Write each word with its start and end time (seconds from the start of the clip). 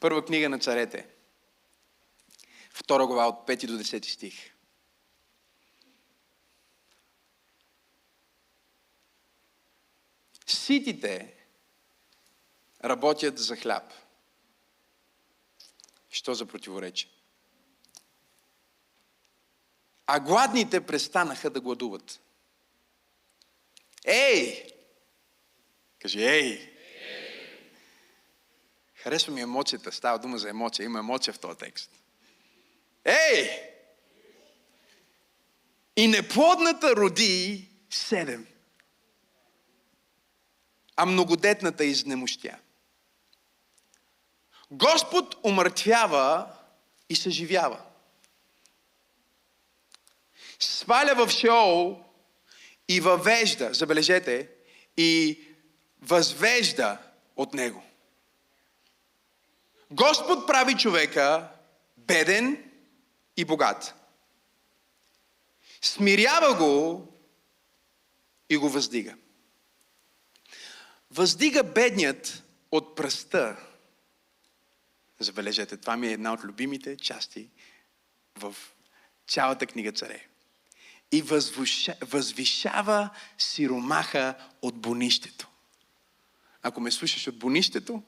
Първа 0.00 0.24
книга 0.24 0.48
на 0.48 0.58
царете. 0.58 1.08
Втора 2.70 3.06
глава 3.06 3.28
от 3.28 3.48
5 3.48 3.66
до 3.66 3.78
10 3.78 4.04
стих. 4.04 4.54
Ситите 10.46 11.34
работят 12.84 13.38
за 13.38 13.56
хляб. 13.56 13.92
Що 16.10 16.34
за 16.34 16.46
противоречие? 16.46 17.10
А 20.06 20.20
гладните 20.20 20.86
престанаха 20.86 21.50
да 21.50 21.60
гладуват. 21.60 22.20
Ей! 24.06 24.72
Кажи, 25.98 26.20
ей! 26.20 26.77
Харесва 29.02 29.32
ми 29.32 29.40
емоцията. 29.40 29.92
Става 29.92 30.18
дума 30.18 30.38
за 30.38 30.48
емоция. 30.48 30.84
Има 30.84 30.98
емоция 30.98 31.34
в 31.34 31.38
този 31.38 31.58
текст. 31.58 31.90
Ей! 33.04 33.50
И 35.96 36.08
неплодната 36.08 36.96
роди 36.96 37.68
седем. 37.90 38.46
А 40.96 41.06
многодетната 41.06 41.84
изнемощя. 41.84 42.58
Господ 44.70 45.36
умъртвява 45.44 46.46
и 47.08 47.16
съживява. 47.16 47.80
Сваля 50.60 51.26
в 51.26 51.30
Шеол 51.30 52.04
и 52.88 53.00
въвежда, 53.00 53.74
забележете, 53.74 54.48
и 54.96 55.40
възвежда 56.02 56.98
от 57.36 57.54
него. 57.54 57.87
Господ 59.90 60.46
прави 60.46 60.74
човека 60.74 61.48
беден 61.96 62.70
и 63.36 63.44
богат. 63.44 63.94
Смирява 65.82 66.54
го 66.54 67.06
и 68.50 68.56
го 68.56 68.68
въздига. 68.68 69.14
Въздига 71.10 71.64
бедният 71.64 72.42
от 72.72 72.96
пръста. 72.96 73.56
Забележете, 75.18 75.76
това 75.76 75.96
ми 75.96 76.08
е 76.08 76.12
една 76.12 76.32
от 76.32 76.44
любимите 76.44 76.96
части 76.96 77.48
в 78.36 78.56
цялата 79.28 79.66
книга 79.66 79.92
Царе. 79.92 80.26
И 81.12 81.22
възвуша, 81.22 81.94
възвишава 82.00 83.10
сиромаха 83.38 84.34
от 84.62 84.80
бонището. 84.80 85.48
Ако 86.62 86.80
ме 86.80 86.90
слушаш 86.90 87.26
от 87.26 87.38
бонището, 87.38 88.02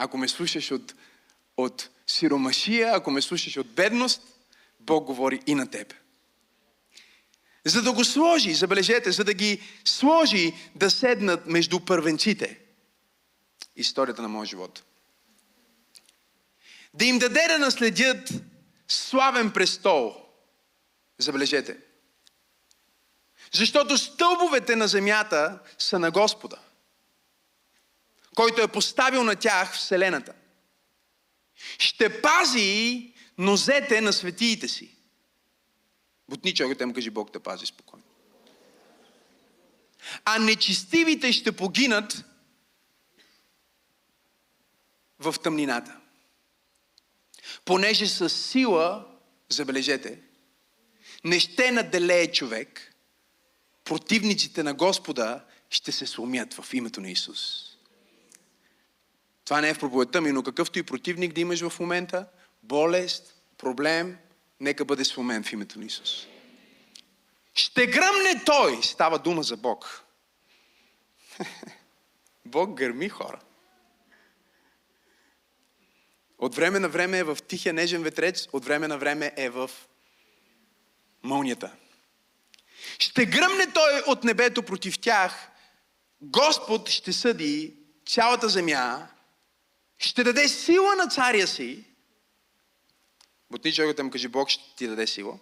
ако 0.00 0.18
ме 0.18 0.28
слушаш 0.28 0.70
от, 0.70 0.94
от 1.56 1.88
сиромашия, 2.06 2.92
ако 2.94 3.10
ме 3.10 3.22
слушаш 3.22 3.56
от 3.56 3.66
бедност, 3.66 4.22
Бог 4.80 5.04
говори 5.04 5.40
и 5.46 5.54
на 5.54 5.70
теб. 5.70 5.94
За 7.64 7.82
да 7.82 7.92
го 7.92 8.04
сложи, 8.04 8.54
забележете, 8.54 9.12
за 9.12 9.24
да 9.24 9.34
ги 9.34 9.62
сложи 9.84 10.52
да 10.74 10.90
седнат 10.90 11.46
между 11.46 11.80
първенците. 11.80 12.60
Историята 13.76 14.22
на 14.22 14.28
моя 14.28 14.46
живот. 14.46 14.82
Да 16.94 17.04
им 17.04 17.18
даде 17.18 17.46
да 17.48 17.58
наследят 17.58 18.30
славен 18.88 19.50
престол. 19.50 20.16
Забележете. 21.18 21.76
Защото 23.52 23.98
стълбовете 23.98 24.76
на 24.76 24.88
земята 24.88 25.58
са 25.78 25.98
на 25.98 26.10
Господа 26.10 26.58
който 28.36 28.62
е 28.62 28.68
поставил 28.68 29.24
на 29.24 29.36
тях 29.36 29.74
Вселената. 29.74 30.32
Ще 31.78 32.22
пази 32.22 33.12
нозете 33.38 34.00
на 34.00 34.12
светиите 34.12 34.68
си. 34.68 34.96
Бутни 36.28 36.54
човекът 36.54 36.88
му 36.88 36.94
кажи 36.94 37.10
Бог 37.10 37.32
те 37.32 37.38
пази 37.38 37.66
спокойно. 37.66 38.04
А 40.24 40.38
нечистивите 40.38 41.32
ще 41.32 41.52
погинат 41.52 42.24
в 45.18 45.34
тъмнината. 45.42 45.96
Понеже 47.64 48.06
с 48.06 48.30
сила, 48.30 49.06
забележете, 49.48 50.20
не 51.24 51.40
ще 51.40 51.70
наделее 51.70 52.32
човек, 52.32 52.94
противниците 53.84 54.62
на 54.62 54.74
Господа 54.74 55.44
ще 55.70 55.92
се 55.92 56.06
сломят 56.06 56.54
в 56.54 56.74
името 56.74 57.00
на 57.00 57.10
Исус. 57.10 57.69
Това 59.50 59.60
не 59.60 59.68
е 59.68 59.74
в 59.74 59.78
проповедта 59.78 60.20
ми, 60.20 60.32
но 60.32 60.42
какъвто 60.42 60.78
и 60.78 60.82
противник 60.82 61.32
да 61.32 61.40
имаш 61.40 61.68
в 61.68 61.80
момента, 61.80 62.26
болест, 62.62 63.42
проблем, 63.58 64.18
нека 64.60 64.84
бъде 64.84 65.04
сломен 65.04 65.42
в 65.42 65.52
името 65.52 65.78
на 65.78 65.84
Исус. 65.84 66.26
Ще 67.54 67.86
гръмне 67.86 68.44
Той. 68.46 68.82
Става 68.82 69.18
дума 69.18 69.42
за 69.42 69.56
Бог. 69.56 70.04
Бог 72.44 72.74
гърми 72.74 73.08
хора. 73.08 73.40
От 76.38 76.54
време 76.54 76.78
на 76.78 76.88
време 76.88 77.18
е 77.18 77.24
в 77.24 77.38
тихия 77.48 77.74
нежен 77.74 78.02
ветрец, 78.02 78.48
от 78.52 78.64
време 78.64 78.88
на 78.88 78.98
време 78.98 79.32
е 79.36 79.50
в 79.50 79.70
мълнията. 81.22 81.72
Ще 82.98 83.26
гръмне 83.26 83.72
Той 83.74 84.02
от 84.06 84.24
небето 84.24 84.62
против 84.62 84.98
тях. 84.98 85.50
Господ 86.20 86.88
ще 86.88 87.12
съди 87.12 87.76
цялата 88.06 88.48
земя 88.48 89.08
ще 90.00 90.24
даде 90.24 90.48
сила 90.48 90.96
на 90.96 91.08
царя 91.08 91.46
си. 91.46 91.84
Бутни 93.50 93.72
човекът 93.72 94.04
му 94.04 94.10
кажи, 94.10 94.28
Бог 94.28 94.48
ще 94.48 94.74
ти 94.76 94.86
даде 94.86 95.06
сила. 95.06 95.38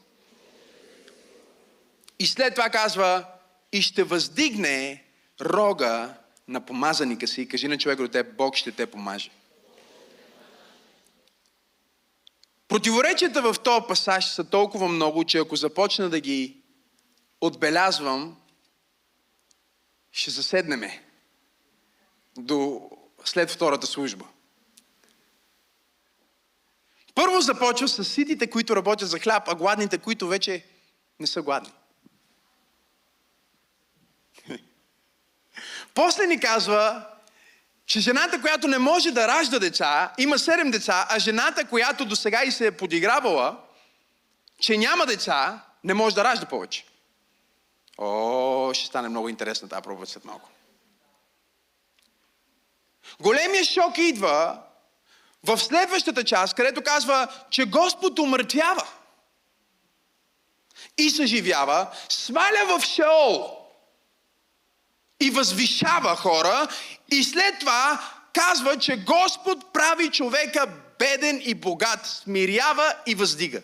И 2.18 2.26
след 2.26 2.54
това 2.54 2.70
казва, 2.70 3.26
и 3.72 3.82
ще 3.82 4.02
въздигне 4.02 5.04
рога 5.40 6.14
на 6.48 6.66
помазаника 6.66 7.28
си. 7.28 7.48
Кажи 7.48 7.68
на 7.68 7.78
човека 7.78 8.02
до 8.02 8.08
теб, 8.08 8.36
Бог 8.36 8.56
ще 8.56 8.72
те 8.72 8.86
помаже. 8.86 9.30
Противоречията 12.68 13.42
в 13.42 13.56
този 13.64 13.86
пасаж 13.88 14.26
са 14.26 14.44
толкова 14.50 14.88
много, 14.88 15.24
че 15.24 15.38
ако 15.38 15.56
започна 15.56 16.10
да 16.10 16.20
ги 16.20 16.60
отбелязвам, 17.40 18.36
ще 20.12 20.30
заседнеме 20.30 21.04
до 22.38 22.90
след 23.24 23.50
втората 23.50 23.86
служба. 23.86 24.24
Първо 27.18 27.40
започва 27.40 27.88
с 27.88 28.04
ситите, 28.04 28.50
които 28.50 28.76
работят 28.76 29.08
за 29.08 29.18
хляб, 29.18 29.48
а 29.48 29.54
гладните, 29.54 29.98
които 29.98 30.28
вече 30.28 30.64
не 31.20 31.26
са 31.26 31.42
гладни. 31.42 31.72
После 35.94 36.26
ни 36.26 36.40
казва, 36.40 37.06
че 37.86 38.00
жената, 38.00 38.40
която 38.40 38.68
не 38.68 38.78
може 38.78 39.10
да 39.10 39.28
ражда 39.28 39.58
деца, 39.58 40.12
има 40.18 40.38
седем 40.38 40.70
деца, 40.70 41.06
а 41.10 41.18
жената, 41.18 41.68
която 41.68 42.04
до 42.04 42.16
сега 42.16 42.44
и 42.44 42.52
се 42.52 42.66
е 42.66 42.76
подигравала, 42.76 43.60
че 44.60 44.76
няма 44.76 45.06
деца, 45.06 45.64
не 45.84 45.94
може 45.94 46.14
да 46.14 46.24
ражда 46.24 46.46
повече. 46.46 46.84
О, 47.98 48.70
ще 48.74 48.86
стане 48.86 49.08
много 49.08 49.28
интересна 49.28 49.68
тази 49.68 49.82
проба 49.82 50.06
след 50.06 50.24
малко. 50.24 50.50
Големия 53.20 53.64
шок 53.64 53.98
идва, 53.98 54.62
в 55.46 55.58
следващата 55.58 56.24
част, 56.24 56.54
където 56.54 56.82
казва, 56.82 57.28
че 57.50 57.64
Господ 57.64 58.18
умъртвява 58.18 58.86
и 60.98 61.10
съживява, 61.10 61.86
сваля 62.08 62.78
в 62.78 62.84
Шеол 62.84 63.58
и 65.20 65.30
възвишава 65.30 66.16
хора 66.16 66.68
и 67.12 67.24
след 67.24 67.58
това 67.60 68.12
казва, 68.32 68.78
че 68.78 68.96
Господ 68.96 69.72
прави 69.72 70.10
човека 70.10 70.66
беден 70.98 71.42
и 71.44 71.54
богат, 71.54 72.06
смирява 72.06 72.94
и 73.06 73.14
въздига. 73.14 73.62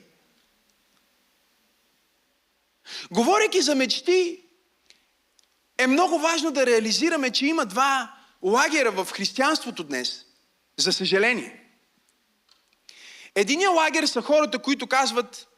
Говорейки 3.10 3.62
за 3.62 3.74
мечти, 3.74 4.40
е 5.78 5.86
много 5.86 6.18
важно 6.18 6.50
да 6.50 6.66
реализираме, 6.66 7.30
че 7.30 7.46
има 7.46 7.66
два 7.66 8.14
лагера 8.42 8.90
в 8.90 9.08
християнството 9.12 9.84
днес. 9.84 10.24
За 10.76 10.92
съжаление. 10.92 11.63
Единия 13.34 13.70
лагер 13.70 14.06
са 14.06 14.22
хората, 14.22 14.58
които 14.58 14.86
казват 14.86 15.48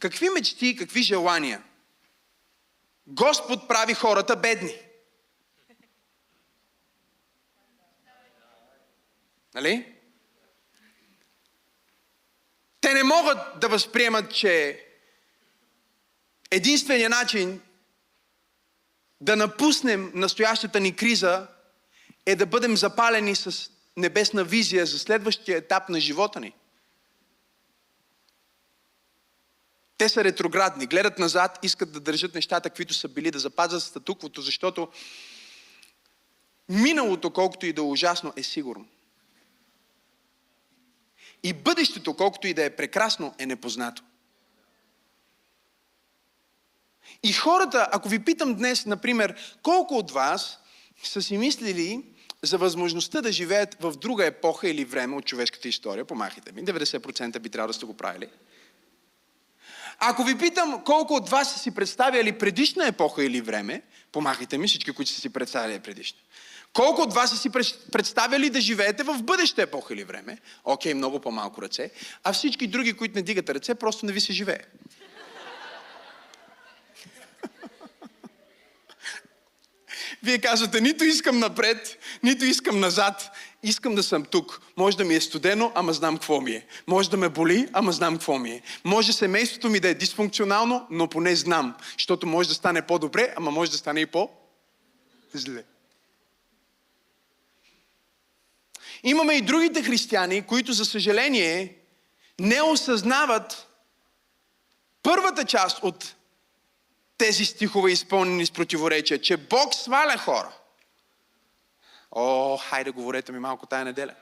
какви 0.00 0.28
мечти, 0.30 0.76
какви 0.76 1.02
желания. 1.02 1.62
Господ 3.06 3.68
прави 3.68 3.94
хората 3.94 4.36
бедни. 4.36 4.74
Нали? 9.54 9.94
Те 12.80 12.94
не 12.94 13.02
могат 13.02 13.38
да 13.60 13.68
възприемат, 13.68 14.34
че 14.34 14.84
единственият 16.50 17.10
начин 17.10 17.62
да 19.20 19.36
напуснем 19.36 20.12
настоящата 20.14 20.80
ни 20.80 20.96
криза 20.96 21.46
е 22.26 22.36
да 22.36 22.46
бъдем 22.46 22.76
запалени 22.76 23.36
с 23.36 23.70
небесна 23.96 24.44
визия 24.44 24.86
за 24.86 24.98
следващия 24.98 25.58
етап 25.58 25.88
на 25.88 26.00
живота 26.00 26.40
ни. 26.40 26.52
Те 29.98 30.08
са 30.08 30.24
ретроградни, 30.24 30.86
гледат 30.86 31.18
назад, 31.18 31.58
искат 31.62 31.92
да 31.92 32.00
държат 32.00 32.34
нещата, 32.34 32.70
каквито 32.70 32.94
са 32.94 33.08
били, 33.08 33.30
да 33.30 33.38
запазят 33.38 33.82
статуквото, 33.82 34.40
защото 34.40 34.88
миналото, 36.68 37.30
колкото 37.30 37.66
и 37.66 37.72
да 37.72 37.80
е 37.80 37.84
ужасно, 37.84 38.32
е 38.36 38.42
сигурно. 38.42 38.88
И 41.42 41.52
бъдещето, 41.52 42.16
колкото 42.16 42.46
и 42.46 42.54
да 42.54 42.64
е 42.64 42.76
прекрасно, 42.76 43.34
е 43.38 43.46
непознато. 43.46 44.02
И 47.22 47.32
хората, 47.32 47.88
ако 47.92 48.08
ви 48.08 48.24
питам 48.24 48.54
днес, 48.54 48.86
например, 48.86 49.58
колко 49.62 49.94
от 49.94 50.10
вас 50.10 50.58
са 51.02 51.22
си 51.22 51.38
мислили 51.38 52.15
за 52.42 52.58
възможността 52.58 53.20
да 53.20 53.32
живеят 53.32 53.76
в 53.80 53.96
друга 53.96 54.26
епоха 54.26 54.68
или 54.68 54.84
време 54.84 55.16
от 55.16 55.24
човешката 55.24 55.68
история, 55.68 56.04
помахайте 56.04 56.52
ми, 56.52 56.64
90% 56.64 57.38
би 57.38 57.48
трябвало 57.48 57.68
да 57.68 57.74
сте 57.74 57.86
го 57.86 57.96
правили. 57.96 58.28
Ако 59.98 60.24
ви 60.24 60.38
питам 60.38 60.82
колко 60.84 61.14
от 61.14 61.28
вас 61.28 61.52
са 61.52 61.58
си 61.58 61.70
представяли 61.70 62.38
предишна 62.38 62.86
епоха 62.86 63.24
или 63.24 63.40
време, 63.40 63.82
помахайте 64.12 64.58
ми 64.58 64.68
всички, 64.68 64.92
които 64.92 65.10
са 65.10 65.20
си 65.20 65.28
представяли 65.28 65.78
предишна. 65.78 66.18
Колко 66.72 67.02
от 67.02 67.14
вас 67.14 67.30
са 67.30 67.36
си 67.36 67.50
представяли 67.92 68.50
да 68.50 68.60
живеете 68.60 69.02
в 69.02 69.22
бъдеща 69.22 69.62
епоха 69.62 69.94
или 69.94 70.04
време? 70.04 70.38
Окей, 70.64 70.94
много 70.94 71.20
по-малко 71.20 71.62
ръце. 71.62 71.90
А 72.24 72.32
всички 72.32 72.66
други, 72.66 72.92
които 72.92 73.14
не 73.14 73.22
дигат 73.22 73.50
ръце, 73.50 73.74
просто 73.74 74.06
не 74.06 74.12
ви 74.12 74.20
се 74.20 74.32
живее. 74.32 74.60
Вие 80.22 80.38
казвате, 80.38 80.80
нито 80.80 81.04
искам 81.04 81.38
напред, 81.38 81.98
нито 82.22 82.44
искам 82.44 82.80
назад. 82.80 83.30
Искам 83.62 83.94
да 83.94 84.02
съм 84.02 84.24
тук. 84.24 84.60
Може 84.76 84.96
да 84.96 85.04
ми 85.04 85.14
е 85.14 85.20
студено, 85.20 85.72
ама 85.74 85.92
знам 85.92 86.16
какво 86.16 86.40
ми 86.40 86.50
е. 86.50 86.66
Може 86.86 87.10
да 87.10 87.16
ме 87.16 87.28
боли, 87.28 87.68
ама 87.72 87.92
знам 87.92 88.14
какво 88.14 88.38
ми 88.38 88.50
е. 88.50 88.62
Може 88.84 89.12
семейството 89.12 89.68
ми 89.68 89.80
да 89.80 89.88
е 89.88 89.94
дисфункционално, 89.94 90.86
но 90.90 91.08
поне 91.08 91.36
знам. 91.36 91.74
Защото 91.92 92.26
може 92.26 92.48
да 92.48 92.54
стане 92.54 92.82
по-добре, 92.82 93.34
ама 93.36 93.50
може 93.50 93.70
да 93.70 93.76
стане 93.76 94.00
и 94.00 94.06
по-зле. 94.06 95.64
Имаме 99.02 99.34
и 99.34 99.42
другите 99.42 99.82
християни, 99.82 100.42
които, 100.42 100.72
за 100.72 100.84
съжаление, 100.84 101.76
не 102.40 102.62
осъзнават 102.62 103.66
първата 105.02 105.44
част 105.44 105.78
от 105.82 106.14
тези 107.18 107.44
стихове 107.44 107.90
изпълнени 107.90 108.46
с 108.46 108.50
противоречия, 108.50 109.20
че 109.20 109.36
Бог 109.36 109.74
сваля 109.74 110.18
хора. 110.18 110.52
О, 112.10 112.56
хайде, 112.56 112.90
говорете 112.90 113.32
ми 113.32 113.38
малко 113.38 113.66
тая 113.66 113.84
неделя. 113.84 114.14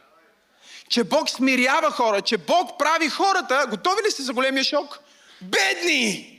Че 0.88 1.04
Бог 1.04 1.30
смирява 1.30 1.90
хора, 1.90 2.22
че 2.22 2.38
Бог 2.38 2.78
прави 2.78 3.08
хората, 3.08 3.66
готови 3.70 4.02
ли 4.06 4.10
сте 4.10 4.22
за 4.22 4.32
големия 4.32 4.64
шок? 4.64 4.98
Бедни! 5.42 6.30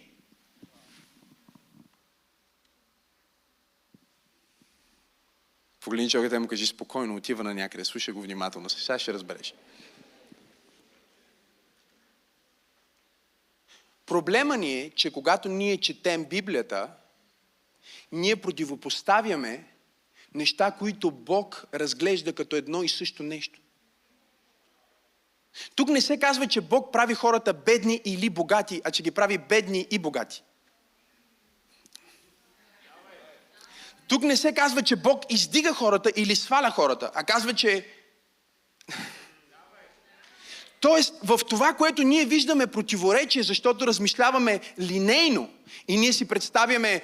Погледни 5.79 6.09
човекът 6.09 6.41
му 6.41 6.47
кажи 6.47 6.65
спокойно, 6.65 7.15
отива 7.15 7.43
на 7.43 7.53
някъде, 7.53 7.85
слушай 7.85 8.13
го 8.13 8.21
внимателно, 8.21 8.69
сега 8.69 8.99
ще 8.99 9.13
разбереш. 9.13 9.53
Проблема 14.05 14.57
ни 14.57 14.79
е, 14.79 14.89
че 14.89 15.11
когато 15.11 15.49
ние 15.49 15.77
четем 15.77 16.25
Библията, 16.25 16.89
ние 18.11 18.35
противопоставяме 18.35 19.67
неща, 20.33 20.71
които 20.71 21.11
Бог 21.11 21.65
разглежда 21.73 22.33
като 22.33 22.55
едно 22.55 22.83
и 22.83 22.89
също 22.89 23.23
нещо. 23.23 23.59
Тук 25.75 25.89
не 25.89 26.01
се 26.01 26.19
казва, 26.19 26.47
че 26.47 26.61
Бог 26.61 26.93
прави 26.93 27.13
хората 27.13 27.53
бедни 27.53 28.01
или 28.05 28.29
богати, 28.29 28.81
а 28.83 28.91
че 28.91 29.03
ги 29.03 29.11
прави 29.11 29.37
бедни 29.37 29.87
и 29.91 29.99
богати. 29.99 30.43
Тук 34.07 34.23
не 34.23 34.37
се 34.37 34.53
казва, 34.53 34.81
че 34.81 34.95
Бог 34.95 35.23
издига 35.29 35.73
хората 35.73 36.11
или 36.15 36.35
сваля 36.35 36.71
хората, 36.71 37.11
а 37.13 37.23
казва, 37.23 37.53
че 37.53 37.87
Тоест, 40.85 41.13
в 41.23 41.39
това, 41.49 41.73
което 41.73 42.03
ние 42.03 42.25
виждаме 42.25 42.67
противоречие, 42.67 43.43
защото 43.43 43.87
размишляваме 43.87 44.59
линейно 44.79 45.49
и 45.87 45.97
ние 45.97 46.13
си 46.13 46.27
представяме 46.27 47.01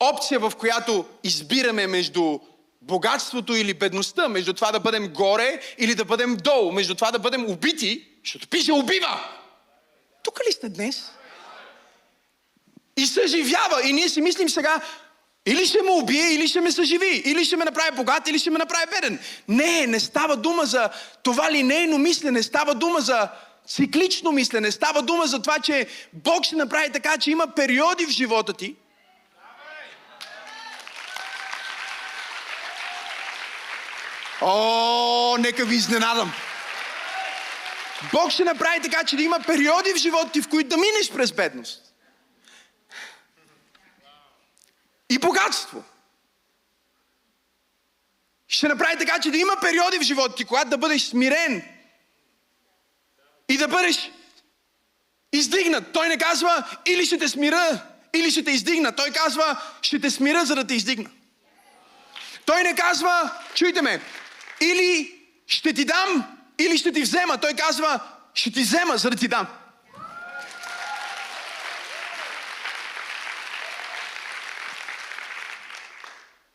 опция, 0.00 0.40
в 0.40 0.52
която 0.58 1.04
избираме 1.22 1.86
между 1.86 2.38
богатството 2.82 3.54
или 3.54 3.74
бедността, 3.74 4.28
между 4.28 4.52
това 4.52 4.72
да 4.72 4.80
бъдем 4.80 5.08
горе 5.08 5.60
или 5.78 5.94
да 5.94 6.04
бъдем 6.04 6.36
долу, 6.36 6.72
между 6.72 6.94
това 6.94 7.10
да 7.10 7.18
бъдем 7.18 7.50
убити, 7.50 8.08
защото 8.24 8.48
пише 8.48 8.72
убива. 8.72 9.20
Тук 10.22 10.40
ли 10.48 10.52
сте 10.52 10.68
днес? 10.68 11.10
И 12.96 13.06
съживява. 13.06 13.88
И 13.88 13.92
ние 13.92 14.08
си 14.08 14.20
мислим 14.20 14.48
сега, 14.48 14.80
или 15.46 15.66
ще 15.66 15.82
ме 15.82 15.90
убие, 15.90 16.34
или 16.34 16.48
ще 16.48 16.60
ме 16.60 16.72
съживи, 16.72 17.22
или 17.24 17.44
ще 17.44 17.56
ме 17.56 17.64
направи 17.64 17.96
богат, 17.96 18.28
или 18.28 18.38
ще 18.38 18.50
ме 18.50 18.58
направи 18.58 18.84
беден. 18.90 19.18
Не, 19.48 19.86
не 19.86 20.00
става 20.00 20.36
дума 20.36 20.64
за 20.64 20.90
това 21.22 21.52
линейно 21.52 21.98
мислене, 21.98 22.42
става 22.42 22.74
дума 22.74 23.00
за 23.00 23.28
циклично 23.68 24.32
мислене, 24.32 24.70
става 24.70 25.02
дума 25.02 25.26
за 25.26 25.42
това, 25.42 25.58
че 25.58 25.86
Бог 26.12 26.44
ще 26.44 26.56
направи 26.56 26.92
така, 26.92 27.18
че 27.18 27.30
има 27.30 27.46
периоди 27.46 28.06
в 28.06 28.10
живота 28.10 28.52
ти, 28.52 28.74
О, 34.46 35.36
нека 35.40 35.64
ви 35.64 35.76
изненадам. 35.76 36.32
Бог 38.12 38.30
ще 38.30 38.44
направи 38.44 38.80
така, 38.82 39.04
че 39.04 39.16
да 39.16 39.22
има 39.22 39.40
периоди 39.46 39.92
в 39.92 39.96
живота 39.96 40.30
ти, 40.32 40.42
в 40.42 40.48
които 40.48 40.68
да 40.68 40.76
минеш 40.76 41.10
през 41.10 41.32
бедност. 41.32 41.83
И 45.14 45.18
богатство. 45.18 45.84
Ще 48.48 48.68
направи 48.68 48.98
така, 48.98 49.18
че 49.18 49.30
да 49.30 49.36
има 49.38 49.56
периоди 49.60 49.98
в 49.98 50.02
живота 50.02 50.34
ти, 50.34 50.44
когато 50.44 50.70
да 50.70 50.78
бъдеш 50.78 51.02
смирен 51.02 51.62
и 53.48 53.56
да 53.56 53.68
бъдеш 53.68 54.10
издигнат. 55.32 55.92
Той 55.92 56.08
не 56.08 56.18
казва 56.18 56.78
или 56.86 57.06
ще 57.06 57.18
те 57.18 57.28
смира, 57.28 57.82
или 58.14 58.30
ще 58.30 58.44
те 58.44 58.50
издигна. 58.50 58.96
Той 58.96 59.10
казва 59.10 59.62
ще 59.82 60.00
те 60.00 60.10
смира, 60.10 60.44
за 60.44 60.54
да 60.54 60.66
те 60.66 60.74
издигна. 60.74 61.10
Той 62.46 62.62
не 62.62 62.74
казва, 62.74 63.30
чуйте 63.54 63.82
ме, 63.82 64.00
или 64.60 65.20
ще 65.46 65.74
ти 65.74 65.84
дам, 65.84 66.38
или 66.58 66.78
ще 66.78 66.92
ти 66.92 67.02
взема. 67.02 67.38
Той 67.38 67.54
казва, 67.54 68.00
ще 68.34 68.52
ти 68.52 68.62
взема, 68.62 68.96
за 68.96 69.10
да 69.10 69.16
ти 69.16 69.28
дам. 69.28 69.46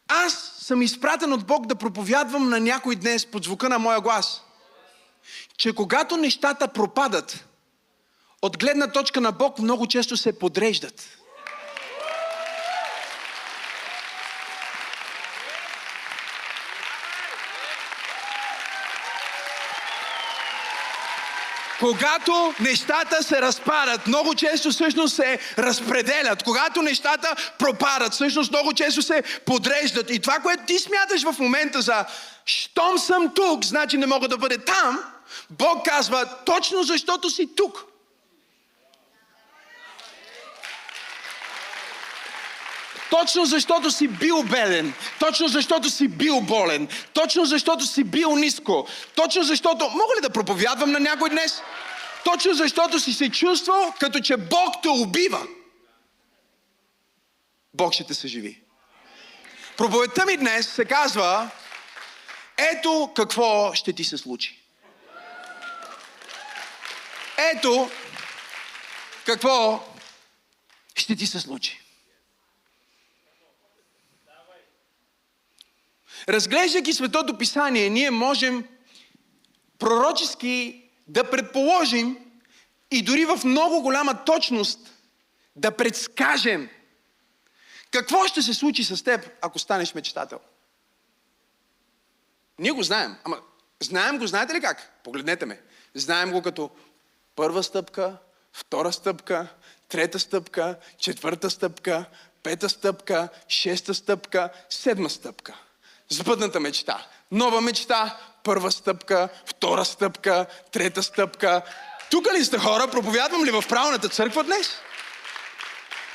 аз 0.10 0.59
съм 0.70 0.82
изпратен 0.82 1.34
от 1.34 1.46
Бог 1.46 1.66
да 1.66 1.76
проповядвам 1.76 2.50
на 2.50 2.60
някой 2.60 2.96
днес 2.96 3.26
под 3.26 3.44
звука 3.44 3.70
на 3.70 3.80
моя 3.80 4.02
глас, 4.02 4.44
че 5.58 5.74
когато 5.74 6.18
нещата 6.18 6.68
пропадат, 6.68 7.46
от 8.42 8.58
гледна 8.58 8.92
точка 8.92 9.22
на 9.22 9.32
Бог 9.32 9.60
много 9.60 9.88
често 9.88 10.18
се 10.18 10.40
подреждат. 10.40 11.19
Когато 21.80 22.54
нещата 22.60 23.24
се 23.24 23.42
разпадат, 23.42 24.08
много 24.08 24.36
често 24.36 24.72
всъщност 24.72 25.16
се 25.16 25.40
разпределят. 25.58 26.44
Когато 26.44 26.82
нещата 26.82 27.36
пропадат, 27.58 28.14
всъщност 28.14 28.52
много 28.52 28.74
често 28.74 29.02
се 29.02 29.24
подреждат. 29.46 30.10
И 30.10 30.20
това, 30.20 30.40
което 30.40 30.64
ти 30.66 30.80
смяташ 30.80 31.24
в 31.24 31.40
момента 31.40 31.82
за 31.82 32.06
щом 32.46 32.98
съм 32.98 33.32
тук, 33.36 33.66
значи 33.66 33.98
не 33.98 34.06
мога 34.06 34.28
да 34.28 34.38
бъде 34.38 34.58
там, 34.58 35.00
Бог 35.50 35.86
казва, 35.86 36.26
точно 36.46 36.84
защото 36.84 37.30
си 37.30 37.50
тук. 37.56 37.89
Точно 43.10 43.46
защото 43.46 43.92
си 43.92 44.08
бил 44.08 44.44
беден, 44.44 44.94
точно 45.20 45.48
защото 45.48 45.90
си 45.90 46.08
бил 46.08 46.42
болен, 46.42 46.88
точно 47.14 47.46
защото 47.46 47.86
си 47.86 48.04
бил 48.04 48.36
ниско, 48.36 48.88
точно 49.16 49.44
защото... 49.44 49.86
Мога 49.86 50.16
ли 50.18 50.22
да 50.22 50.30
проповядвам 50.30 50.92
на 50.92 51.00
някой 51.00 51.30
днес? 51.30 51.62
Точно 52.24 52.54
защото 52.54 53.00
си 53.00 53.14
се 53.14 53.32
чувствал, 53.32 53.94
като 54.00 54.20
че 54.20 54.38
Бог 54.38 54.76
те 54.84 54.90
убива. 54.90 55.48
Бог 57.74 57.94
ще 57.94 58.04
те 58.04 58.14
съживи. 58.14 58.62
Проповедта 59.78 60.26
ми 60.26 60.38
днес 60.38 60.68
се 60.68 60.86
казва 60.86 61.50
ето 62.58 63.12
какво 63.16 63.74
ще 63.74 63.94
ти 63.94 64.04
се 64.04 64.18
случи. 64.18 64.60
Ето 67.56 67.92
какво 69.26 69.84
ще 70.96 71.16
ти 71.16 71.28
се 71.28 71.40
случи. 71.40 71.89
Разглеждайки 76.30 76.94
Светото 76.94 77.38
Писание, 77.38 77.90
ние 77.90 78.12
можем 78.12 78.68
пророчески 79.80 80.84
да 81.08 81.30
предположим 81.30 82.18
и 82.92 83.02
дори 83.02 83.26
в 83.26 83.40
много 83.46 83.82
голяма 83.82 84.26
точност 84.26 84.80
да 85.56 85.72
предскажем 85.72 86.70
какво 87.92 88.28
ще 88.28 88.42
се 88.42 88.54
случи 88.54 88.84
с 88.84 89.04
теб, 89.04 89.30
ако 89.42 89.60
станеш 89.60 89.94
мечтател. 89.94 90.40
Ние 92.60 92.72
го 92.72 92.84
знаем, 92.84 93.16
ама 93.24 93.40
знаем 93.80 94.18
го, 94.18 94.28
знаете 94.28 94.54
ли 94.54 94.62
как? 94.62 95.02
Погледнете 95.04 95.46
ме. 95.46 95.62
Знаем 95.94 96.32
го 96.32 96.42
като 96.42 96.70
първа 97.36 97.64
стъпка, 97.64 98.18
втора 98.54 98.94
стъпка, 98.94 99.48
трета 99.88 100.20
стъпка, 100.20 100.78
четвърта 100.98 101.50
стъпка, 101.50 102.06
пета 102.44 102.70
стъпка, 102.70 103.30
шеста 103.48 103.94
стъпка, 103.94 104.50
седма 104.70 105.10
стъпка. 105.10 105.69
Запътната 106.10 106.60
мечта. 106.60 107.06
Нова 107.32 107.62
мечта, 107.62 108.18
първа 108.44 108.72
стъпка, 108.72 109.30
втора 109.46 109.86
стъпка, 109.86 110.46
трета 110.72 111.04
стъпка. 111.04 111.62
Тук 112.12 112.28
ли 112.34 112.46
сте 112.46 112.58
хора? 112.58 112.88
Проповядвам 112.88 113.46
ли 113.46 113.52
в 113.52 113.64
правилната 113.70 114.10
църква 114.10 114.44
днес? 114.44 114.70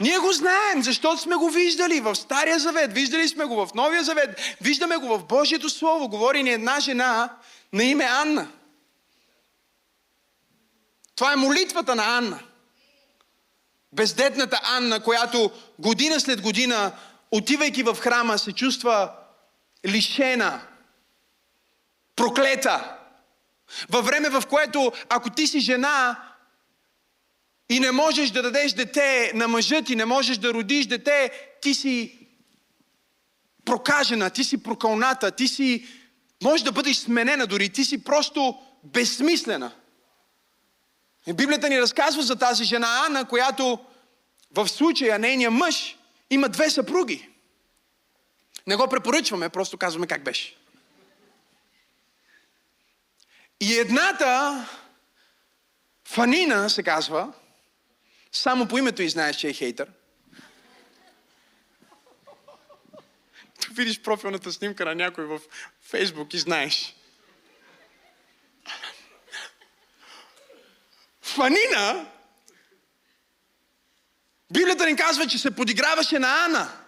Ние 0.01 0.19
го 0.19 0.33
знаем, 0.33 0.83
защото 0.83 1.23
сме 1.23 1.37
го 1.37 1.51
виждали 1.51 2.01
в 2.01 2.15
Стария 2.15 2.59
завет, 2.59 2.93
виждали 2.93 3.29
сме 3.29 3.45
го 3.45 3.67
в 3.67 3.75
Новия 3.75 4.05
завет, 4.05 4.41
виждаме 4.61 4.97
го 4.97 5.19
в 5.19 5.25
Божието 5.25 5.71
Слово. 5.71 6.09
Говори 6.09 6.43
ни 6.43 6.51
една 6.51 6.81
жена 6.81 7.37
на 7.73 7.85
име 7.85 8.05
Анна. 8.05 8.49
Това 11.17 11.33
е 11.33 11.37
молитвата 11.37 11.95
на 11.95 12.17
Анна. 12.17 12.41
Бездетната 13.93 14.61
Анна, 14.63 15.03
която 15.03 15.51
година 15.79 16.21
след 16.21 16.41
година, 16.41 16.93
отивайки 17.31 17.83
в 17.83 17.97
храма, 18.01 18.39
се 18.39 18.53
чувства 18.53 19.11
лишена, 19.87 20.61
проклета. 22.17 22.97
Във 23.89 24.07
време, 24.07 24.29
в 24.29 24.43
което, 24.49 24.93
ако 25.09 25.31
ти 25.31 25.47
си 25.47 25.61
жена 25.61 26.23
и 27.69 27.81
не 27.81 27.91
можеш 27.91 28.31
да 28.31 28.43
дадеш 28.43 28.73
дете 28.73 29.33
на 29.35 29.49
мъжа 29.49 29.83
ти, 29.83 29.97
не 29.97 30.05
можеш 30.05 30.39
да 30.39 30.55
родиш 30.55 30.87
дете, 30.87 31.31
ти 31.63 31.75
си 31.75 32.19
прокажена, 33.65 34.31
ти 34.31 34.45
си 34.45 34.63
прокълната, 34.63 35.31
ти 35.31 35.49
си, 35.49 35.89
може 36.43 36.65
да 36.65 36.73
бъдеш 36.73 36.97
сменена 36.97 37.47
дори, 37.47 37.69
ти 37.69 37.85
си 37.85 38.05
просто 38.05 38.59
безсмислена. 38.85 39.73
И 41.27 41.33
Библията 41.33 41.69
ни 41.69 41.81
разказва 41.81 42.23
за 42.23 42.37
тази 42.37 42.65
жена 42.65 43.05
Ана, 43.07 43.25
която 43.25 43.79
в 44.55 44.69
случая 44.69 45.19
нейния 45.19 45.51
мъж 45.51 45.97
има 46.31 46.49
две 46.49 46.71
съпруги. 46.71 47.29
Не 48.67 48.77
го 48.77 48.89
препоръчваме, 48.89 49.49
просто 49.49 49.79
казваме 49.79 50.07
как 50.07 50.25
беше. 50.25 50.57
И 53.61 53.79
едната, 53.79 54.69
Фанина 56.09 56.71
се 56.71 56.83
казва, 56.83 57.33
само 58.33 58.69
по 58.69 58.79
името 58.79 59.03
и 59.03 59.09
знаеш, 59.09 59.37
че 59.37 59.49
е 59.49 59.53
хейтър. 59.53 59.91
Видиш 63.71 64.01
профилната 64.01 64.53
снимка 64.53 64.85
на 64.85 64.95
някой 64.95 65.25
в 65.25 65.41
Фейсбук 65.83 66.35
и 66.35 66.39
знаеш. 66.39 66.97
Фанина, 71.23 72.07
Библията 74.53 74.87
ни 74.87 74.97
казва, 74.97 75.27
че 75.27 75.39
се 75.39 75.57
подиграваше 75.57 76.19
на 76.19 76.45
Ана. 76.45 76.84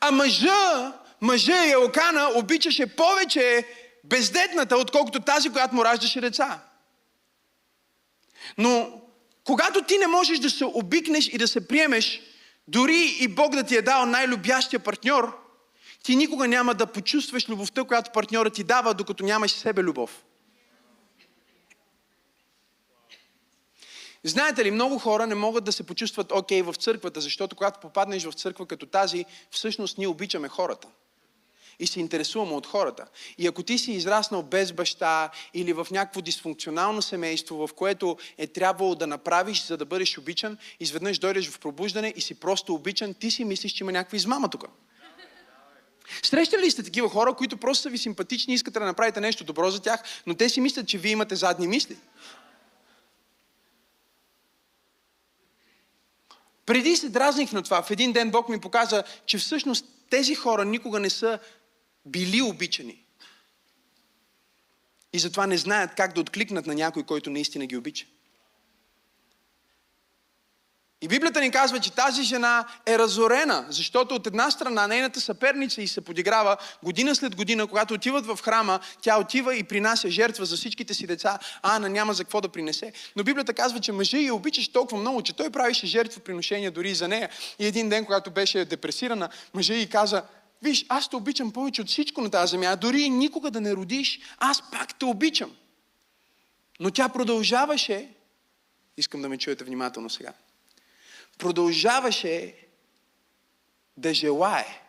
А 0.00 0.10
мъжа, 0.10 0.92
мъжа 1.20 1.66
Елкана 1.70 2.30
обичаше 2.34 2.96
повече 2.96 3.66
бездетната, 4.04 4.76
отколкото 4.76 5.20
тази, 5.20 5.50
която 5.50 5.74
му 5.74 5.84
раждаше 5.84 6.20
деца. 6.20 6.60
Но 8.58 9.00
когато 9.44 9.82
ти 9.82 9.98
не 9.98 10.06
можеш 10.06 10.38
да 10.38 10.50
се 10.50 10.64
обикнеш 10.64 11.28
и 11.28 11.38
да 11.38 11.48
се 11.48 11.68
приемеш, 11.68 12.20
дори 12.68 13.16
и 13.20 13.28
Бог 13.28 13.54
да 13.54 13.62
ти 13.62 13.76
е 13.76 13.82
дал 13.82 14.06
най-любящия 14.06 14.80
партньор, 14.80 15.38
ти 16.02 16.16
никога 16.16 16.48
няма 16.48 16.74
да 16.74 16.86
почувстваш 16.86 17.48
любовта, 17.48 17.84
която 17.84 18.10
партньорът 18.10 18.54
ти 18.54 18.64
дава, 18.64 18.94
докато 18.94 19.24
нямаш 19.24 19.50
себе 19.50 19.82
любов. 19.82 20.24
Знаете 24.28 24.64
ли, 24.64 24.70
много 24.70 24.98
хора 24.98 25.26
не 25.26 25.34
могат 25.34 25.64
да 25.64 25.72
се 25.72 25.82
почувстват 25.82 26.32
окей 26.32 26.62
okay 26.62 26.72
в 26.72 26.76
църквата, 26.76 27.20
защото 27.20 27.56
когато 27.56 27.80
попаднеш 27.80 28.24
в 28.24 28.32
църква 28.32 28.66
като 28.66 28.86
тази, 28.86 29.24
всъщност 29.50 29.98
ние 29.98 30.08
обичаме 30.08 30.48
хората. 30.48 30.88
И 31.80 31.86
се 31.86 32.00
интересуваме 32.00 32.52
от 32.52 32.66
хората. 32.66 33.06
И 33.38 33.46
ако 33.46 33.62
ти 33.62 33.78
си 33.78 33.92
израснал 33.92 34.42
без 34.42 34.72
баща 34.72 35.30
или 35.54 35.72
в 35.72 35.86
някакво 35.90 36.20
дисфункционално 36.20 37.02
семейство, 37.02 37.66
в 37.66 37.74
което 37.74 38.16
е 38.38 38.46
трябвало 38.46 38.94
да 38.94 39.06
направиш, 39.06 39.66
за 39.66 39.76
да 39.76 39.84
бъдеш 39.84 40.18
обичан, 40.18 40.58
изведнъж 40.80 41.18
дойдеш 41.18 41.50
в 41.50 41.58
пробуждане 41.58 42.12
и 42.16 42.20
си 42.20 42.34
просто 42.34 42.74
обичан, 42.74 43.14
ти 43.14 43.30
си 43.30 43.44
мислиш, 43.44 43.72
че 43.72 43.84
има 43.84 43.92
някаква 43.92 44.16
измама 44.16 44.50
тук. 44.50 44.64
Срещали 46.22 46.62
ли 46.62 46.70
сте 46.70 46.82
такива 46.82 47.08
хора, 47.08 47.34
които 47.34 47.56
просто 47.56 47.82
са 47.82 47.90
ви 47.90 47.98
симпатични 47.98 48.52
и 48.52 48.54
искате 48.54 48.78
да 48.78 48.84
направите 48.84 49.20
нещо 49.20 49.44
добро 49.44 49.70
за 49.70 49.82
тях, 49.82 50.02
но 50.26 50.34
те 50.34 50.48
си 50.48 50.60
мислят, 50.60 50.88
че 50.88 50.98
вие 50.98 51.12
имате 51.12 51.36
задни 51.36 51.66
мисли? 51.66 51.96
Преди 56.68 56.96
се 56.96 57.08
дразних 57.08 57.52
на 57.52 57.62
това. 57.62 57.82
В 57.82 57.90
един 57.90 58.12
ден 58.12 58.30
Бог 58.30 58.48
ми 58.48 58.60
показа, 58.60 59.04
че 59.26 59.38
всъщност 59.38 59.86
тези 60.10 60.34
хора 60.34 60.64
никога 60.64 61.00
не 61.00 61.10
са 61.10 61.38
били 62.06 62.42
обичани. 62.42 63.04
И 65.12 65.18
затова 65.18 65.46
не 65.46 65.58
знаят 65.58 65.94
как 65.94 66.14
да 66.14 66.20
откликнат 66.20 66.66
на 66.66 66.74
някой, 66.74 67.02
който 67.02 67.30
наистина 67.30 67.66
ги 67.66 67.76
обича. 67.76 68.06
И 71.02 71.08
Библията 71.08 71.40
ни 71.40 71.50
казва, 71.50 71.80
че 71.80 71.92
тази 71.92 72.22
жена 72.22 72.66
е 72.86 72.98
разорена, 72.98 73.66
защото 73.68 74.14
от 74.14 74.26
една 74.26 74.50
страна 74.50 74.86
нейната 74.86 75.20
съперница 75.20 75.82
и 75.82 75.88
се 75.88 76.00
подиграва 76.00 76.56
година 76.82 77.14
след 77.14 77.36
година, 77.36 77.66
когато 77.66 77.94
отиват 77.94 78.26
в 78.26 78.38
храма, 78.42 78.80
тя 79.00 79.18
отива 79.18 79.56
и 79.56 79.62
принася 79.62 80.10
жертва 80.10 80.44
за 80.44 80.56
всичките 80.56 80.94
си 80.94 81.06
деца, 81.06 81.38
а 81.62 81.76
Ана 81.76 81.88
няма 81.88 82.12
за 82.14 82.24
какво 82.24 82.40
да 82.40 82.48
принесе. 82.48 82.92
Но 83.16 83.24
Библията 83.24 83.54
казва, 83.54 83.80
че 83.80 83.92
мъжа 83.92 84.18
я 84.18 84.34
обичаш 84.34 84.68
толкова 84.68 85.00
много, 85.00 85.22
че 85.22 85.36
той 85.36 85.50
правише 85.50 85.86
жертва 85.86 86.20
приношения 86.20 86.70
дори 86.70 86.94
за 86.94 87.08
нея. 87.08 87.28
И 87.58 87.66
един 87.66 87.88
ден, 87.88 88.04
когато 88.04 88.30
беше 88.30 88.64
депресирана, 88.64 89.28
мъжа 89.54 89.74
й 89.74 89.88
каза, 89.88 90.22
виж, 90.62 90.86
аз 90.88 91.08
те 91.08 91.16
обичам 91.16 91.52
повече 91.52 91.82
от 91.82 91.88
всичко 91.88 92.20
на 92.20 92.30
тази 92.30 92.50
земя, 92.50 92.76
дори 92.76 93.00
и 93.00 93.10
никога 93.10 93.50
да 93.50 93.60
не 93.60 93.74
родиш, 93.74 94.20
аз 94.38 94.70
пак 94.70 94.98
те 94.98 95.04
обичам. 95.04 95.50
Но 96.80 96.90
тя 96.90 97.08
продължаваше, 97.08 98.08
искам 98.96 99.22
да 99.22 99.28
ме 99.28 99.38
чуете 99.38 99.64
внимателно 99.64 100.10
сега, 100.10 100.32
продължаваше 101.38 102.54
да 103.96 104.14
желае. 104.14 104.82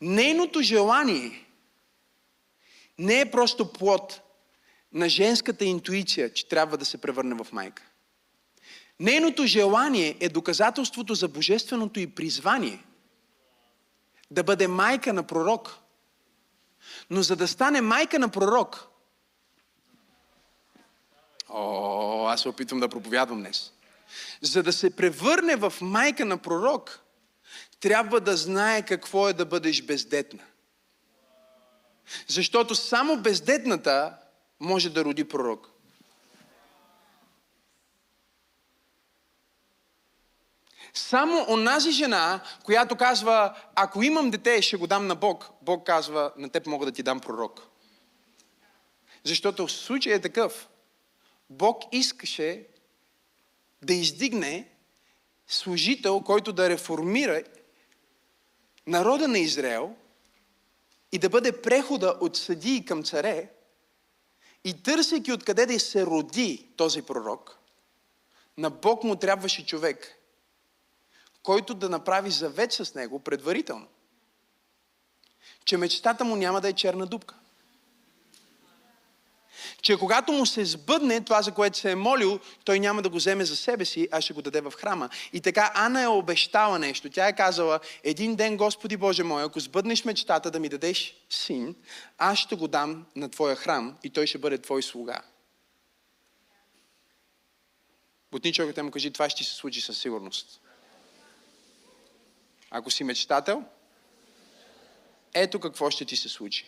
Нейното 0.00 0.62
желание 0.62 1.46
не 2.98 3.20
е 3.20 3.30
просто 3.30 3.72
плод 3.72 4.20
на 4.92 5.08
женската 5.08 5.64
интуиция, 5.64 6.32
че 6.32 6.48
трябва 6.48 6.78
да 6.78 6.84
се 6.84 7.00
превърне 7.00 7.34
в 7.34 7.52
майка. 7.52 7.82
Нейното 9.00 9.46
желание 9.46 10.16
е 10.20 10.28
доказателството 10.28 11.14
за 11.14 11.28
божественото 11.28 12.00
и 12.00 12.14
призвание 12.14 12.84
да 14.30 14.42
бъде 14.42 14.68
майка 14.68 15.12
на 15.12 15.22
пророк. 15.22 15.78
Но 17.10 17.22
за 17.22 17.36
да 17.36 17.48
стане 17.48 17.80
майка 17.80 18.18
на 18.18 18.28
пророк, 18.28 18.88
о, 21.48 22.26
аз 22.26 22.40
се 22.42 22.48
опитвам 22.48 22.80
да 22.80 22.88
проповядвам 22.88 23.38
днес. 23.38 23.73
За 24.40 24.62
да 24.62 24.72
се 24.72 24.96
превърне 24.96 25.56
в 25.56 25.72
майка 25.80 26.24
на 26.24 26.38
пророк, 26.38 27.00
трябва 27.80 28.20
да 28.20 28.36
знае 28.36 28.82
какво 28.82 29.28
е 29.28 29.32
да 29.32 29.44
бъдеш 29.44 29.82
бездетна. 29.82 30.42
Защото 32.26 32.74
само 32.74 33.16
бездетната 33.16 34.16
може 34.60 34.90
да 34.90 35.04
роди 35.04 35.28
пророк. 35.28 35.70
Само 40.94 41.46
онази 41.48 41.90
жена, 41.90 42.40
която 42.64 42.96
казва, 42.96 43.56
ако 43.74 44.02
имам 44.02 44.30
дете, 44.30 44.62
ще 44.62 44.76
го 44.76 44.86
дам 44.86 45.06
на 45.06 45.14
Бог, 45.14 45.50
Бог 45.62 45.86
казва, 45.86 46.32
на 46.36 46.48
теб 46.48 46.66
мога 46.66 46.86
да 46.86 46.92
ти 46.92 47.02
дам 47.02 47.20
пророк. 47.20 47.60
Защото 49.24 49.66
в 49.66 49.72
случай 49.72 50.12
е 50.12 50.20
такъв. 50.20 50.68
Бог 51.50 51.82
искаше 51.92 52.66
да 53.84 53.94
издигне 53.94 54.68
служител, 55.46 56.20
който 56.20 56.52
да 56.52 56.68
реформира 56.68 57.42
народа 58.86 59.28
на 59.28 59.38
Израел 59.38 59.96
и 61.12 61.18
да 61.18 61.28
бъде 61.28 61.62
прехода 61.62 62.18
от 62.20 62.36
съдии 62.36 62.84
към 62.84 63.04
царе 63.04 63.50
и 64.64 64.82
търсейки 64.82 65.32
откъде 65.32 65.66
да 65.66 65.80
се 65.80 66.06
роди 66.06 66.68
този 66.76 67.02
пророк, 67.02 67.58
на 68.58 68.70
Бог 68.70 69.04
му 69.04 69.16
трябваше 69.16 69.66
човек, 69.66 70.18
който 71.42 71.74
да 71.74 71.88
направи 71.88 72.30
завет 72.30 72.72
с 72.72 72.94
него 72.94 73.20
предварително. 73.20 73.86
че 75.64 75.76
мечтата 75.76 76.24
му 76.24 76.36
няма 76.36 76.60
да 76.60 76.68
е 76.68 76.72
черна 76.72 77.06
дупка. 77.06 77.34
Че 79.84 79.96
когато 79.96 80.32
му 80.32 80.46
се 80.46 80.64
сбъдне 80.64 81.20
това, 81.20 81.42
за 81.42 81.52
което 81.52 81.78
се 81.78 81.90
е 81.90 81.94
молил, 81.94 82.40
той 82.64 82.80
няма 82.80 83.02
да 83.02 83.08
го 83.08 83.16
вземе 83.16 83.44
за 83.44 83.56
себе 83.56 83.84
си, 83.84 84.08
а 84.12 84.20
ще 84.20 84.32
го 84.32 84.42
даде 84.42 84.60
в 84.60 84.70
храма. 84.70 85.08
И 85.32 85.40
така 85.40 85.72
Ана 85.74 86.02
е 86.02 86.06
обещала 86.06 86.78
нещо. 86.78 87.10
Тя 87.10 87.28
е 87.28 87.36
казала, 87.36 87.80
един 88.04 88.36
ден, 88.36 88.56
Господи 88.56 88.96
Боже 88.96 89.22
мой, 89.22 89.42
ако 89.42 89.60
сбъднеш 89.60 90.04
мечтата 90.04 90.50
да 90.50 90.60
ми 90.60 90.68
дадеш 90.68 91.16
син, 91.30 91.74
аз 92.18 92.38
ще 92.38 92.56
го 92.56 92.68
дам 92.68 93.06
на 93.16 93.28
твоя 93.30 93.56
храм 93.56 93.98
и 94.04 94.10
той 94.10 94.26
ще 94.26 94.38
бъде 94.38 94.58
твой 94.58 94.82
слуга. 94.82 95.22
Бутни 98.32 98.52
човекът 98.52 98.84
му 98.84 98.90
кажи, 98.90 99.12
това 99.12 99.30
ще 99.30 99.44
се 99.44 99.54
случи 99.54 99.80
със 99.80 99.98
сигурност. 99.98 100.60
Ако 102.70 102.90
си 102.90 103.04
мечтател, 103.04 103.64
ето 105.34 105.60
какво 105.60 105.90
ще 105.90 106.04
ти 106.04 106.16
се 106.16 106.28
случи. 106.28 106.66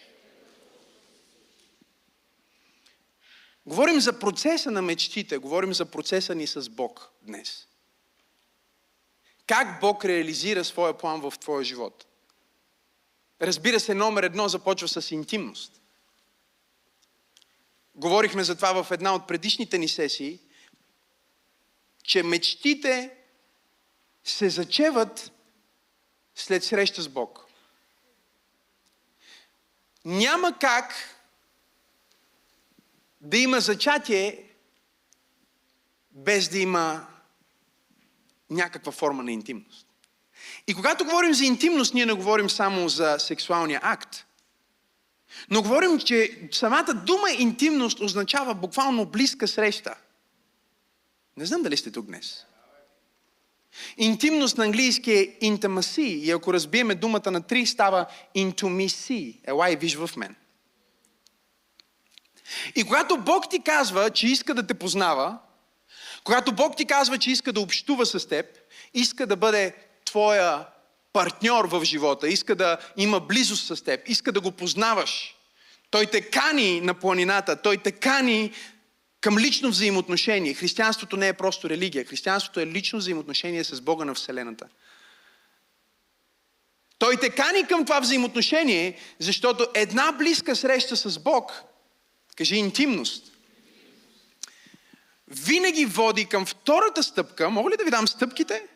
Говорим 3.66 4.00
за 4.00 4.18
процеса 4.18 4.70
на 4.70 4.82
мечтите, 4.82 5.38
говорим 5.38 5.74
за 5.74 5.86
процеса 5.86 6.34
ни 6.34 6.46
с 6.46 6.68
Бог 6.68 7.10
днес. 7.22 7.66
Как 9.46 9.80
Бог 9.80 10.04
реализира 10.04 10.64
своя 10.64 10.98
план 10.98 11.20
в 11.20 11.38
твоя 11.40 11.64
живот? 11.64 12.06
Разбира 13.42 13.80
се, 13.80 13.94
номер 13.94 14.22
едно 14.22 14.48
започва 14.48 14.88
с 14.88 15.10
интимност. 15.10 15.80
Говорихме 17.94 18.44
за 18.44 18.56
това 18.56 18.82
в 18.82 18.90
една 18.90 19.14
от 19.14 19.26
предишните 19.26 19.78
ни 19.78 19.88
сесии, 19.88 20.40
че 22.02 22.22
мечтите 22.22 23.16
се 24.24 24.48
зачеват 24.50 25.32
след 26.34 26.64
среща 26.64 27.02
с 27.02 27.08
Бог. 27.08 27.46
Няма 30.04 30.58
как 30.58 31.15
да 33.26 33.38
има 33.38 33.60
зачатие 33.60 34.42
без 36.10 36.48
да 36.48 36.58
има 36.58 37.06
някаква 38.50 38.92
форма 38.92 39.22
на 39.22 39.32
интимност. 39.32 39.86
И 40.66 40.74
когато 40.74 41.04
говорим 41.04 41.34
за 41.34 41.44
интимност, 41.44 41.94
ние 41.94 42.06
не 42.06 42.12
говорим 42.12 42.50
само 42.50 42.88
за 42.88 43.16
сексуалния 43.18 43.80
акт. 43.82 44.26
Но 45.50 45.62
говорим, 45.62 45.98
че 45.98 46.48
самата 46.52 46.94
дума 46.94 47.30
интимност 47.38 48.00
означава 48.00 48.54
буквално 48.54 49.06
близка 49.06 49.48
среща. 49.48 49.94
Не 51.36 51.46
знам 51.46 51.62
дали 51.62 51.76
сте 51.76 51.92
тук 51.92 52.06
днес. 52.06 52.46
Интимност 53.96 54.58
на 54.58 54.64
английски 54.64 55.12
е 55.12 55.38
intimacy. 55.42 56.00
И 56.00 56.30
ако 56.30 56.52
разбиеме 56.54 56.94
думата 56.94 57.30
на 57.30 57.42
три, 57.42 57.66
става 57.66 58.06
intimacy. 58.36 59.38
Ела 59.44 59.72
и 59.72 59.76
виж 59.76 59.96
в 59.96 60.10
мен. 60.16 60.36
И 62.76 62.84
когато 62.84 63.16
Бог 63.16 63.50
ти 63.50 63.62
казва, 63.62 64.10
че 64.10 64.26
иска 64.26 64.54
да 64.54 64.66
те 64.66 64.74
познава, 64.74 65.38
когато 66.24 66.52
Бог 66.52 66.76
ти 66.76 66.84
казва, 66.84 67.18
че 67.18 67.30
иска 67.30 67.52
да 67.52 67.60
общува 67.60 68.06
с 68.06 68.28
теб, 68.28 68.46
иска 68.94 69.26
да 69.26 69.36
бъде 69.36 69.74
твоя 70.04 70.66
партньор 71.12 71.64
в 71.64 71.84
живота, 71.84 72.28
иска 72.28 72.54
да 72.54 72.78
има 72.96 73.20
близост 73.20 73.76
с 73.76 73.84
теб, 73.84 74.08
иска 74.08 74.32
да 74.32 74.40
го 74.40 74.50
познаваш. 74.50 75.36
Той 75.90 76.06
те 76.06 76.20
кани 76.20 76.80
на 76.80 76.94
планината, 76.94 77.62
той 77.62 77.76
те 77.76 77.92
кани 77.92 78.52
към 79.20 79.38
лично 79.38 79.68
взаимоотношение. 79.68 80.54
Християнството 80.54 81.16
не 81.16 81.28
е 81.28 81.32
просто 81.32 81.70
религия. 81.70 82.04
Християнството 82.04 82.60
е 82.60 82.66
лично 82.66 82.98
взаимоотношение 82.98 83.64
с 83.64 83.80
Бога 83.80 84.04
на 84.04 84.14
Вселената. 84.14 84.66
Той 86.98 87.16
те 87.16 87.30
кани 87.30 87.66
към 87.66 87.84
това 87.84 88.00
взаимоотношение, 88.00 88.98
защото 89.18 89.66
една 89.74 90.12
близка 90.12 90.56
среща 90.56 90.96
с 90.96 91.18
Бог, 91.18 91.62
кажи 92.36 92.56
интимност, 92.56 93.32
винаги 95.28 95.86
води 95.86 96.26
към 96.26 96.46
втората 96.46 97.02
стъпка. 97.02 97.50
Мога 97.50 97.70
ли 97.70 97.76
да 97.76 97.84
ви 97.84 97.90
дам 97.90 98.08
стъпките? 98.08 98.66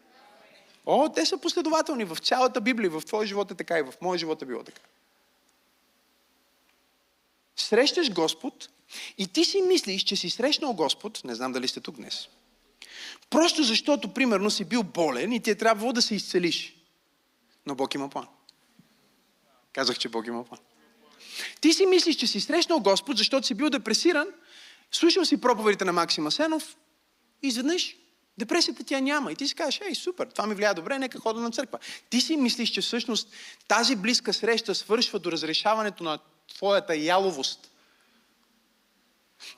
О, 0.87 1.08
те 1.08 1.26
са 1.26 1.38
последователни 1.38 2.04
в 2.04 2.16
цялата 2.16 2.61
Библия. 2.61 2.90
В 2.90 3.02
твоя 3.06 3.26
живот 3.26 3.50
е 3.50 3.54
така 3.54 3.78
и 3.78 3.82
в 3.82 3.94
моя 4.00 4.18
живот 4.18 4.42
е 4.42 4.46
било 4.46 4.62
така. 4.62 4.80
Срещаш 7.56 8.12
Господ 8.12 8.68
и 9.18 9.26
ти 9.26 9.44
си 9.44 9.62
мислиш, 9.62 10.02
че 10.02 10.16
си 10.16 10.30
срещнал 10.30 10.72
Господ, 10.72 11.24
не 11.24 11.35
знам 11.35 11.52
дали 11.52 11.68
сте 11.68 11.80
тук 11.80 11.96
днес, 11.96 12.28
просто 13.30 13.62
защото, 13.62 14.14
примерно, 14.14 14.50
си 14.50 14.64
бил 14.64 14.82
болен 14.82 15.32
и 15.32 15.40
ти 15.40 15.50
е 15.50 15.54
трябвало 15.54 15.92
да 15.92 16.02
се 16.02 16.14
изцелиш. 16.14 16.76
Но 17.66 17.74
Бог 17.74 17.94
има 17.94 18.08
план. 18.08 18.26
Казах, 19.72 19.98
че 19.98 20.08
Бог 20.08 20.26
има 20.26 20.44
план. 20.44 20.61
Ти 21.61 21.72
си 21.72 21.87
мислиш, 21.87 22.16
че 22.16 22.26
си 22.26 22.40
срещнал 22.40 22.81
Господ, 22.81 23.18
защото 23.18 23.46
си 23.46 23.55
бил 23.55 23.70
депресиран, 23.70 24.29
слушал 24.92 25.24
си 25.24 25.40
проповедите 25.40 25.85
на 25.85 25.92
Максима 25.92 26.31
Сенов 26.31 26.76
и 27.42 27.48
изведнъж 27.48 27.96
депресията 28.38 28.85
тя 28.85 29.00
няма. 29.00 29.33
И 29.33 29.37
ти 29.37 29.48
си 29.48 29.55
кажеш, 29.55 29.81
ей, 29.88 29.94
супер, 29.94 30.26
това 30.26 30.46
ми 30.46 30.55
влияе 30.55 30.74
добре, 30.74 30.98
нека 30.98 31.18
хода 31.18 31.40
на 31.40 31.50
църква. 31.50 31.79
Ти 32.11 32.20
си 32.20 32.37
мислиш, 32.37 32.70
че 32.70 32.81
всъщност 32.81 33.29
тази 33.68 33.96
близка 33.96 34.33
среща 34.33 34.74
свършва 34.74 35.18
до 35.18 35.33
разрешаването 35.33 36.05
на 36.05 36.18
твоята 36.55 36.96
яловост. 36.96 37.70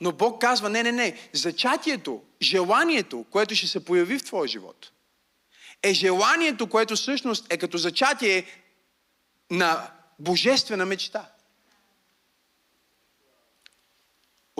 Но 0.01 0.13
Бог 0.13 0.41
казва, 0.41 0.71
не, 0.71 0.83
не, 0.83 0.93
не, 0.93 1.29
зачатието, 1.33 2.23
желанието, 2.43 3.25
което 3.31 3.55
ще 3.55 3.67
се 3.67 3.85
появи 3.85 4.19
в 4.19 4.25
твоя 4.25 4.49
живот, 4.49 4.91
е 5.83 5.95
желанието, 5.95 6.67
което 6.67 6.97
всъщност 6.97 7.53
е 7.53 7.59
като 7.59 7.79
зачатие 7.79 8.47
на 9.51 9.91
божествена 10.19 10.87
мечта. 10.87 11.32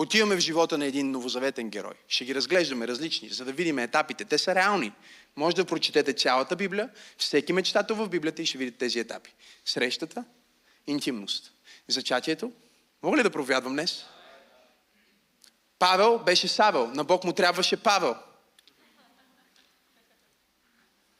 Отиваме 0.03 0.35
в 0.35 0.39
живота 0.39 0.77
на 0.77 0.85
един 0.85 1.11
новозаветен 1.11 1.69
герой. 1.69 1.93
Ще 2.07 2.25
ги 2.25 2.35
разглеждаме 2.35 2.87
различни, 2.87 3.29
за 3.29 3.45
да 3.45 3.51
видим 3.51 3.79
етапите. 3.79 4.25
Те 4.25 4.37
са 4.37 4.55
реални. 4.55 4.91
Може 5.35 5.55
да 5.55 5.65
прочетете 5.65 6.13
цялата 6.13 6.55
Библия, 6.55 6.89
всеки 7.17 7.53
мечтател 7.53 7.95
в 7.95 8.09
Библията 8.09 8.41
и 8.41 8.45
ще 8.45 8.57
видите 8.57 8.77
тези 8.77 8.99
етапи. 8.99 9.33
Срещата, 9.65 10.23
интимност, 10.87 11.51
зачатието. 11.87 12.51
Мога 13.03 13.17
ли 13.17 13.23
да 13.23 13.29
провядвам 13.29 13.73
днес? 13.73 14.05
Павел 15.79 16.19
беше 16.19 16.47
Савел. 16.47 16.87
На 16.87 17.03
Бог 17.03 17.23
му 17.23 17.33
трябваше 17.33 17.77
Павел. 17.77 18.15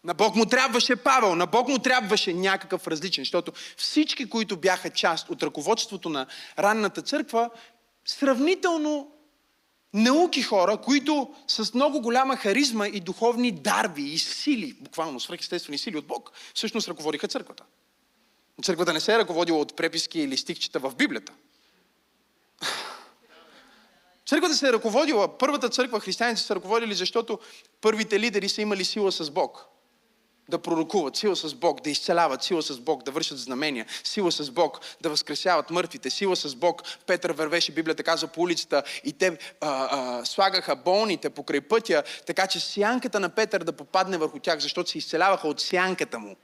На 0.04 0.14
Бог 0.14 0.36
му 0.36 0.46
трябваше 0.46 0.96
Павел, 0.96 1.36
на 1.36 1.46
Бог 1.46 1.68
му 1.68 1.80
трябваше 1.80 2.34
някакъв 2.34 2.88
различен, 2.88 3.22
защото 3.22 3.52
всички, 3.78 4.30
които 4.30 4.58
бяха 4.58 4.90
част 4.90 5.30
от 5.30 5.44
ръководството 5.44 6.10
на 6.10 6.28
ранната 6.60 7.02
църква, 7.02 7.50
сравнително 8.06 9.12
науки 9.94 10.42
хора, 10.42 10.78
които 10.78 11.36
с 11.48 11.74
много 11.74 12.02
голяма 12.02 12.38
харизма 12.38 12.88
и 12.88 13.00
духовни 13.00 13.52
дарби 13.52 14.04
и 14.04 14.20
сили, 14.20 14.74
буквално 14.82 15.20
свръхестествени 15.20 15.78
сили 15.78 15.98
от 15.98 16.08
Бог, 16.08 16.32
всъщност 16.54 16.88
ръководиха 16.88 17.28
църквата. 17.28 17.64
Църквата 18.64 18.94
не 18.94 19.00
се 19.00 19.14
е 19.14 19.18
ръководила 19.18 19.60
от 19.60 19.76
преписки 19.76 20.20
или 20.20 20.38
стихчета 20.38 20.80
в 20.80 20.96
Библията. 20.96 21.34
Църквата 24.26 24.56
се 24.56 24.68
е 24.68 24.74
ръководила, 24.74 25.38
първата 25.38 25.70
църква, 25.70 26.00
християните 26.00 26.42
са 26.42 26.56
ръководили, 26.56 26.94
защото 26.94 27.40
първите 27.82 28.20
лидери 28.20 28.50
са 28.50 28.62
имали 28.62 28.86
сила 28.86 29.12
с 29.12 29.32
Бог. 29.32 29.66
Да 30.50 30.60
пророкуват, 30.60 31.16
сила 31.16 31.36
с 31.36 31.56
Бог, 31.56 31.82
да 31.82 31.90
изцеляват, 31.90 32.44
сила 32.44 32.62
с 32.62 32.80
Бог, 32.80 33.04
да 33.04 33.12
вършат 33.12 33.38
знамения, 33.38 33.86
сила 34.04 34.32
с 34.32 34.52
Бог, 34.52 34.80
да 35.02 35.10
възкресяват 35.10 35.70
мъртвите, 35.70 36.10
сила 36.10 36.36
с 36.36 36.56
Бог. 36.56 36.82
Петър 37.08 37.32
вървеше, 37.32 37.72
Библията 37.72 38.04
казва, 38.04 38.28
по 38.28 38.42
улицата 38.42 38.84
и 39.04 39.14
те 39.14 39.28
а, 39.28 39.38
а, 39.62 40.26
слагаха 40.26 40.76
болните 40.76 41.30
покрай 41.30 41.62
пътя, 41.62 42.04
така 42.26 42.48
че 42.48 42.60
сянката 42.60 43.20
на 43.20 43.30
Петър 43.30 43.64
да 43.64 43.74
попадне 43.74 44.18
върху 44.18 44.40
тях, 44.40 44.60
защото 44.60 44.90
се 44.90 44.98
изцеляваха 44.98 45.48
от 45.48 45.62
сянката 45.62 46.20
му. 46.20 46.36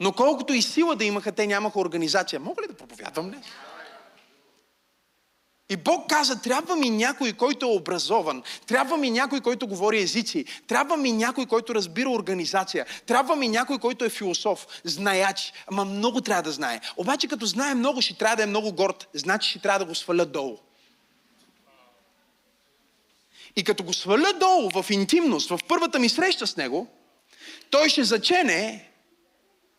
Но 0.00 0.12
колкото 0.12 0.52
и 0.52 0.62
сила 0.62 0.96
да 0.96 1.04
имаха, 1.04 1.32
те 1.32 1.46
нямаха 1.46 1.80
организация. 1.80 2.40
Мога 2.40 2.62
ли 2.62 2.66
да 2.66 2.74
проповядвам 2.74 3.30
днес? 3.30 3.46
И 5.68 5.76
Бог 5.76 6.08
каза, 6.08 6.42
трябва 6.42 6.76
ми 6.76 6.90
някой, 6.90 7.32
който 7.32 7.66
е 7.66 7.76
образован, 7.76 8.42
трябва 8.66 8.96
ми 8.96 9.10
някой, 9.10 9.40
който 9.40 9.66
говори 9.66 10.02
езици, 10.02 10.44
трябва 10.66 10.96
ми 10.96 11.12
някой, 11.12 11.46
който 11.46 11.74
разбира 11.74 12.10
организация, 12.10 12.86
трябва 13.06 13.36
ми 13.36 13.48
някой, 13.48 13.78
който 13.78 14.04
е 14.04 14.08
философ, 14.08 14.66
знаяч, 14.84 15.52
ама 15.66 15.84
много 15.84 16.20
трябва 16.20 16.42
да 16.42 16.52
знае. 16.52 16.80
Обаче 16.96 17.28
като 17.28 17.46
знае 17.46 17.74
много, 17.74 18.02
ще 18.02 18.14
трябва 18.14 18.36
да 18.36 18.42
е 18.42 18.46
много 18.46 18.72
горд, 18.72 19.08
значи 19.14 19.50
ще 19.50 19.58
трябва 19.58 19.78
да 19.78 19.84
го 19.84 19.94
сваля 19.94 20.24
долу. 20.24 20.58
И 23.56 23.64
като 23.64 23.84
го 23.84 23.92
сваля 23.92 24.32
долу 24.40 24.70
в 24.70 24.90
интимност, 24.90 25.48
в 25.48 25.58
първата 25.68 25.98
ми 25.98 26.08
среща 26.08 26.46
с 26.46 26.56
него, 26.56 26.86
той 27.70 27.88
ще 27.88 28.04
зачене 28.04 28.90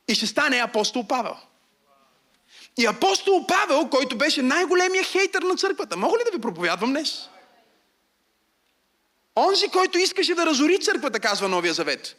и 0.08 0.16
ще 0.16 0.28
стане 0.28 0.58
апостол 0.58 1.08
Павел. 1.08 1.36
И 2.78 2.86
апостол 2.86 3.46
Павел, 3.48 3.90
който 3.90 4.18
беше 4.18 4.42
най-големия 4.42 5.04
хейтър 5.04 5.42
на 5.42 5.56
църквата, 5.56 5.98
мога 5.98 6.18
ли 6.18 6.24
да 6.26 6.38
ви 6.38 6.42
проповядвам 6.42 6.90
днес? 6.90 7.30
Онзи, 9.36 9.68
който 9.68 9.98
искаше 9.98 10.36
да 10.36 10.46
разори 10.46 10.80
църквата, 10.80 11.20
казва 11.20 11.48
Новия 11.48 11.74
Завет. 11.74 12.16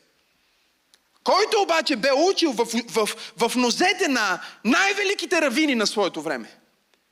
който 1.24 1.62
обаче 1.62 1.96
бе 1.96 2.12
учил 2.12 2.52
в, 2.52 2.66
в, 2.88 3.08
в, 3.36 3.56
нозете 3.56 4.08
на 4.08 4.40
най-великите 4.64 5.40
равини 5.40 5.74
на 5.74 5.86
своето 5.86 6.22
време. 6.22 6.58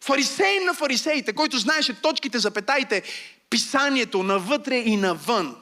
Фарисей 0.00 0.60
на 0.60 0.74
фарисеите, 0.74 1.32
който 1.32 1.58
знаеше 1.58 2.00
точките, 2.00 2.38
запетаите, 2.38 3.02
писанието 3.50 4.22
навътре 4.22 4.76
и 4.76 4.96
навън. 4.96 5.56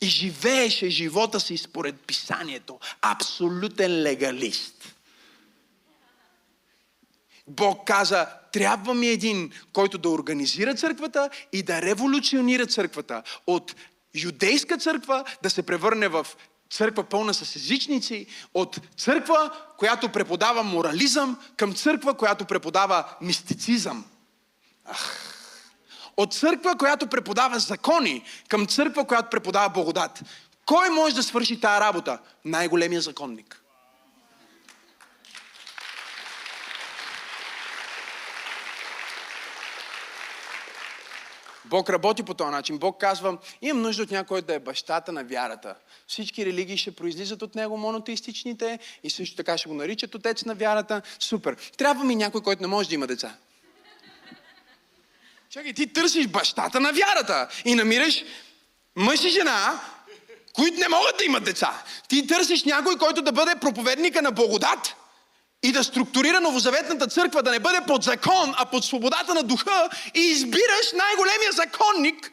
И 0.00 0.06
живееше 0.06 0.90
живота 0.90 1.40
си 1.40 1.56
според 1.56 2.00
писанието. 2.00 2.78
Абсолютен 3.02 4.02
легалист. 4.02 4.95
Бог 7.48 7.86
каза, 7.86 8.26
трябва 8.52 8.94
ми 8.94 9.06
един, 9.06 9.52
който 9.72 9.98
да 9.98 10.08
организира 10.08 10.74
църквата 10.74 11.30
и 11.52 11.62
да 11.62 11.82
революционира 11.82 12.66
църквата. 12.66 13.22
От 13.46 13.74
юдейска 14.14 14.78
църква 14.78 15.24
да 15.42 15.50
се 15.50 15.62
превърне 15.62 16.08
в 16.08 16.26
църква 16.70 17.04
пълна 17.04 17.34
с 17.34 17.56
езичници, 17.56 18.26
от 18.54 18.80
църква, 18.96 19.50
която 19.78 20.08
преподава 20.08 20.62
морализъм, 20.62 21.38
към 21.56 21.74
църква, 21.74 22.14
която 22.14 22.44
преподава 22.44 23.04
мистицизъм. 23.20 24.04
Ах. 24.84 25.32
От 26.16 26.34
църква, 26.34 26.76
която 26.78 27.06
преподава 27.06 27.58
закони, 27.58 28.24
към 28.48 28.66
църква, 28.66 29.04
която 29.04 29.30
преподава 29.30 29.68
благодат. 29.68 30.22
Кой 30.66 30.90
може 30.90 31.14
да 31.14 31.22
свърши 31.22 31.60
тази 31.60 31.80
работа? 31.80 32.18
Най-големия 32.44 33.00
законник. 33.00 33.62
Бог 41.68 41.90
работи 41.90 42.22
по 42.22 42.34
този 42.34 42.50
начин. 42.50 42.78
Бог 42.78 43.00
казва, 43.00 43.38
имам 43.62 43.82
нужда 43.82 44.02
от 44.02 44.10
някой 44.10 44.42
да 44.42 44.54
е 44.54 44.58
бащата 44.58 45.12
на 45.12 45.24
вярата. 45.24 45.74
Всички 46.06 46.46
религии 46.46 46.76
ще 46.76 46.96
произлизат 46.96 47.42
от 47.42 47.54
него, 47.54 47.76
монотеистичните, 47.76 48.78
и 49.02 49.10
също 49.10 49.36
така 49.36 49.58
ще 49.58 49.68
го 49.68 49.74
наричат 49.74 50.14
отец 50.14 50.44
на 50.44 50.54
вярата. 50.54 51.02
Супер. 51.18 51.56
Трябва 51.76 52.04
ми 52.04 52.16
някой, 52.16 52.42
който 52.42 52.62
не 52.62 52.68
може 52.68 52.88
да 52.88 52.94
има 52.94 53.06
деца. 53.06 53.36
Чакай, 55.50 55.72
ти 55.72 55.92
търсиш 55.92 56.26
бащата 56.26 56.80
на 56.80 56.92
вярата 56.92 57.48
и 57.64 57.74
намираш 57.74 58.24
мъж 58.96 59.24
и 59.24 59.28
жена, 59.28 59.80
които 60.52 60.80
не 60.80 60.88
могат 60.88 61.18
да 61.18 61.24
имат 61.24 61.44
деца. 61.44 61.82
Ти 62.08 62.26
търсиш 62.26 62.64
някой, 62.64 62.98
който 62.98 63.22
да 63.22 63.32
бъде 63.32 63.54
проповедника 63.60 64.22
на 64.22 64.32
благодат 64.32 64.94
и 65.62 65.72
да 65.72 65.84
структурира 65.84 66.40
новозаветната 66.40 67.06
църква, 67.06 67.42
да 67.42 67.50
не 67.50 67.58
бъде 67.58 67.80
под 67.86 68.02
закон, 68.02 68.54
а 68.56 68.66
под 68.66 68.84
свободата 68.84 69.34
на 69.34 69.42
духа 69.42 69.88
и 70.14 70.20
избираш 70.20 70.92
най-големия 70.94 71.52
законник 71.52 72.32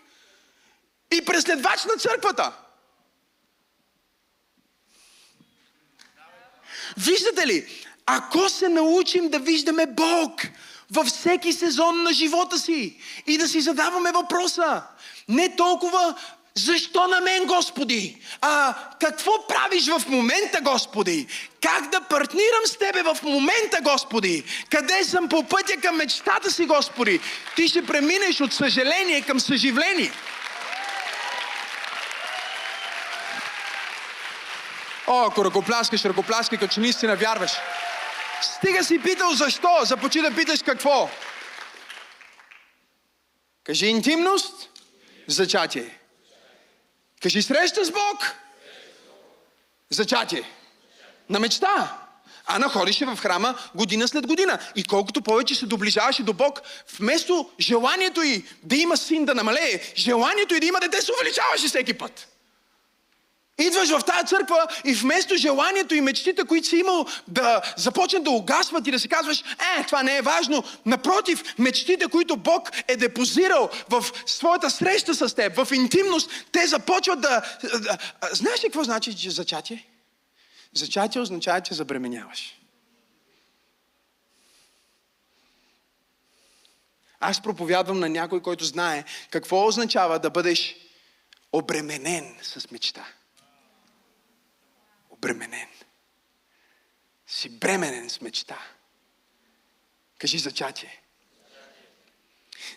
и 1.14 1.26
преследвач 1.26 1.84
на 1.84 1.98
църквата. 2.00 2.52
Виждате 6.98 7.48
ли, 7.48 7.86
ако 8.06 8.50
се 8.50 8.70
научим 8.70 9.30
да 9.30 9.40
виждаме 9.40 9.86
Бог 9.86 10.42
във 10.92 11.08
всеки 11.08 11.54
сезон 11.54 12.04
на 12.04 12.14
живота 12.14 12.60
си 12.60 13.02
и 13.28 13.38
да 13.38 13.48
си 13.48 13.62
задаваме 13.62 14.12
въпроса, 14.12 14.84
не 15.30 15.56
толкова 15.56 16.16
защо 16.58 17.08
на 17.08 17.22
мен, 17.22 17.46
Господи? 17.46 18.18
А 18.42 18.76
какво 19.00 19.48
правиш 19.48 19.88
в 19.88 20.04
момента, 20.08 20.62
Господи? 20.62 21.28
Как 21.62 21.90
да 21.90 22.02
партнирам 22.02 22.66
с 22.66 22.78
Тебе 22.78 23.02
в 23.02 23.18
момента, 23.24 23.80
Господи? 23.82 24.44
Къде 24.70 25.04
съм 25.04 25.30
по 25.30 25.44
пътя 25.44 25.78
към 25.82 25.96
мечтата 25.96 26.52
си, 26.52 26.66
Господи? 26.66 27.20
Ти 27.56 27.68
ще 27.68 27.86
преминеш 27.86 28.42
от 28.42 28.54
съжаление 28.54 29.22
към 29.22 29.40
съживление. 29.40 30.12
О, 35.08 35.26
ако 35.26 35.46
ръкопляскаш, 35.46 36.06
ръкопляскай, 36.06 36.58
като 36.58 36.74
че 36.74 36.80
наистина 36.80 37.16
вярваш. 37.16 37.52
Стига 38.42 38.84
си 38.84 39.00
питал 39.00 39.34
защо, 39.34 39.80
започи 39.84 40.22
да 40.22 40.36
питаш 40.36 40.64
какво. 40.64 41.10
Кажи 43.64 43.86
интимност, 43.86 44.70
зачатие. 45.28 46.03
Кажи 47.24 47.42
среща 47.42 47.86
с 47.86 47.92
Бог. 47.92 48.36
Зачатие. 49.90 50.44
На 51.30 51.40
мечта. 51.40 52.00
Ана 52.46 52.70
ходише 52.70 53.06
в 53.06 53.16
храма 53.16 53.60
година 53.76 54.08
след 54.08 54.28
година. 54.28 54.60
И 54.76 54.84
колкото 54.84 55.22
повече 55.22 55.56
се 55.56 55.66
доближаваше 55.66 56.24
до 56.24 56.34
Бог, 56.34 56.62
вместо 57.00 57.50
желанието 57.60 58.22
й 58.22 58.46
да 58.64 58.76
има 58.76 58.98
син 58.98 59.26
да 59.26 59.36
намалее, 59.36 59.94
желанието 59.96 60.56
й 60.56 60.60
да 60.60 60.66
има 60.66 60.80
дете 60.80 61.02
се 61.02 61.12
увеличаваше 61.12 61.68
всеки 61.68 61.94
път. 61.94 62.28
Идваш 63.68 63.90
в 63.90 64.04
тази 64.04 64.28
църква 64.28 64.68
и 64.86 64.94
вместо 64.94 65.36
желанието 65.36 65.96
и 65.96 66.02
мечтите, 66.02 66.44
които 66.44 66.68
си 66.68 66.78
имал 66.78 67.06
да 67.28 67.62
започнат 67.78 68.24
да 68.24 68.30
угасват 68.30 68.88
и 68.88 68.92
да 68.92 69.00
си 69.00 69.10
казваш, 69.10 69.42
е, 69.42 69.84
това 69.86 70.04
не 70.04 70.18
е 70.18 70.22
важно. 70.22 70.64
Напротив, 70.86 71.44
мечтите, 71.60 72.08
които 72.08 72.38
Бог 72.38 72.70
е 72.88 72.96
депозирал 72.96 73.70
в 73.90 74.06
своята 74.26 74.70
среща 74.70 75.16
с 75.16 75.36
теб, 75.36 75.56
в 75.56 75.68
интимност, 75.74 76.32
те 76.52 76.68
започват 76.68 77.22
да... 77.22 77.42
знаеш 78.32 78.60
ли 78.60 78.68
какво 78.68 78.84
значи 78.84 79.30
зачатие? 79.30 79.88
Зачатие 80.74 81.22
означава, 81.22 81.62
че 81.62 81.74
забременяваш. 81.74 82.60
Аз 87.20 87.42
проповядвам 87.42 88.00
на 88.00 88.10
някой, 88.10 88.42
който 88.42 88.66
знае 88.66 89.04
какво 89.32 89.68
означава 89.68 90.20
да 90.20 90.30
бъдеш 90.30 90.76
обременен 91.52 92.36
с 92.42 92.72
мечта 92.72 93.06
обременен. 95.24 95.68
Си 97.28 97.50
бременен 97.50 98.10
с 98.10 98.22
мечта. 98.22 98.60
Кажи 100.20 100.38
зачатие. 100.38 101.02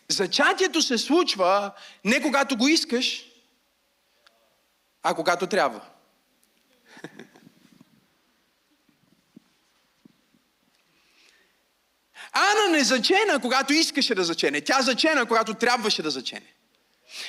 Зачатието 0.08 0.82
се 0.82 0.98
случва 0.98 1.72
не 2.04 2.22
когато 2.22 2.56
го 2.56 2.68
искаш, 2.68 3.26
а 5.02 5.14
когато 5.14 5.46
трябва. 5.46 5.80
Ана 12.32 12.68
не 12.70 12.84
зачена, 12.84 13.40
когато 13.40 13.72
искаше 13.72 14.14
да 14.14 14.24
зачене. 14.24 14.60
Тя 14.60 14.82
зачена, 14.82 15.26
когато 15.26 15.54
трябваше 15.54 16.02
да 16.02 16.10
зачене. 16.10 16.54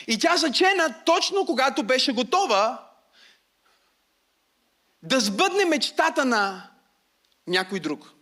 И 0.07 0.19
тя 0.19 0.37
зачена 0.37 1.03
точно 1.05 1.45
когато 1.45 1.83
беше 1.83 2.13
готова 2.13 2.86
да 5.07 5.19
сбъдне 5.19 5.65
мечтата 5.65 6.25
на 6.25 6.69
някой 7.47 7.79
друг. 7.79 8.13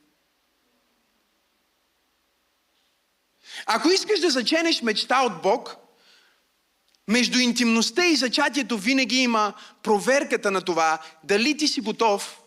Ако 3.65 3.89
искаш 3.89 4.19
да 4.19 4.29
заченеш 4.29 4.81
мечта 4.81 5.21
от 5.21 5.41
Бог, 5.41 5.75
между 7.07 7.39
интимността 7.39 8.05
и 8.05 8.15
зачатието 8.15 8.77
винаги 8.77 9.15
има 9.15 9.53
проверката 9.83 10.51
на 10.51 10.61
това 10.61 10.99
дали 11.23 11.57
ти 11.57 11.67
си 11.67 11.81
готов 11.81 12.41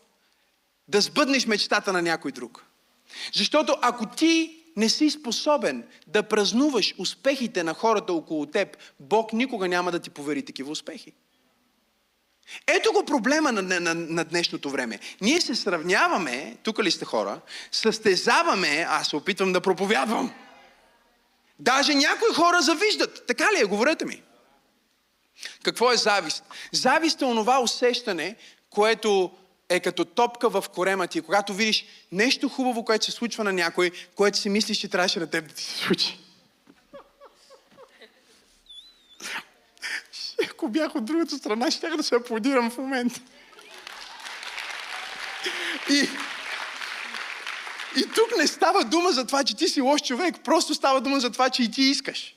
да 0.89 1.01
сбъднеш 1.01 1.47
мечтата 1.47 1.93
на 1.93 2.03
някой 2.03 2.33
друг. 2.33 2.65
Защото 3.35 3.77
ако 3.83 4.07
ти 4.07 4.65
не 4.77 4.89
си 4.89 5.11
способен 5.11 5.87
да 6.07 6.23
празнуваш 6.23 6.95
успехите 6.99 7.63
на 7.63 7.75
хората 7.75 8.13
около 8.13 8.47
теб, 8.47 8.77
Бог 9.01 9.33
никога 9.33 9.69
няма 9.69 9.93
да 9.93 9.99
ти 9.99 10.11
повери 10.11 10.45
такива 10.45 10.71
успехи. 10.71 11.13
Ето 12.67 12.93
го 12.93 13.05
проблема 13.05 13.53
на, 13.53 13.81
на, 13.81 13.95
на 13.95 14.25
днешното 14.25 14.71
време. 14.71 14.99
Ние 15.21 15.41
се 15.41 15.55
сравняваме, 15.55 16.57
тук 16.63 16.83
ли 16.83 16.91
сте 16.91 17.05
хора, 17.05 17.41
състезаваме, 17.73 18.87
аз 18.89 19.09
се 19.09 19.17
опитвам 19.17 19.53
да 19.53 19.61
проповядвам. 19.61 20.35
Даже 21.59 21.95
някои 21.95 22.35
хора 22.35 22.61
завиждат. 22.61 23.27
Така 23.27 23.45
ли 23.45 23.61
е? 23.61 23.65
Говорете 23.65 24.05
ми. 24.05 24.23
Какво 25.63 25.93
е 25.93 25.97
завист? 25.97 26.45
Завист 26.73 27.23
е 27.23 27.25
онова 27.25 27.61
усещане, 27.61 28.37
което 28.71 29.31
е 29.69 29.81
като 29.81 30.05
топка 30.05 30.49
в 30.49 30.65
корема 30.75 31.07
ти. 31.07 31.21
Когато 31.21 31.55
видиш 31.55 31.85
нещо 32.13 32.49
хубаво, 32.49 32.85
което 32.85 33.05
се 33.05 33.11
случва 33.11 33.45
на 33.45 33.53
някой, 33.53 33.91
което 34.15 34.39
си 34.39 34.49
мислиш, 34.49 34.79
че 34.79 34.89
трябваше 34.89 35.21
на 35.21 35.27
теб 35.27 35.49
да 35.49 35.55
ти 35.55 35.63
се 35.63 35.79
случи. 35.79 36.19
Ако 40.45 40.69
бях 40.69 40.95
от 40.95 41.05
другата 41.05 41.37
страна, 41.37 41.71
ще 41.71 41.89
да 41.89 42.03
се 42.03 42.15
аплодирам 42.15 42.71
в 42.71 42.79
момента. 42.79 43.21
И, 45.91 46.09
и 47.97 48.03
тук 48.15 48.37
не 48.39 48.47
става 48.47 48.85
дума 48.85 49.13
за 49.13 49.27
това, 49.27 49.45
че 49.45 49.57
ти 49.57 49.69
си 49.69 49.81
лош 49.81 50.03
човек. 50.03 50.35
Просто 50.45 50.75
става 50.75 51.01
дума 51.01 51.21
за 51.21 51.31
това, 51.31 51.51
че 51.51 51.63
и 51.63 51.71
ти 51.71 51.83
искаш. 51.83 52.35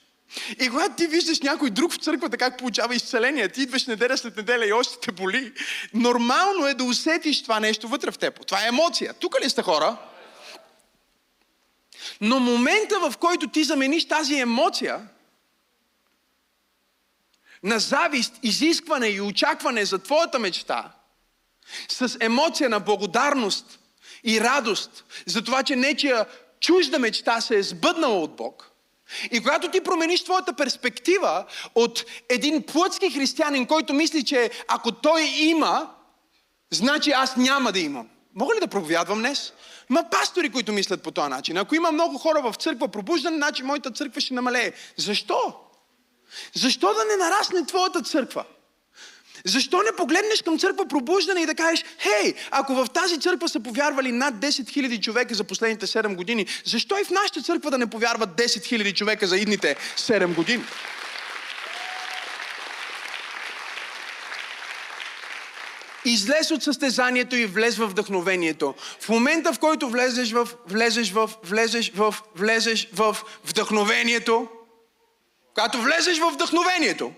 И 0.60 0.70
когато 0.70 0.96
ти 0.96 1.08
виждаш 1.08 1.42
някой 1.42 1.70
друг 1.70 1.94
в 1.94 1.98
църквата 1.98 2.38
как 2.38 2.58
получава 2.58 2.96
изцеление, 2.96 3.50
ти 3.50 3.62
идваш 3.62 3.86
неделя 3.86 4.18
след 4.18 4.38
неделя 4.38 4.66
и 4.66 4.74
още 4.74 5.00
те 5.00 5.12
боли, 5.12 5.54
нормално 5.94 6.68
е 6.68 6.74
да 6.74 6.84
усетиш 6.84 7.44
това 7.44 7.60
нещо 7.60 7.88
вътре 7.88 8.12
в 8.12 8.18
теб. 8.18 8.46
Това 8.46 8.64
е 8.64 8.68
емоция. 8.68 9.14
Тук 9.14 9.42
ли 9.42 9.50
сте 9.50 9.62
хора? 9.62 9.98
Но 12.22 12.40
момента, 12.40 13.00
в 13.00 13.18
който 13.18 13.48
ти 13.48 13.64
замениш 13.64 14.08
тази 14.08 14.40
емоция 14.40 15.02
на 17.64 17.80
завист, 17.80 18.34
изискване 18.44 19.08
и 19.08 19.22
очакване 19.22 19.86
за 19.86 20.00
твоята 20.00 20.40
мечта, 20.40 20.92
с 21.90 22.18
емоция 22.20 22.70
на 22.70 22.80
благодарност 22.80 23.80
и 24.24 24.42
радост 24.42 25.06
за 25.26 25.42
това, 25.42 25.64
че 25.64 25.76
нечия 25.76 26.26
чужда 26.60 27.00
мечта 27.00 27.42
се 27.42 27.58
е 27.58 27.64
сбъднала 27.64 28.20
от 28.20 28.36
Бог. 28.36 28.72
И 29.32 29.40
когато 29.40 29.72
ти 29.72 29.82
промениш 29.82 30.24
твоята 30.24 30.54
перспектива 30.54 31.46
от 31.76 32.06
един 32.30 32.64
плътски 32.64 33.12
християнин, 33.12 33.66
който 33.66 33.94
мисли, 33.94 34.24
че 34.24 34.52
ако 34.68 34.92
той 34.92 35.22
има, 35.22 35.92
значи 36.72 37.12
аз 37.12 37.36
няма 37.36 37.72
да 37.72 37.80
имам. 37.80 38.10
Мога 38.36 38.56
ли 38.56 38.60
да 38.60 38.68
проповядвам 38.68 39.20
днес? 39.20 39.54
Има 39.90 40.04
пастори, 40.12 40.50
които 40.50 40.72
мислят 40.72 41.04
по 41.04 41.12
този 41.12 41.30
начин. 41.30 41.58
Ако 41.58 41.76
има 41.76 41.92
много 41.92 42.18
хора 42.18 42.42
в 42.42 42.56
църква 42.56 42.88
пробуждане, 42.88 43.38
значи 43.38 43.64
моята 43.64 43.92
църква 43.92 44.22
ще 44.22 44.34
намалее. 44.34 44.74
Защо? 44.98 45.56
Защо 46.56 46.94
да 46.94 47.06
не 47.06 47.24
нарасне 47.24 47.66
твоята 47.66 48.02
църква? 48.02 48.44
Защо 49.46 49.82
не 49.82 49.96
погледнеш 49.98 50.42
към 50.42 50.60
църква 50.60 50.88
пробуждане 50.88 51.42
и 51.42 51.46
да 51.46 51.56
кажеш, 51.56 51.86
хей, 52.00 52.34
ако 52.52 52.76
в 52.76 52.88
тази 52.94 53.20
църква 53.20 53.50
са 53.50 53.60
повярвали 53.60 54.12
над 54.12 54.36
10 54.36 54.48
000 54.50 55.02
човека 55.02 55.36
за 55.36 55.44
последните 55.44 55.88
7 55.88 56.16
години, 56.16 56.46
защо 56.66 56.98
и 56.98 57.04
в 57.04 57.10
нашата 57.10 57.42
църква 57.42 57.72
да 57.72 57.78
не 57.78 57.88
повярват 57.88 58.30
10 58.30 58.44
000 58.44 58.94
човека 58.94 59.28
за 59.28 59.38
идните 59.38 59.76
7 59.98 60.36
години? 60.36 60.64
Излез 66.06 66.52
от 66.52 66.64
състезанието 66.64 67.36
и 67.36 67.46
влез 67.46 67.78
в 67.78 67.88
вдъхновението. 67.88 68.74
В 69.00 69.10
момента, 69.10 69.54
в 69.54 69.60
който 69.60 69.90
влезеш 69.90 70.32
в, 70.32 70.50
влезеш 70.68 71.12
в, 71.12 71.30
влезеш 71.44 71.92
в, 71.96 72.16
влезеш 72.36 72.90
в 72.94 73.18
вдъхновението, 73.46 74.48
когато 75.54 75.82
влезеш 75.82 76.20
в 76.20 76.32
вдъхновението, 76.32 77.14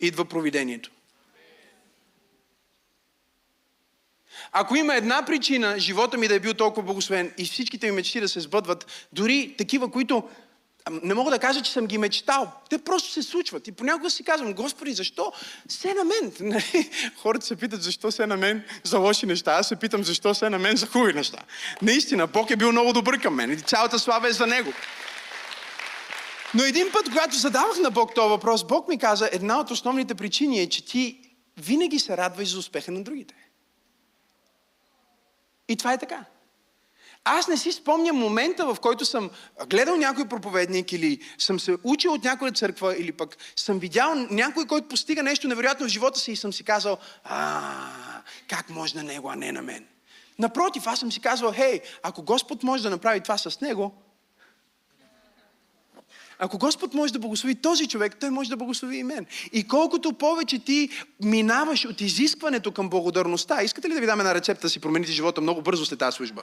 идва 0.00 0.24
провидението. 0.24 0.90
Ако 4.52 4.76
има 4.76 4.94
една 4.94 5.24
причина 5.26 5.78
живота 5.78 6.18
ми 6.18 6.28
да 6.28 6.34
е 6.34 6.40
бил 6.40 6.54
толкова 6.54 6.82
благословен 6.82 7.32
и 7.38 7.44
всичките 7.44 7.86
ми 7.86 7.92
мечти 7.92 8.20
да 8.20 8.28
се 8.28 8.40
сбъдват, 8.40 9.08
дори 9.12 9.54
такива, 9.58 9.90
които 9.90 10.28
не 11.02 11.14
мога 11.14 11.30
да 11.30 11.38
кажа, 11.38 11.62
че 11.62 11.72
съм 11.72 11.86
ги 11.86 11.98
мечтал. 11.98 12.52
Те 12.70 12.78
просто 12.78 13.12
се 13.12 13.22
случват. 13.22 13.68
И 13.68 13.72
понякога 13.72 14.10
си 14.10 14.24
казвам, 14.24 14.52
Господи, 14.52 14.92
защо 14.92 15.32
се 15.68 15.94
на 15.94 16.04
мен? 16.04 16.32
Нали? 16.40 16.90
Хората 17.16 17.46
се 17.46 17.56
питат, 17.56 17.82
защо 17.82 18.12
се 18.12 18.26
на 18.26 18.36
мен 18.36 18.64
за 18.84 18.98
лоши 18.98 19.26
неща. 19.26 19.52
Аз 19.52 19.68
се 19.68 19.76
питам, 19.76 20.04
защо 20.04 20.34
се 20.34 20.50
на 20.50 20.58
мен 20.58 20.76
за 20.76 20.86
хубави 20.86 21.12
неща. 21.12 21.38
Наистина, 21.82 22.26
Бог 22.26 22.50
е 22.50 22.56
бил 22.56 22.72
много 22.72 22.92
добър 22.92 23.20
към 23.20 23.34
мен. 23.34 23.50
И 23.50 23.56
цялата 23.56 23.98
слава 23.98 24.28
е 24.28 24.32
за 24.32 24.46
Него. 24.46 24.72
Но 26.54 26.64
един 26.64 26.86
път, 26.92 27.04
когато 27.04 27.36
задавах 27.36 27.78
на 27.78 27.90
Бог 27.90 28.14
този 28.14 28.28
въпрос, 28.28 28.64
Бог 28.64 28.88
ми 28.88 28.98
каза, 28.98 29.30
една 29.32 29.60
от 29.60 29.70
основните 29.70 30.14
причини 30.14 30.60
е, 30.60 30.68
че 30.68 30.84
ти 30.84 31.20
винаги 31.56 31.98
се 31.98 32.16
радваш 32.16 32.52
за 32.52 32.58
успеха 32.58 32.92
на 32.92 33.02
другите. 33.02 33.34
И 35.68 35.76
това 35.76 35.92
е 35.92 35.98
така. 35.98 36.24
Аз 37.24 37.48
не 37.48 37.56
си 37.56 37.72
спомням 37.72 38.16
момента, 38.16 38.66
в 38.66 38.80
който 38.80 39.04
съм 39.04 39.30
гледал 39.66 39.96
някой 39.96 40.28
проповедник 40.28 40.92
или 40.92 41.20
съм 41.38 41.60
се 41.60 41.76
учил 41.84 42.12
от 42.12 42.24
някоя 42.24 42.52
църква 42.52 42.96
или 42.98 43.12
пък 43.12 43.36
съм 43.56 43.78
видял 43.78 44.14
някой, 44.30 44.66
който 44.66 44.88
постига 44.88 45.22
нещо 45.22 45.48
невероятно 45.48 45.86
в 45.86 45.88
живота 45.88 46.18
си 46.18 46.32
и 46.32 46.36
съм 46.36 46.52
си 46.52 46.64
казал, 46.64 46.98
а, 47.24 47.62
как 48.48 48.70
може 48.70 48.96
на 48.96 49.02
него, 49.02 49.30
а 49.30 49.36
не 49.36 49.52
на 49.52 49.62
мен. 49.62 49.86
Напротив, 50.38 50.86
аз 50.86 51.00
съм 51.00 51.12
си 51.12 51.20
казал, 51.20 51.52
хей, 51.52 51.80
ако 52.02 52.22
Господ 52.22 52.62
може 52.62 52.82
да 52.82 52.90
направи 52.90 53.20
това 53.20 53.38
с 53.38 53.60
него, 53.60 53.94
ако 56.38 56.58
Господ 56.58 56.94
може 56.94 57.12
да 57.12 57.18
благослови 57.18 57.54
този 57.54 57.88
човек, 57.88 58.16
той 58.20 58.30
може 58.30 58.50
да 58.50 58.56
благослови 58.56 58.96
и 58.96 59.02
мен. 59.02 59.26
И 59.52 59.68
колкото 59.68 60.12
повече 60.12 60.58
ти 60.58 60.90
минаваш 61.22 61.84
от 61.84 62.00
изискването 62.00 62.72
към 62.72 62.90
благодарността, 62.90 63.62
искате 63.62 63.88
ли 63.88 63.94
да 63.94 64.00
ви 64.00 64.06
дам 64.06 64.20
една 64.20 64.34
рецепта 64.34 64.68
си 64.68 64.80
промените 64.80 65.12
живота 65.12 65.40
много 65.40 65.62
бързо 65.62 65.86
след 65.86 65.98
тази 65.98 66.16
служба? 66.16 66.42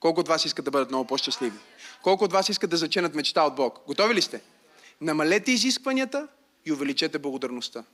Колко 0.00 0.20
от 0.20 0.28
вас 0.28 0.44
искат 0.44 0.64
да 0.64 0.70
бъдат 0.70 0.90
много 0.90 1.06
по-щастливи? 1.06 1.58
Колко 2.02 2.24
от 2.24 2.32
вас 2.32 2.48
искат 2.48 2.70
да 2.70 2.76
заченат 2.76 3.14
мечта 3.14 3.42
от 3.42 3.54
Бог? 3.54 3.78
Готови 3.86 4.14
ли 4.14 4.22
сте? 4.22 4.40
Намалете 5.00 5.52
изискванията 5.52 6.28
и 6.66 6.72
увеличете 6.72 7.18
благодарността. 7.18 7.84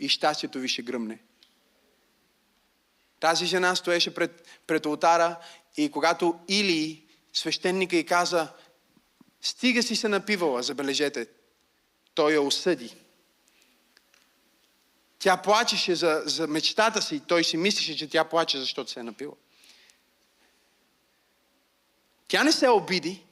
И 0.00 0.08
щастието 0.08 0.58
ви 0.58 0.68
ще 0.68 0.82
гръмне. 0.82 1.18
Тази 3.20 3.46
жена 3.46 3.76
стоеше 3.76 4.14
пред, 4.14 4.48
пред 4.66 4.86
алтара 4.86 5.36
и 5.76 5.90
когато 5.90 6.34
Или, 6.48 7.02
свещеника, 7.32 7.96
и 7.96 8.06
каза, 8.06 8.48
Стига 9.40 9.82
си 9.82 9.96
се 9.96 10.08
напивала, 10.08 10.62
забележете. 10.62 11.28
Той 12.14 12.32
я 12.32 12.42
осъди. 12.42 12.96
Тя 15.18 15.36
плачеше 15.36 15.94
за, 15.94 16.22
за 16.26 16.46
мечтата 16.46 17.02
си 17.02 17.16
и 17.16 17.20
той 17.20 17.44
си 17.44 17.56
мислеше, 17.56 17.96
че 17.96 18.10
тя 18.10 18.24
плаче, 18.24 18.58
защото 18.58 18.90
се 18.90 19.00
е 19.00 19.02
напила. 19.02 19.34
Тя 22.28 22.44
не 22.44 22.52
се 22.52 22.68
обиди. 22.68 23.24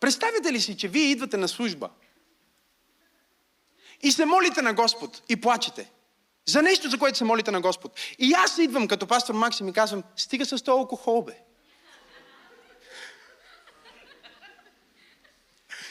Представете 0.00 0.52
ли 0.52 0.60
си, 0.60 0.76
че 0.76 0.88
вие 0.88 1.10
идвате 1.10 1.36
на 1.36 1.48
служба 1.48 1.90
и 4.02 4.12
се 4.12 4.24
молите 4.24 4.62
на 4.62 4.74
Господ 4.74 5.22
и 5.28 5.40
плачете? 5.40 5.90
За 6.48 6.62
нещо, 6.62 6.90
за 6.90 6.98
което 6.98 7.18
се 7.18 7.24
молите 7.24 7.50
на 7.50 7.60
Господ. 7.60 8.00
И 8.18 8.32
аз 8.32 8.58
идвам 8.58 8.88
като 8.88 9.06
пастор 9.06 9.34
Максим 9.34 9.68
и 9.68 9.72
казвам, 9.72 10.02
стига 10.16 10.46
с 10.46 10.50
този 10.50 10.70
алкохол, 10.70 11.22
бе. 11.22 11.38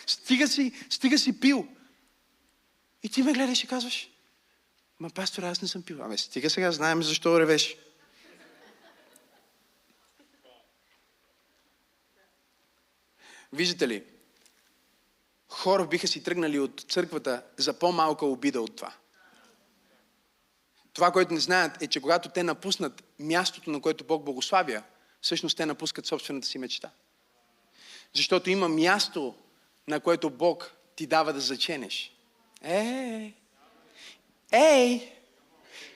Стига 0.07 0.47
си, 0.47 0.73
стига 0.89 1.17
си 1.17 1.39
пил. 1.39 1.67
И 3.03 3.09
ти 3.09 3.23
ме 3.23 3.33
гледаш 3.33 3.63
и 3.63 3.67
казваш, 3.67 4.09
ма 4.99 5.09
пастор, 5.09 5.43
аз 5.43 5.61
не 5.61 5.67
съм 5.67 5.83
пил. 5.83 5.97
Ами 6.01 6.17
стига 6.17 6.49
сега, 6.49 6.71
знаем 6.71 7.03
защо 7.03 7.39
ревеш. 7.39 7.77
Виждате 13.53 13.87
ли, 13.87 14.03
хора 15.49 15.87
биха 15.87 16.07
си 16.07 16.23
тръгнали 16.23 16.59
от 16.59 16.85
църквата 16.89 17.43
за 17.57 17.79
по-малка 17.79 18.25
обида 18.25 18.61
от 18.61 18.75
това. 18.75 18.93
Това, 20.95 21.11
което 21.11 21.33
не 21.33 21.39
знаят, 21.39 21.81
е, 21.81 21.87
че 21.87 22.01
когато 22.01 22.29
те 22.29 22.43
напуснат 22.43 23.03
мястото, 23.19 23.69
на 23.69 23.81
което 23.81 24.03
Бог 24.03 24.23
благославя, 24.23 24.83
всъщност 25.21 25.57
те 25.57 25.65
напускат 25.65 26.05
собствената 26.05 26.47
си 26.47 26.57
мечта. 26.57 26.89
Защото 28.13 28.49
има 28.49 28.69
място, 28.69 29.35
на 29.87 29.99
което 29.99 30.29
Бог 30.29 30.71
ти 30.95 31.07
дава 31.07 31.33
да 31.33 31.39
заченеш. 31.39 32.11
Ей! 32.61 33.33
Ей! 34.51 35.11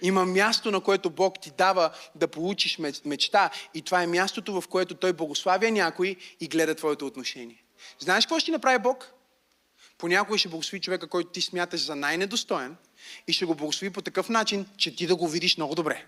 Има 0.02 0.26
място, 0.26 0.72
на 0.72 0.82
което 0.82 1.10
Бог 1.10 1.42
ти 1.42 1.52
дава 1.52 1.92
да 2.16 2.28
получиш 2.28 2.78
мечта. 3.06 3.52
И 3.74 3.82
това 3.82 4.04
е 4.04 4.08
мястото, 4.08 4.62
в 4.62 4.68
което 4.68 4.96
Той 4.96 5.14
благославя 5.14 5.72
някой 5.72 6.16
и 6.40 6.48
гледа 6.48 6.76
твоето 6.76 7.06
отношение. 7.06 7.64
Знаеш 8.00 8.26
какво 8.26 8.40
ще 8.40 8.52
направи 8.52 8.80
Бог? 8.80 9.14
Понякога 9.98 10.38
ще 10.38 10.50
благослови 10.50 10.82
човека, 10.82 11.08
който 11.08 11.30
ти 11.30 11.42
смяташ 11.42 11.86
за 11.86 11.96
най-недостоен– 11.96 12.76
и 13.28 13.34
ще 13.34 13.46
го 13.46 13.56
благослови 13.56 13.94
по 13.94 14.02
такъв 14.02 14.30
начин, 14.30 14.66
че 14.78 14.96
ти 14.96 15.08
да 15.08 15.16
го 15.16 15.28
видиш 15.28 15.58
много 15.58 15.76
добре. 15.76 16.06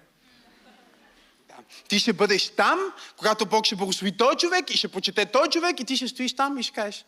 Да. 1.47 1.56
Ти 1.88 1.99
ще 1.99 2.13
бъдеш 2.13 2.49
там, 2.49 2.80
когато 3.17 3.45
Бог 3.45 3.65
ще 3.65 3.75
благослови 3.75 4.17
този 4.17 4.38
човек 4.38 4.69
и 4.69 4.77
ще 4.77 4.88
почете 4.88 5.25
този 5.25 5.49
човек 5.49 5.80
и 5.80 5.86
ти 5.86 5.97
ще 5.97 6.08
стоиш 6.08 6.36
там 6.36 6.58
и 6.58 6.63
ще 6.63 6.73
кажеш 6.73 7.06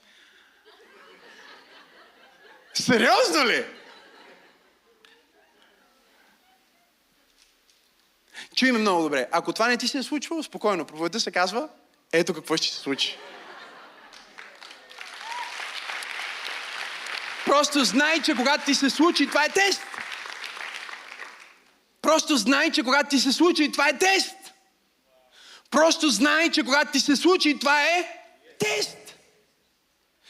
Сериозно 2.73 3.45
ли? 3.45 3.65
Чуй 8.55 8.71
ме 8.71 8.79
много 8.79 9.03
добре. 9.03 9.27
Ако 9.31 9.53
това 9.53 9.67
не 9.67 9.77
ти 9.77 9.87
се 9.87 9.97
е 9.97 10.03
случвало, 10.03 10.43
спокойно. 10.43 10.85
Проповедта 10.85 11.19
се 11.19 11.31
казва, 11.31 11.69
ето 12.11 12.33
какво 12.33 12.57
ще 12.57 12.67
се 12.67 12.75
случи. 12.75 13.17
Просто 17.53 17.83
знай, 17.83 18.21
че 18.21 18.35
когато 18.35 18.65
ти 18.65 18.75
се 18.75 18.89
случи, 18.89 19.27
това 19.27 19.45
е 19.45 19.49
тест. 19.49 19.81
Просто 22.01 22.37
знай, 22.37 22.71
че 22.71 22.83
когато 22.83 23.09
ти 23.09 23.19
се 23.19 23.31
случи, 23.31 23.71
това 23.71 23.89
е 23.89 23.97
тест. 23.97 24.35
Просто 25.71 26.09
знай, 26.09 26.49
че 26.49 26.63
когато 26.63 26.91
ти 26.91 26.99
се 26.99 27.15
случи, 27.15 27.59
това 27.59 27.83
е 27.83 28.07
тест. 28.59 28.97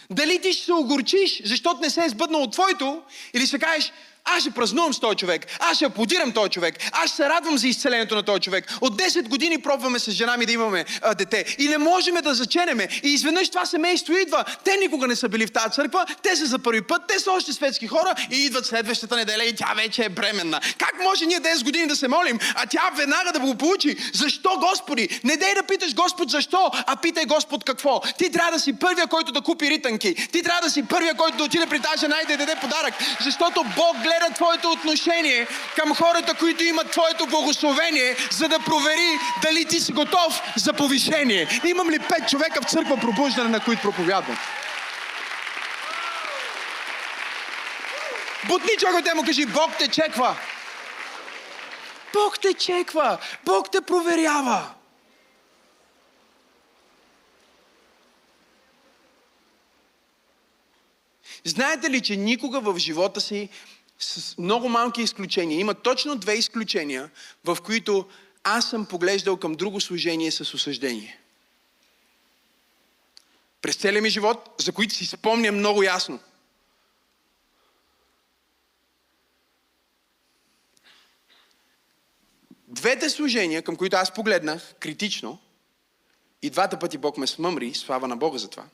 Дали 0.09 0.41
ти 0.41 0.53
ще 0.53 0.65
се 0.65 0.73
огорчиш, 0.73 1.41
защото 1.45 1.81
не 1.81 1.89
се 1.89 2.05
е 2.05 2.09
сбъднал 2.09 2.41
от 2.41 2.51
твоето, 2.51 3.03
или 3.33 3.47
ще 3.47 3.59
кажеш, 3.59 3.91
аз 4.25 4.41
ще 4.41 4.51
празнувам 4.51 4.93
с 4.93 4.99
този 4.99 5.17
човек, 5.17 5.45
аз 5.59 5.75
ще 5.75 5.85
аплодирам 5.85 6.31
този 6.31 6.49
човек, 6.49 6.75
аз 6.91 7.07
ще 7.07 7.15
се 7.15 7.29
радвам 7.29 7.57
за 7.57 7.67
изцелението 7.67 8.15
на 8.15 8.23
този 8.23 8.41
човек. 8.41 8.71
От 8.81 9.01
10 9.01 9.27
години 9.27 9.61
пробваме 9.61 9.99
с 9.99 10.11
жена 10.11 10.37
ми 10.37 10.45
да 10.45 10.51
имаме 10.51 10.85
а, 11.01 11.15
дете 11.15 11.55
и 11.57 11.67
не 11.67 11.77
можем 11.77 12.15
да 12.15 12.33
заченеме. 12.33 12.87
И 13.03 13.09
изведнъж 13.09 13.49
това 13.49 13.65
семейство 13.65 14.13
идва. 14.13 14.45
Те 14.63 14.77
никога 14.77 15.07
не 15.07 15.15
са 15.15 15.29
били 15.29 15.47
в 15.47 15.51
тази 15.51 15.73
църква, 15.73 16.05
те 16.23 16.35
са 16.35 16.45
за 16.45 16.59
първи 16.59 16.81
път, 16.81 17.01
те 17.07 17.19
са 17.19 17.31
още 17.31 17.53
светски 17.53 17.87
хора 17.87 18.15
и 18.31 18.35
идват 18.35 18.65
следващата 18.65 19.15
неделя 19.15 19.43
и 19.43 19.55
тя 19.55 19.73
вече 19.75 20.05
е 20.05 20.09
бременна. 20.09 20.61
Как 20.77 20.93
може 21.03 21.25
ние 21.25 21.39
10 21.39 21.63
години 21.63 21.87
да 21.87 21.95
се 21.95 22.07
молим, 22.07 22.39
а 22.55 22.65
тя 22.65 22.91
веднага 22.97 23.31
да 23.31 23.39
го 23.39 23.55
получи? 23.55 23.97
Защо, 24.13 24.49
Господи? 24.59 25.19
Не 25.23 25.37
дей 25.37 25.53
да 25.55 25.63
питаш 25.63 25.95
Господ 25.95 26.29
защо, 26.29 26.71
а 26.87 26.95
питай 26.95 27.25
Господ 27.25 27.63
какво. 27.63 28.01
Ти 28.17 28.31
трябва 28.31 28.51
да 28.51 28.59
си 28.59 28.73
първия, 28.73 29.07
който 29.07 29.31
да 29.31 29.41
купи 29.41 29.69
ритънки. 29.69 30.15
Ти 30.15 30.43
трябва 30.43 30.61
да 30.61 30.69
си 30.69 30.83
първия, 30.87 31.15
който 31.15 31.37
да 31.37 31.43
отиде 31.43 31.65
при 31.65 31.79
тази 31.79 31.99
жена 31.99 32.15
и 32.23 32.27
да 32.27 32.37
даде 32.37 32.55
подарък. 32.61 32.93
Защото 33.21 33.63
Бог 33.75 33.97
гледа 34.03 34.12
твоето 34.35 34.71
отношение 34.71 35.47
към 35.75 35.95
хората, 35.95 36.33
които 36.33 36.63
имат 36.63 36.91
твоето 36.91 37.27
благословение, 37.27 38.15
за 38.31 38.47
да 38.47 38.59
провери 38.59 39.19
дали 39.41 39.65
ти 39.65 39.79
си 39.79 39.91
готов 39.91 40.41
за 40.55 40.73
повишение. 40.73 41.47
Имам 41.65 41.89
ли 41.89 41.99
пет 41.99 42.29
човека 42.29 42.61
в 42.61 42.69
църква 42.69 42.97
пробуждане, 42.97 43.49
на 43.49 43.59
които 43.59 43.81
проповядвам? 43.81 44.37
Бутни 48.47 48.69
човекът 48.79 49.15
му 49.15 49.23
кажи, 49.25 49.45
Бог 49.45 49.71
те 49.79 49.87
чеква. 49.87 50.35
Бог 52.13 52.39
те 52.39 52.53
чеква. 52.53 53.17
Бог 53.45 53.71
те 53.71 53.81
проверява. 53.81 54.69
Знаете 61.45 61.89
ли, 61.89 62.01
че 62.01 62.15
никога 62.15 62.59
в 62.59 62.77
живота 62.77 63.21
си, 63.21 63.49
с 64.03 64.37
много 64.37 64.69
малки 64.69 65.01
изключения, 65.01 65.59
има 65.59 65.73
точно 65.73 66.15
две 66.15 66.33
изключения, 66.33 67.11
в 67.43 67.57
които 67.63 68.09
аз 68.43 68.69
съм 68.69 68.85
поглеждал 68.85 69.37
към 69.37 69.55
друго 69.55 69.81
служение 69.81 70.31
с 70.31 70.53
осъждение. 70.53 71.19
През 73.61 73.75
целия 73.75 74.01
ми 74.01 74.09
живот, 74.09 74.55
за 74.57 74.71
които 74.71 74.93
си 74.93 75.05
спомня 75.05 75.51
много 75.51 75.83
ясно. 75.83 76.19
Двете 82.67 83.09
служения, 83.09 83.61
към 83.61 83.75
които 83.75 83.95
аз 83.95 84.13
погледнах 84.13 84.75
критично, 84.79 85.39
и 86.41 86.49
двата 86.49 86.79
пъти 86.79 86.97
Бог 86.97 87.17
ме 87.17 87.27
смъмри, 87.27 87.73
слава 87.73 88.07
на 88.07 88.17
Бога 88.17 88.37
за 88.37 88.49
това, 88.49 88.65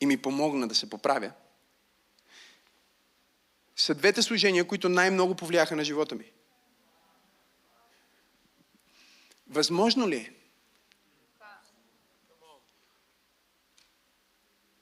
и 0.00 0.06
ми 0.06 0.16
помогна 0.16 0.68
да 0.68 0.74
се 0.74 0.90
поправя– 0.90 1.32
са 3.78 3.94
двете 3.94 4.22
служения, 4.22 4.66
които 4.66 4.88
най-много 4.88 5.34
повлияха 5.34 5.76
на 5.76 5.84
живота 5.84 6.14
ми. 6.14 6.32
Възможно 9.48 10.08
ли 10.08 10.16
е? 10.16 10.34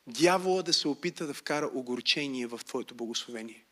Дявола 0.07 0.63
да 0.63 0.73
се 0.73 0.89
опита 0.89 1.27
да 1.27 1.35
вкара 1.35 1.71
огорчение 1.75 2.47
в 2.47 2.61
твоето 2.67 2.95
благословение. 2.95 3.65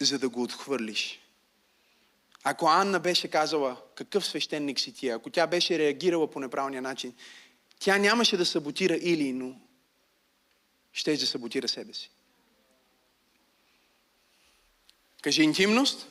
За 0.00 0.18
да 0.18 0.28
го 0.28 0.42
отхвърлиш. 0.42 1.20
Ако 2.44 2.66
Анна 2.66 3.00
беше 3.00 3.28
казала, 3.28 3.82
какъв 3.94 4.26
свещеник 4.26 4.80
си 4.80 4.92
ти, 4.92 5.08
ако 5.08 5.30
тя 5.30 5.46
беше 5.46 5.78
реагирала 5.78 6.30
по 6.30 6.40
неправилния 6.40 6.82
начин, 6.82 7.14
тя 7.78 7.98
нямаше 7.98 8.36
да 8.36 8.46
саботира 8.46 8.96
или, 9.00 9.32
но 9.32 9.60
ще 10.92 11.16
да 11.16 11.26
саботира 11.26 11.68
себе 11.68 11.94
си. 11.94 12.10
Кажи 15.22 15.42
интимност, 15.42 16.06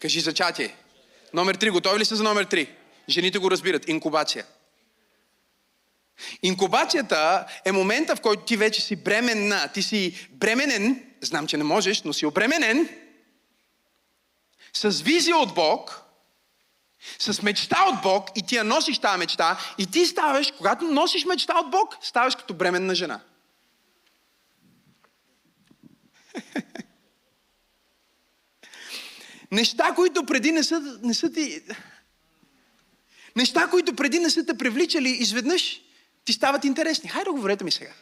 кажи 0.00 0.20
зачатие. 0.20 0.76
Номер 1.32 1.54
три. 1.54 1.70
Готови 1.70 1.98
ли 1.98 2.04
са 2.04 2.16
за 2.16 2.22
номер 2.22 2.44
три? 2.44 2.74
Жените 3.08 3.38
го 3.38 3.50
разбират. 3.50 3.88
Инкубация. 3.88 4.46
Инкубацията 6.42 7.46
е 7.64 7.72
момента, 7.72 8.16
в 8.16 8.20
който 8.20 8.42
ти 8.42 8.56
вече 8.56 8.80
си 8.80 8.96
бременна. 8.96 9.68
Ти 9.68 9.82
си 9.82 10.28
бременен, 10.30 11.04
знам, 11.20 11.46
че 11.46 11.56
не 11.56 11.64
можеш, 11.64 12.02
но 12.02 12.12
си 12.12 12.26
обременен, 12.26 12.88
с 14.72 15.02
визия 15.02 15.36
от 15.36 15.54
Бог, 15.54 16.02
с 17.18 17.42
мечта 17.42 17.84
от 17.88 18.02
Бог 18.02 18.28
и 18.36 18.42
ти 18.42 18.56
я 18.56 18.64
носиш 18.64 18.98
тази 18.98 19.18
мечта 19.18 19.60
и 19.78 19.86
ти 19.86 20.06
ставаш, 20.06 20.52
когато 20.56 20.84
носиш 20.84 21.24
мечта 21.24 21.58
от 21.58 21.70
Бог, 21.70 21.96
ставаш 22.00 22.36
като 22.36 22.54
бременна 22.54 22.94
жена. 22.94 23.20
Неща, 29.52 29.94
които 29.94 30.26
преди 30.26 30.52
не 30.52 30.62
са, 30.62 30.98
не 31.02 31.14
са 31.14 31.32
ти... 31.32 31.62
Неща, 33.36 33.68
които 33.70 33.96
преди 33.96 34.18
не 34.18 34.30
са 34.30 34.46
те 34.46 34.58
привличали, 34.58 35.08
изведнъж 35.08 35.80
ти 36.24 36.32
стават 36.32 36.64
интересни. 36.64 37.08
Хайде, 37.08 37.30
говорете 37.30 37.64
ми 37.64 37.70
сега. 37.70 37.92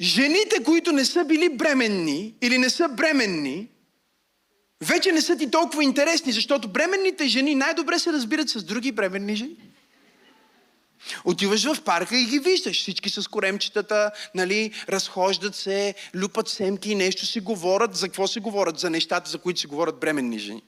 Жените, 0.00 0.62
които 0.64 0.92
не 0.92 1.04
са 1.04 1.24
били 1.24 1.48
бременни 1.48 2.34
или 2.42 2.58
не 2.58 2.70
са 2.70 2.88
бременни, 2.88 3.68
вече 4.80 5.12
не 5.12 5.20
са 5.20 5.36
ти 5.36 5.50
толкова 5.50 5.84
интересни, 5.84 6.32
защото 6.32 6.68
бременните 6.68 7.26
жени 7.26 7.54
най-добре 7.54 7.98
се 7.98 8.12
разбират 8.12 8.48
с 8.48 8.62
други 8.64 8.92
бременни 8.92 9.36
жени. 9.36 9.73
Отиваш 11.24 11.64
в 11.64 11.82
парка 11.82 12.18
и 12.18 12.24
ги 12.24 12.38
виждаш. 12.38 12.80
Всички 12.80 13.10
с 13.10 13.28
коремчетата, 13.30 14.10
нали, 14.34 14.72
разхождат 14.88 15.54
се, 15.54 15.94
люпат 16.16 16.48
семки 16.48 16.90
и 16.90 16.94
нещо 16.94 17.26
си 17.26 17.40
говорят. 17.40 17.96
За 17.96 18.06
какво 18.06 18.26
си 18.26 18.40
говорят? 18.40 18.78
За 18.78 18.90
нещата, 18.90 19.30
за 19.30 19.38
които 19.38 19.60
си 19.60 19.66
говорят 19.66 20.00
бременни 20.00 20.38
жени. 20.38 20.62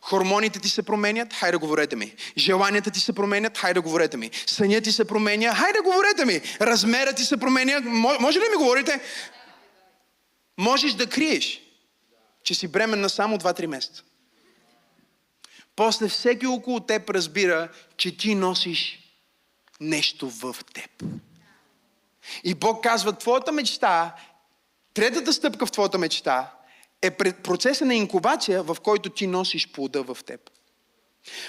Хормоните 0.00 0.60
ти 0.60 0.68
се 0.68 0.82
променят, 0.82 1.32
хайде 1.32 1.56
говорете 1.56 1.96
ми. 1.96 2.14
Желанията 2.38 2.90
ти 2.90 3.00
се 3.00 3.12
променят, 3.12 3.58
хайде 3.58 3.80
говорете 3.80 4.16
ми. 4.16 4.30
Съня 4.46 4.80
ти 4.80 4.92
се 4.92 5.04
променя, 5.04 5.54
хайде 5.54 5.80
говорете 5.80 6.24
ми. 6.24 6.40
Размерът 6.60 7.16
ти 7.16 7.24
се 7.24 7.36
променя, 7.36 7.80
може 8.20 8.38
ли 8.38 8.44
ми 8.50 8.56
говорите? 8.56 9.00
Можеш 10.58 10.92
да 10.92 11.06
криеш, 11.06 11.60
че 12.44 12.54
си 12.54 12.68
бременна 12.68 13.08
само 13.08 13.38
2-3 13.38 13.66
месеца. 13.66 14.02
После 15.76 16.08
всеки 16.08 16.46
около 16.46 16.80
теб 16.80 17.10
разбира, 17.10 17.68
че 17.96 18.16
ти 18.16 18.34
носиш 18.34 18.98
нещо 19.80 20.30
в 20.30 20.56
теб. 20.74 21.04
И 22.44 22.54
Бог 22.54 22.82
казва, 22.82 23.12
твоята 23.12 23.52
мечта, 23.52 24.14
третата 24.94 25.32
стъпка 25.32 25.66
в 25.66 25.72
твоята 25.72 25.98
мечта 25.98 26.52
е 27.02 27.10
процеса 27.34 27.84
на 27.84 27.94
инкубация, 27.94 28.62
в 28.62 28.76
който 28.82 29.10
ти 29.10 29.26
носиш 29.26 29.68
плода 29.68 30.02
в 30.02 30.18
теб. 30.26 30.50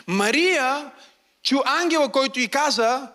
Мария 0.08 0.92
чу 1.44 1.60
ангела, 1.66 2.12
който 2.12 2.40
й 2.40 2.48
каза, 2.48 3.12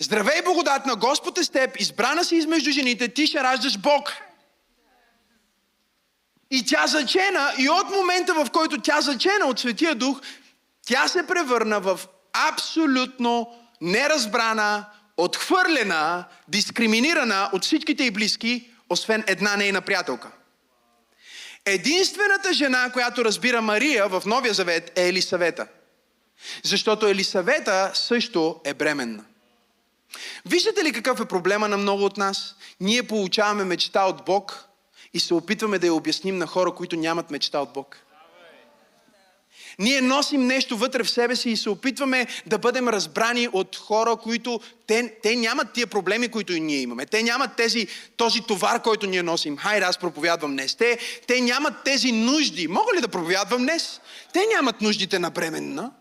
Здравей, 0.00 0.42
благодатна, 0.42 0.96
Господ 0.96 1.38
е 1.38 1.44
с 1.44 1.48
теб, 1.48 1.80
избрана 1.80 2.24
си 2.24 2.36
измежду 2.36 2.70
жените, 2.70 3.08
ти 3.08 3.26
ще 3.26 3.42
раждаш 3.42 3.78
Бог. 3.78 4.12
И 6.50 6.66
тя 6.66 6.86
зачена, 6.86 7.52
и 7.58 7.68
от 7.68 7.90
момента, 7.90 8.34
в 8.34 8.50
който 8.50 8.80
тя 8.80 9.00
зачена 9.00 9.46
от 9.46 9.58
Светия 9.58 9.94
Дух, 9.94 10.20
тя 10.86 11.08
се 11.08 11.26
превърна 11.26 11.80
в 11.80 12.00
абсолютно 12.32 13.58
неразбрана, 13.80 14.84
отхвърлена, 15.16 16.24
дискриминирана 16.48 17.50
от 17.52 17.64
всичките 17.64 18.04
й 18.04 18.10
близки, 18.10 18.70
освен 18.90 19.24
една 19.26 19.56
нейна 19.56 19.80
приятелка. 19.80 20.30
Единствената 21.64 22.52
жена, 22.52 22.90
която 22.92 23.24
разбира 23.24 23.62
Мария 23.62 24.08
в 24.08 24.22
Новия 24.26 24.54
Завет 24.54 24.98
е 24.98 25.08
Елисавета. 25.08 25.66
Защото 26.62 27.06
Елисавета 27.06 27.90
също 27.94 28.60
е 28.64 28.74
бременна. 28.74 29.24
Виждате 30.46 30.84
ли 30.84 30.92
какъв 30.92 31.20
е 31.20 31.24
проблема 31.24 31.68
на 31.68 31.76
много 31.76 32.04
от 32.04 32.16
нас? 32.16 32.54
Ние 32.80 33.02
получаваме 33.02 33.64
мечта 33.64 34.04
от 34.04 34.24
Бог, 34.24 34.67
и 35.14 35.20
се 35.20 35.34
опитваме 35.34 35.78
да 35.78 35.86
я 35.86 35.94
обясним 35.94 36.38
на 36.38 36.46
хора, 36.46 36.70
които 36.70 36.96
нямат 36.96 37.30
мечта 37.30 37.60
от 37.60 37.72
Бог. 37.72 37.96
Ние 39.78 40.00
носим 40.00 40.46
нещо 40.46 40.76
вътре 40.76 41.02
в 41.04 41.10
себе 41.10 41.36
си 41.36 41.50
и 41.50 41.56
се 41.56 41.70
опитваме 41.70 42.26
да 42.46 42.58
бъдем 42.58 42.88
разбрани 42.88 43.48
от 43.52 43.76
хора, 43.76 44.16
които 44.16 44.60
те, 44.86 45.14
те 45.22 45.36
нямат 45.36 45.72
тия 45.72 45.86
проблеми, 45.86 46.28
които 46.28 46.52
и 46.52 46.60
ние 46.60 46.80
имаме. 46.80 47.06
Те 47.06 47.22
нямат 47.22 47.56
тези, 47.56 47.86
този 48.16 48.40
товар, 48.40 48.82
който 48.82 49.06
ние 49.06 49.22
носим. 49.22 49.56
Хайде, 49.56 49.86
аз 49.86 49.98
проповядвам 49.98 50.52
днес. 50.52 50.74
Те, 50.74 50.98
те 51.26 51.40
нямат 51.40 51.84
тези 51.84 52.12
нужди. 52.12 52.68
Мога 52.68 52.96
ли 52.96 53.00
да 53.00 53.08
проповядвам 53.08 53.62
днес? 53.62 54.00
Те 54.32 54.46
нямат 54.54 54.80
нуждите 54.80 55.18
на 55.18 55.30
бременна, 55.30 55.92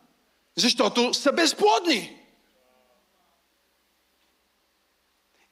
защото 0.56 1.14
са 1.14 1.32
безплодни. 1.32 2.14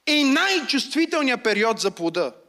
И 0.06 0.24
най-чувствителният 0.24 1.44
период 1.44 1.80
за 1.80 1.90
плода– 1.90 2.32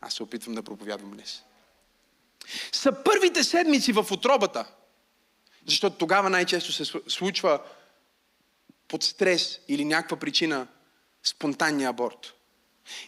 Аз 0.00 0.14
се 0.14 0.22
опитвам 0.22 0.54
да 0.54 0.62
проповядвам 0.62 1.10
днес. 1.10 1.42
Са 2.72 3.02
първите 3.04 3.44
седмици 3.44 3.92
в 3.92 4.06
отробата. 4.12 4.64
Защото 5.66 5.96
тогава 5.96 6.30
най-често 6.30 6.72
се 6.72 6.84
случва 7.08 7.60
под 8.88 9.02
стрес 9.02 9.60
или 9.68 9.84
някаква 9.84 10.16
причина 10.16 10.66
спонтанния 11.22 11.88
аборт. 11.88 12.34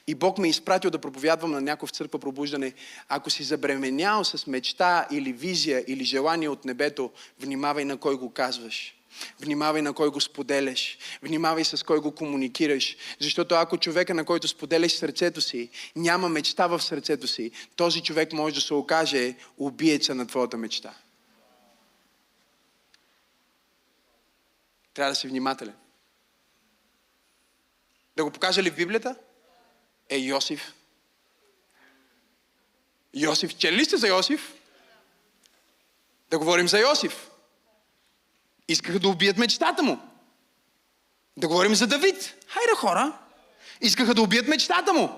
И 0.06 0.14
Бог 0.14 0.38
ме 0.38 0.48
е 0.48 0.50
изпратил 0.50 0.90
да 0.90 0.98
проповядвам 0.98 1.50
на 1.50 1.60
някой 1.60 1.86
в 1.86 1.90
църква 1.90 2.18
пробуждане. 2.18 2.74
Ако 3.08 3.30
си 3.30 3.42
забременял 3.42 4.24
с 4.24 4.46
мечта 4.46 5.06
или 5.10 5.32
визия 5.32 5.84
или 5.86 6.04
желание 6.04 6.48
от 6.48 6.64
небето, 6.64 7.10
внимавай 7.40 7.84
на 7.84 7.96
кой 7.96 8.16
го 8.16 8.32
казваш. 8.32 8.99
Внимавай 9.40 9.82
на 9.82 9.92
кой 9.92 10.10
го 10.10 10.20
споделяш. 10.20 10.98
Внимавай 11.22 11.64
с 11.64 11.84
кой 11.86 12.00
го 12.00 12.14
комуникираш. 12.14 12.96
Защото 13.20 13.54
ако 13.54 13.78
човека, 13.78 14.14
на 14.14 14.24
който 14.24 14.48
споделяш 14.48 14.92
сърцето 14.92 15.40
си, 15.40 15.70
няма 15.96 16.28
мечта 16.28 16.66
в 16.66 16.82
сърцето 16.82 17.26
си, 17.26 17.50
този 17.76 18.02
човек 18.02 18.32
може 18.32 18.54
да 18.54 18.60
се 18.60 18.74
окаже 18.74 19.34
убиеца 19.58 20.14
на 20.14 20.26
твоята 20.26 20.56
мечта. 20.56 20.94
Трябва 24.94 25.12
да 25.12 25.16
си 25.16 25.28
внимателен. 25.28 25.74
Да 28.16 28.24
го 28.24 28.30
покажа 28.30 28.62
ли 28.62 28.70
в 28.70 28.76
Библията? 28.76 29.16
Е, 30.08 30.18
Йосиф. 30.18 30.74
Йосиф. 33.14 33.56
Чели 33.56 33.76
ли 33.76 33.84
сте 33.84 33.96
за 33.96 34.08
Йосиф? 34.08 34.54
Да 36.30 36.38
говорим 36.38 36.68
за 36.68 36.78
Йосиф. 36.78 37.29
Искаха 38.70 38.98
да 38.98 39.08
убият 39.08 39.38
мечтата 39.38 39.82
му. 39.82 39.98
Да 41.36 41.48
говорим 41.48 41.74
за 41.74 41.86
Давид. 41.86 42.34
Хайде 42.46 42.72
хора. 42.76 43.12
Искаха 43.80 44.14
да 44.14 44.22
убият 44.22 44.48
мечтата 44.48 44.92
му. 44.92 45.10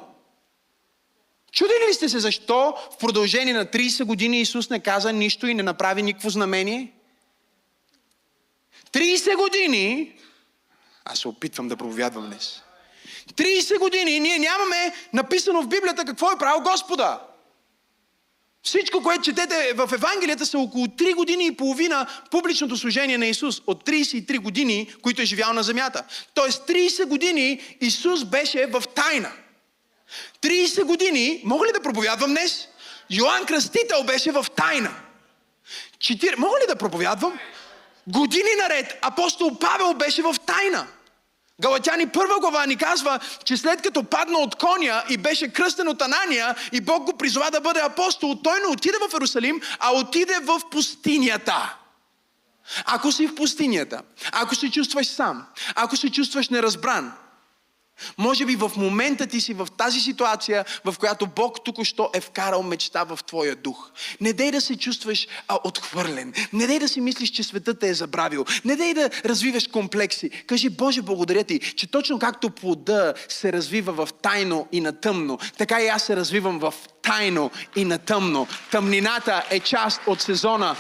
Чудили 1.53 1.89
ли 1.89 1.95
сте 1.95 2.09
се 2.09 2.19
защо 2.19 2.75
в 2.93 2.99
продължение 2.99 3.55
на 3.55 3.67
30 3.67 4.05
години 4.05 4.41
Исус 4.41 4.71
не 4.71 4.81
каза 4.81 5.13
нищо 5.13 5.47
и 5.47 5.55
не 5.55 5.63
направи 5.63 6.03
никакво 6.03 6.31
знамение? 6.31 6.93
30 8.93 9.37
години, 9.37 10.19
аз 11.05 11.19
се 11.19 11.29
опитвам 11.29 11.69
да 11.69 11.77
проповядвам 11.77 12.27
днес. 12.27 12.63
30 13.33 13.79
години 13.79 14.21
ние 14.21 14.39
нямаме 14.39 14.95
написано 15.13 15.63
в 15.63 15.69
Библията 15.69 16.05
какво 16.05 16.33
е 16.33 16.39
правил 16.39 16.63
Господа. 16.63 17.21
Всичко, 18.63 19.03
което 19.03 19.23
четете 19.23 19.73
в 19.75 19.91
Евангелията 19.95 20.47
са 20.47 20.59
около 20.59 20.87
3 20.87 21.15
години 21.15 21.47
и 21.47 21.57
половина 21.57 22.07
публичното 22.31 22.77
служение 22.77 23.19
на 23.19 23.27
Исус 23.27 23.63
от 23.67 23.85
33 23.85 24.39
години, 24.39 24.95
които 25.03 25.23
е 25.23 25.25
живял 25.25 25.53
на 25.53 25.63
земята. 25.63 26.05
Тоест 26.35 26.69
30 26.69 27.05
години 27.05 27.77
Исус 27.81 28.25
беше 28.25 28.67
в 28.67 28.83
тайна. 28.95 29.33
30 30.43 30.85
години, 30.85 31.41
мога 31.45 31.67
ли 31.67 31.73
да 31.73 31.83
проповядвам 31.83 32.31
днес? 32.31 32.69
Йоанн 33.11 33.47
Кръстител 33.47 34.05
беше 34.05 34.33
в 34.33 34.47
тайна. 34.57 34.95
Четир... 35.99 36.35
Мога 36.39 36.57
ли 36.63 36.67
да 36.69 36.77
проповядвам? 36.77 37.39
Години 38.07 38.51
наред 38.63 38.99
апостол 39.03 39.59
Павел 39.59 39.95
беше 39.95 40.23
в 40.23 40.37
тайна. 40.47 40.87
Галатяни 41.61 42.09
първа 42.09 42.41
глава 42.41 42.67
ни 42.67 42.77
казва, 42.77 43.21
че 43.45 43.57
след 43.57 43.83
като 43.83 44.05
падна 44.05 44.39
от 44.39 44.55
коня 44.55 45.05
и 45.09 45.17
беше 45.17 45.53
кръстен 45.53 45.89
от 45.89 46.03
Анания 46.03 46.55
и 46.73 46.81
Бог 46.81 47.05
го 47.05 47.17
призова 47.17 47.51
да 47.51 47.61
бъде 47.61 47.81
апостол, 47.81 48.35
той 48.45 48.61
не 48.61 48.67
отиде 48.67 48.97
в 49.09 49.13
Иерусалим, 49.13 49.61
а 49.79 49.93
отиде 49.93 50.39
в 50.43 50.61
пустинята. 50.71 51.77
Ако 52.85 53.13
си 53.13 53.27
в 53.27 53.35
пустинята, 53.35 54.03
ако 54.33 54.55
се 54.55 54.71
чувстваш 54.71 55.07
сам, 55.07 55.47
ако 55.75 55.97
се 55.97 56.11
чувстваш 56.11 56.49
неразбран, 56.49 57.13
може 58.19 58.47
би 58.47 58.57
в 58.57 58.73
момента 58.77 59.27
ти 59.27 59.41
си 59.41 59.55
в 59.55 59.69
тази 59.77 60.01
ситуация, 60.01 60.65
в 60.85 60.95
която 60.99 61.27
Бог 61.27 61.65
току-що 61.65 62.11
е 62.15 62.21
вкарал 62.21 62.63
мечта 62.63 63.05
в 63.05 63.19
твоя 63.27 63.57
дух. 63.57 63.91
Не 64.21 64.33
дей 64.33 64.51
да 64.51 64.61
се 64.61 64.77
чувстваш 64.77 65.29
а, 65.49 65.59
отхвърлен. 65.65 66.33
Не 66.53 66.67
дей 66.67 66.79
да 66.79 66.89
си 66.89 67.01
мислиш, 67.01 67.31
че 67.31 67.43
светът 67.43 67.81
те 67.81 67.89
е 67.89 67.95
забравил. 67.95 68.45
Не 68.65 68.77
дей 68.77 68.95
да 68.95 69.11
развиваш 69.25 69.67
комплекси. 69.67 70.31
Кажи, 70.31 70.69
Боже, 70.69 71.03
благодаря 71.03 71.45
ти, 71.45 71.61
че 71.61 71.91
точно 71.91 72.19
както 72.19 72.51
плода 72.51 73.15
се 73.29 73.53
развива 73.53 73.93
в 73.93 74.09
тайно 74.23 74.69
и 74.73 74.81
на 74.81 75.01
тъмно, 75.01 75.39
така 75.59 75.81
и 75.81 75.89
аз 75.89 76.03
се 76.03 76.17
развивам 76.17 76.59
в 76.59 76.75
тайно 77.03 77.51
и 77.77 77.85
на 77.85 77.99
тъмно. 77.99 78.49
Тъмнината 78.71 79.45
е 79.51 79.61
част 79.61 80.01
от 80.07 80.21
сезона. 80.21 80.77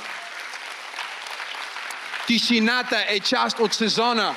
Тишината 2.27 3.05
е 3.09 3.21
част 3.21 3.59
от 3.59 3.75
сезона. 3.75 4.35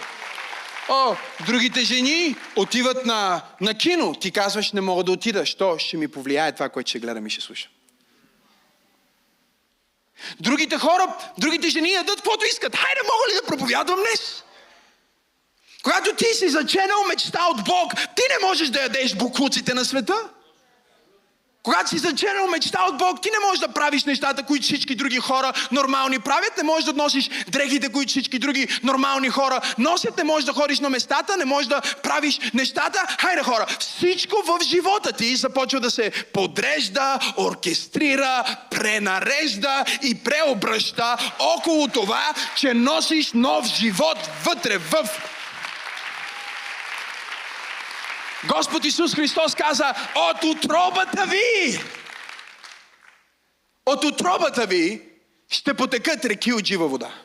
О, 0.89 1.15
другите 1.45 1.81
жени 1.81 2.35
отиват 2.55 3.05
на, 3.05 3.41
на 3.61 3.73
кино. 3.73 4.15
Ти 4.15 4.31
казваш, 4.31 4.71
не 4.71 4.81
мога 4.81 5.03
да 5.03 5.11
отида. 5.11 5.45
Що? 5.45 5.77
Ще 5.77 5.97
ми 5.97 6.07
повлияе 6.07 6.51
това, 6.51 6.69
което 6.69 6.89
ще 6.89 6.99
гледам 6.99 7.27
и 7.27 7.29
ще 7.29 7.41
слушам. 7.41 7.71
Другите 10.39 10.77
хора, 10.77 11.17
другите 11.37 11.69
жени 11.69 11.91
ядат 11.91 12.15
каквото 12.15 12.45
искат. 12.45 12.75
Хайде, 12.75 13.01
мога 13.03 13.31
ли 13.31 13.35
да 13.35 13.47
проповядвам 13.47 13.99
днес? 13.99 14.43
Когато 15.83 16.15
ти 16.15 16.25
си 16.25 16.49
заченал 16.49 17.03
мечта 17.07 17.47
от 17.51 17.63
Бог, 17.63 17.93
ти 17.93 18.21
не 18.29 18.47
можеш 18.47 18.69
да 18.69 18.81
ядеш 18.81 19.15
буклуците 19.15 19.73
на 19.73 19.85
света. 19.85 20.29
Когато 21.65 21.89
си 21.89 21.97
заченал 21.97 22.47
мечта 22.47 22.85
от 22.89 22.97
Бог, 22.97 23.21
ти 23.21 23.29
не 23.29 23.47
можеш 23.47 23.59
да 23.59 23.67
правиш 23.67 24.03
нещата, 24.03 24.43
които 24.43 24.63
всички 24.63 24.95
други 24.95 25.17
хора 25.17 25.53
нормални 25.71 26.19
правят. 26.19 26.57
Не 26.57 26.63
можеш 26.63 26.85
да 26.85 26.93
носиш 26.93 27.29
дрехите, 27.47 27.91
които 27.91 28.09
всички 28.09 28.39
други 28.39 28.67
нормални 28.83 29.29
хора 29.29 29.61
носят. 29.77 30.17
Не 30.17 30.23
можеш 30.23 30.45
да 30.45 30.53
ходиш 30.53 30.79
на 30.79 30.89
местата, 30.89 31.37
не 31.37 31.45
можеш 31.45 31.67
да 31.67 31.81
правиш 32.03 32.39
нещата. 32.53 33.15
Хайде 33.19 33.43
хора, 33.43 33.65
всичко 33.79 34.35
в 34.45 34.63
живота 34.63 35.11
ти 35.11 35.35
започва 35.35 35.79
да 35.79 35.91
се 35.91 36.11
подрежда, 36.33 37.19
оркестрира, 37.37 38.43
пренарежда 38.71 39.85
и 40.03 40.15
преобръща 40.23 41.17
около 41.39 41.87
това, 41.87 42.33
че 42.55 42.73
носиш 42.73 43.31
нов 43.33 43.65
живот 43.65 44.17
вътре 44.45 44.77
в 44.77 45.09
Господ 48.47 48.85
Исус 48.85 49.15
Христос 49.15 49.55
каза, 49.55 49.93
от 50.15 50.43
утробата 50.43 51.25
ви, 51.25 51.79
от 53.85 54.03
утробата 54.03 54.65
ви 54.65 55.01
ще 55.49 55.73
потекат 55.73 56.25
реки 56.25 56.53
от 56.53 56.65
жива 56.65 56.87
вода. 56.87 57.24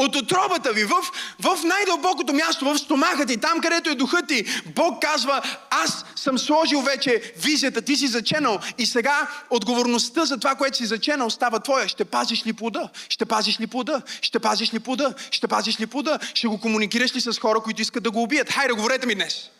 От 0.00 0.16
отробата 0.16 0.72
ви, 0.72 0.84
в, 0.84 0.94
в 1.40 1.64
най-дълбокото 1.64 2.32
място, 2.32 2.64
в 2.64 2.78
стомаха 2.78 3.26
ти, 3.26 3.36
там 3.36 3.60
където 3.60 3.90
е 3.90 3.94
духът 3.94 4.28
ти, 4.28 4.44
Бог 4.66 5.02
казва, 5.02 5.42
аз 5.70 6.04
съм 6.16 6.38
сложил 6.38 6.80
вече 6.80 7.32
визията, 7.36 7.82
ти 7.82 7.96
си 7.96 8.06
заченал 8.06 8.58
и 8.78 8.86
сега 8.86 9.28
отговорността 9.50 10.24
за 10.24 10.38
това, 10.38 10.54
което 10.54 10.76
си 10.76 10.86
заченал, 10.86 11.30
става 11.30 11.60
твоя. 11.60 11.88
Ще 11.88 12.04
пазиш 12.04 12.46
ли 12.46 12.52
плода? 12.52 12.88
Ще 13.08 13.24
пазиш 13.26 13.60
ли 13.60 13.66
плода? 13.66 14.02
Ще 14.22 14.38
пазиш 14.38 14.74
ли 14.74 14.80
плода? 14.80 15.14
Ще 15.30 15.48
пазиш 15.48 15.80
ли 15.80 15.86
плода? 15.86 16.18
Ще 16.34 16.48
го 16.48 16.60
комуникираш 16.60 17.16
ли 17.16 17.20
с 17.20 17.38
хора, 17.38 17.60
които 17.60 17.82
искат 17.82 18.02
да 18.02 18.10
го 18.10 18.22
убият? 18.22 18.50
Хайде, 18.50 18.72
говорете 18.72 19.06
ми 19.06 19.14
днес. 19.14 19.50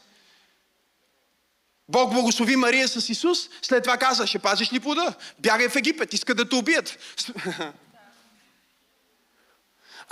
Бог 1.88 2.12
благослови 2.12 2.56
Мария 2.56 2.88
с 2.88 3.08
Исус, 3.08 3.38
след 3.62 3.82
това 3.82 3.96
каза, 3.96 4.26
ще 4.26 4.38
пазиш 4.38 4.72
ли 4.72 4.80
плода? 4.80 5.14
Бягай 5.38 5.68
в 5.68 5.76
Египет, 5.76 6.14
искат 6.14 6.36
да 6.36 6.48
те 6.48 6.56
убият. 6.56 6.98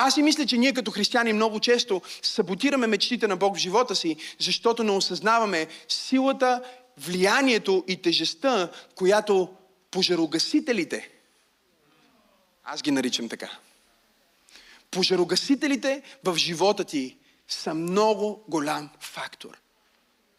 Аз 0.01 0.15
си 0.15 0.23
мисля, 0.23 0.47
че 0.47 0.59
ние 0.59 0.73
като 0.73 0.91
християни 0.91 1.33
много 1.33 1.61
често 1.61 2.03
саботираме 2.23 2.87
мечтите 2.87 3.27
на 3.27 3.37
Бог 3.37 3.57
в 3.57 3.59
живота 3.59 3.97
си, 3.97 4.17
защото 4.39 4.85
не 4.85 4.91
осъзнаваме 4.91 5.67
силата, 5.89 6.63
влиянието 6.99 7.85
и 7.89 8.03
тежестта, 8.03 8.71
която 8.95 9.55
пожарогасителите, 9.91 11.11
аз 12.65 12.83
ги 12.83 12.91
наричам 12.91 13.29
така, 13.29 13.51
пожарогасителите 14.91 16.03
в 16.25 16.37
живота 16.37 16.85
ти 16.85 17.17
са 17.49 17.75
много 17.75 18.45
голям 18.49 18.91
фактор. 19.01 19.59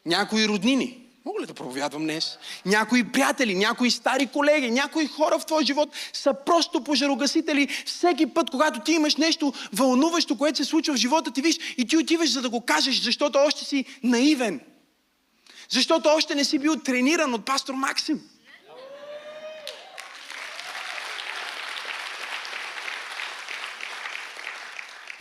Някои 0.06 0.48
роднини, 0.48 1.09
Мога 1.30 1.42
ли 1.42 1.46
да 1.46 1.54
проповядвам 1.54 2.04
днес? 2.04 2.38
Някои 2.66 3.12
приятели, 3.12 3.56
някои 3.56 3.92
стари 3.92 4.28
колеги, 4.28 4.72
някои 4.72 5.08
хора 5.08 5.40
в 5.40 5.46
твоя 5.46 5.66
живот 5.66 5.90
са 6.14 6.34
просто 6.46 6.84
пожарогасители. 6.84 7.68
Всеки 7.86 8.26
път, 8.26 8.50
когато 8.50 8.80
ти 8.80 8.92
имаш 8.92 9.16
нещо 9.16 9.54
вълнуващо, 9.74 10.38
което 10.38 10.58
се 10.58 10.66
случва 10.66 10.94
в 10.94 10.98
живота 10.98 11.32
ти, 11.32 11.42
виж, 11.42 11.58
и 11.78 11.88
ти 11.88 11.98
отиваш 11.98 12.32
за 12.32 12.42
да 12.42 12.50
го 12.50 12.62
кажеш, 12.62 13.02
защото 13.02 13.38
още 13.38 13.66
си 13.66 13.86
наивен. 14.04 14.62
Защото 15.70 16.10
още 16.10 16.36
не 16.36 16.44
си 16.44 16.60
бил 16.60 16.76
трениран 16.76 17.34
от 17.34 17.46
пастор 17.46 17.74
Максим. 17.74 18.22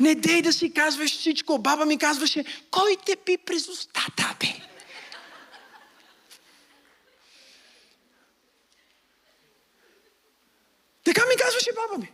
Не 0.00 0.14
дей 0.14 0.42
да 0.42 0.52
си 0.52 0.72
казваш 0.72 1.18
всичко. 1.18 1.58
Баба 1.58 1.86
ми 1.86 1.98
казваше, 1.98 2.44
кой 2.70 2.96
те 3.06 3.16
пи 3.16 3.36
през 3.36 3.68
устата, 3.68 4.34
бе? 4.40 4.68
Така 11.18 11.28
ми 11.28 11.36
казваше 11.36 11.70
баба 11.72 11.98
ми. 11.98 12.12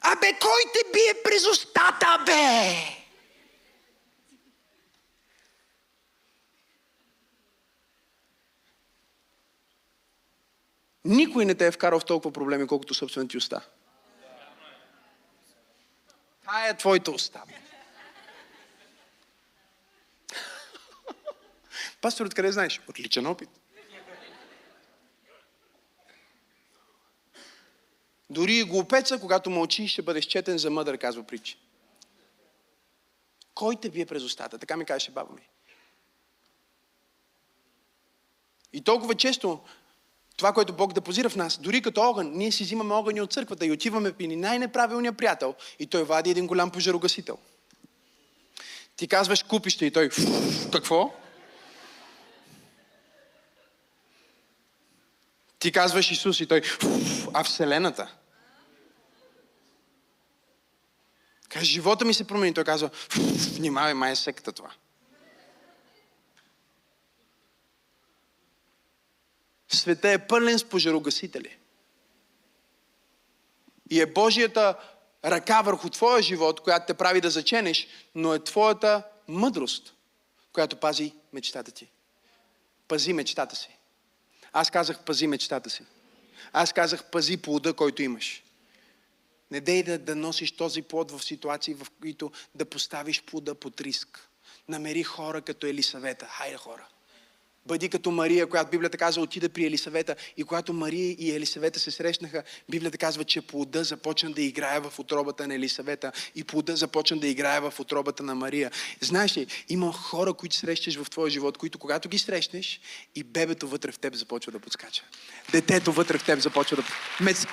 Абе, 0.00 0.38
кой 0.40 0.62
те 0.72 0.90
бие 0.92 1.22
през 1.24 1.46
устата, 1.46 2.22
бе? 2.26 2.74
Никой 11.04 11.44
не 11.44 11.54
те 11.54 11.66
е 11.66 11.70
вкарал 11.70 12.00
в 12.00 12.04
толкова 12.04 12.32
проблеми, 12.32 12.66
колкото 12.66 12.94
собствената 12.94 13.38
уста. 13.38 13.60
Хая 16.46 16.76
твоите 16.76 17.10
уста. 17.10 17.42
Пастор, 22.00 22.26
откъде 22.26 22.52
знаеш? 22.52 22.80
Отличен 22.88 23.26
опит. 23.26 23.61
Дори 28.32 28.54
и 28.54 28.64
глупеца, 28.64 29.20
когато 29.20 29.50
мълчи, 29.50 29.88
ще 29.88 30.02
бъде 30.02 30.22
счетен 30.22 30.58
за 30.58 30.70
мъдър, 30.70 30.98
казва 30.98 31.22
притча. 31.22 31.56
Кой 33.54 33.76
те 33.76 33.90
бие 33.90 34.06
през 34.06 34.22
устата? 34.22 34.58
Така 34.58 34.76
ми 34.76 34.84
каже 34.84 35.10
баба 35.10 35.32
ми. 35.34 35.48
И 38.72 38.80
толкова 38.84 39.14
често 39.14 39.60
това, 40.36 40.52
което 40.52 40.72
Бог 40.72 40.92
депозира 40.92 41.28
в 41.28 41.36
нас, 41.36 41.58
дори 41.58 41.82
като 41.82 42.00
огън, 42.00 42.30
ние 42.34 42.52
си 42.52 42.64
взимаме 42.64 42.94
огъни 42.94 43.20
от 43.20 43.32
църквата 43.32 43.66
и 43.66 43.72
отиваме 43.72 44.12
при 44.12 44.36
най-неправилния 44.36 45.12
приятел 45.12 45.54
и 45.78 45.86
той 45.86 46.04
вади 46.04 46.30
един 46.30 46.46
голям 46.46 46.70
пожарогасител. 46.70 47.38
Ти 48.96 49.08
казваш 49.08 49.42
купище 49.42 49.86
и 49.86 49.90
той 49.90 50.10
какво? 50.72 51.14
Ти 55.58 55.72
казваш 55.72 56.10
Исус 56.10 56.40
и 56.40 56.46
той 56.46 56.62
а 57.34 57.44
Вселената. 57.44 58.14
Каже, 61.52 61.72
живота 61.72 62.04
ми 62.04 62.14
се 62.14 62.26
промени. 62.26 62.54
Той 62.54 62.64
казва, 62.64 62.90
внимавай, 63.54 63.94
май 63.94 64.12
е 64.12 64.16
секта 64.16 64.52
това. 64.52 64.70
Света 69.68 70.10
е 70.10 70.26
пълен 70.26 70.58
с 70.58 70.64
пожарогасители. 70.64 71.56
И 73.90 74.00
е 74.00 74.06
Божията 74.06 74.78
ръка 75.24 75.62
върху 75.62 75.90
твоя 75.90 76.22
живот, 76.22 76.60
която 76.60 76.86
те 76.86 76.94
прави 76.94 77.20
да 77.20 77.30
заченеш, 77.30 77.86
но 78.14 78.34
е 78.34 78.44
твоята 78.44 79.02
мъдрост, 79.28 79.94
която 80.52 80.76
пази 80.76 81.14
мечтата 81.32 81.70
ти. 81.72 81.88
Пази 82.88 83.12
мечтата 83.12 83.56
си. 83.56 83.76
Аз 84.52 84.70
казах, 84.70 85.04
пази 85.04 85.26
мечтата 85.26 85.70
си. 85.70 85.82
Аз 86.52 86.72
казах, 86.72 87.04
пази 87.04 87.36
плода, 87.36 87.72
който 87.72 88.02
имаш. 88.02 88.42
Не 89.52 89.60
дей 89.60 89.82
да, 89.82 89.98
да 89.98 90.16
носиш 90.16 90.52
този 90.52 90.82
плод 90.82 91.10
в 91.10 91.24
ситуации, 91.24 91.74
в 91.74 91.86
които 92.00 92.32
да 92.54 92.64
поставиш 92.64 93.22
плода 93.22 93.54
под 93.54 93.80
риск. 93.80 94.28
Намери 94.68 95.02
хора 95.02 95.42
като 95.42 95.66
Елисавета. 95.66 96.26
Хайде 96.26 96.56
хора. 96.56 96.88
Бъди 97.66 97.88
като 97.88 98.10
Мария, 98.10 98.46
която 98.46 98.70
Библията 98.70 98.98
казва 98.98 99.22
отида 99.22 99.48
при 99.48 99.66
Елисавета. 99.66 100.16
И 100.36 100.44
когато 100.44 100.72
Мария 100.72 101.16
и 101.18 101.32
Елисавета 101.32 101.80
се 101.80 101.90
срещнаха, 101.90 102.42
Библията 102.70 102.98
казва, 102.98 103.24
че 103.24 103.42
плода 103.42 103.84
започна 103.84 104.30
да 104.30 104.42
играе 104.42 104.80
в 104.80 104.98
отробата 104.98 105.46
на 105.48 105.54
Елисавета 105.54 106.12
и 106.34 106.44
плода 106.44 106.76
започна 106.76 107.16
да 107.16 107.26
играе 107.26 107.60
в 107.60 107.74
отробата 107.78 108.22
на 108.22 108.34
Мария. 108.34 108.70
Знаеш 109.00 109.36
ли, 109.36 109.46
има 109.68 109.92
хора, 109.92 110.32
които 110.32 110.56
срещаш 110.56 110.96
в 110.96 111.10
твоя 111.10 111.30
живот, 111.30 111.58
които 111.58 111.78
когато 111.78 112.08
ги 112.08 112.18
срещнеш 112.18 112.80
и 113.14 113.22
бебето 113.24 113.68
вътре 113.68 113.92
в 113.92 113.98
теб 113.98 114.14
започва 114.14 114.52
да 114.52 114.58
подскача. 114.58 115.02
Детето 115.52 115.92
вътре 115.92 116.18
в 116.18 116.24
теб 116.24 116.40
започва 116.40 116.76
да... 116.76 116.84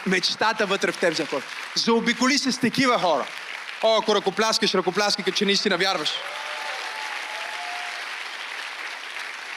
Мечтата 0.08 0.66
вътре 0.66 0.92
в 0.92 1.00
теб 1.00 1.16
започва. 1.16 1.50
Заобиколи 1.76 2.38
се 2.38 2.52
с 2.52 2.60
такива 2.60 3.00
хора. 3.00 3.28
О, 3.84 3.98
ако 4.02 4.16
ръкопляскаш, 4.16 4.74
ръкопляскай, 4.74 5.34
че 5.34 5.46
наистина 5.46 5.78
вярваш. 5.78 6.10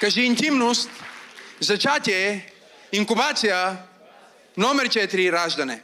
Кажи 0.02 0.22
интимност, 0.22 0.90
зачатие, 1.60 2.52
инкубация, 2.92 3.78
номер 4.56 4.88
4, 4.88 5.32
раждане. 5.32 5.82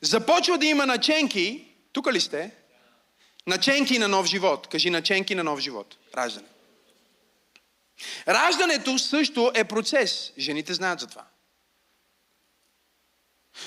Започва 0.00 0.58
да 0.58 0.66
има 0.66 0.86
наченки, 0.86 1.68
тук 1.92 2.12
ли 2.12 2.20
сте? 2.20 2.50
Наченки 3.46 3.98
на 3.98 4.08
нов 4.08 4.26
живот. 4.26 4.66
Кажи 4.66 4.90
наченки 4.90 5.34
на 5.34 5.44
нов 5.44 5.60
живот. 5.60 5.96
Раждане. 6.16 6.46
Раждането 8.28 8.98
също 8.98 9.52
е 9.54 9.64
процес. 9.64 10.32
Жените 10.38 10.74
знаят 10.74 11.00
за 11.00 11.06
това. 11.06 11.24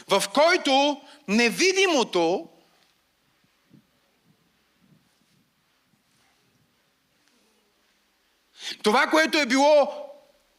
В 0.08 0.24
който 0.34 1.02
невидимото 1.28 2.50
Това, 8.84 9.08
което 9.08 9.38
е 9.38 9.46
било 9.46 9.88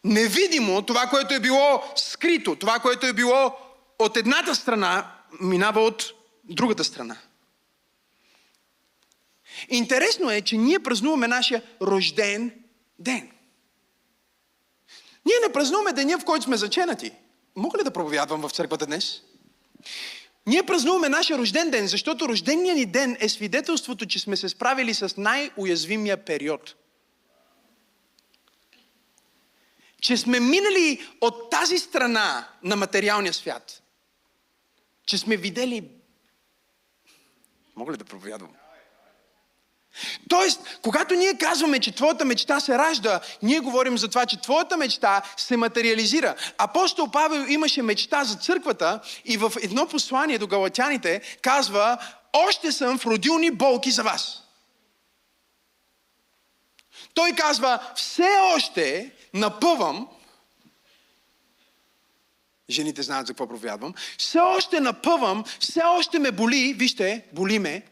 невидимо, 0.05 0.83
това, 0.83 1.07
което 1.07 1.35
е 1.35 1.41
било 1.41 1.83
скрито, 1.97 2.57
това, 2.57 2.79
което 2.79 3.07
е 3.07 3.13
било 3.13 3.59
от 3.99 4.17
едната 4.17 4.55
страна, 4.55 5.13
минава 5.41 5.81
от 5.81 6.13
другата 6.45 6.85
страна. 6.85 7.17
Интересно 9.69 10.31
е, 10.31 10.41
че 10.41 10.57
ние 10.57 10.79
празнуваме 10.79 11.29
нашия 11.29 11.63
рожден 11.83 12.53
ден. 12.99 13.31
Ние 15.25 15.37
не 15.47 15.53
празнуваме 15.53 15.93
деня, 15.93 16.19
в 16.19 16.25
който 16.25 16.45
сме 16.45 16.57
заченати. 16.57 17.13
Мога 17.57 17.79
ли 17.79 17.85
да 17.85 17.91
проповядвам 17.91 18.41
в 18.41 18.51
църквата 18.51 18.87
днес? 18.87 19.23
Ние 20.47 20.63
празнуваме 20.63 21.09
нашия 21.09 21.39
рожден 21.39 21.71
ден, 21.71 21.87
защото 21.87 22.29
рождения 22.29 22.75
ни 22.75 22.87
ден 22.87 23.17
е 23.21 23.29
свидетелството, 23.29 24.07
че 24.07 24.19
сме 24.19 24.37
се 24.37 24.49
справили 24.49 24.95
с 24.95 25.15
най-уязвимия 25.17 26.25
период– 26.25 26.75
че 30.03 30.17
сме 30.17 30.41
минали 30.41 31.09
от 31.21 31.51
тази 31.51 31.79
страна 31.79 32.49
на 32.63 32.77
материалния 32.77 33.33
свят. 33.33 33.83
Че 35.07 35.19
сме 35.19 35.37
видели... 35.37 35.89
Мога 37.77 37.93
ли 37.93 37.97
да 37.97 38.05
проповядвам? 38.05 38.51
Тоест, 40.29 40.79
когато 40.83 41.15
ние 41.15 41.39
казваме, 41.39 41.79
че 41.79 41.95
твоята 41.95 42.25
мечта 42.25 42.61
се 42.61 42.79
ражда, 42.79 43.21
ние 43.43 43.61
говорим 43.61 43.99
за 43.99 44.09
това, 44.09 44.27
че 44.27 44.41
твоята 44.41 44.77
мечта 44.77 45.23
се 45.37 45.57
материализира. 45.57 46.35
Апостол 46.59 47.11
Павел 47.11 47.47
имаше 47.49 47.83
мечта 47.83 48.25
за 48.25 48.37
църквата 48.37 49.01
и 49.25 49.37
в 49.37 49.53
едно 49.63 49.89
послание 49.89 50.39
до 50.39 50.47
галатяните 50.47 51.39
казва, 51.43 51.99
още 52.33 52.73
съм 52.73 52.99
в 52.99 53.07
родилни 53.07 53.51
болки 53.51 53.91
за 53.91 54.03
вас. 54.03 54.42
Той 57.15 57.33
казва, 57.33 57.79
все 57.97 58.29
още 58.55 59.11
напъвам, 59.35 60.09
жените 62.71 63.03
знаят 63.03 63.27
за 63.27 63.33
какво 63.33 63.47
проповядвам, 63.47 63.95
все 64.19 64.39
още 64.39 64.81
напъвам, 64.81 65.45
все 65.61 65.83
още 65.85 66.19
ме 66.19 66.33
боли, 66.33 66.75
вижте, 66.79 67.25
боли 67.33 67.59
ме, 67.59 67.83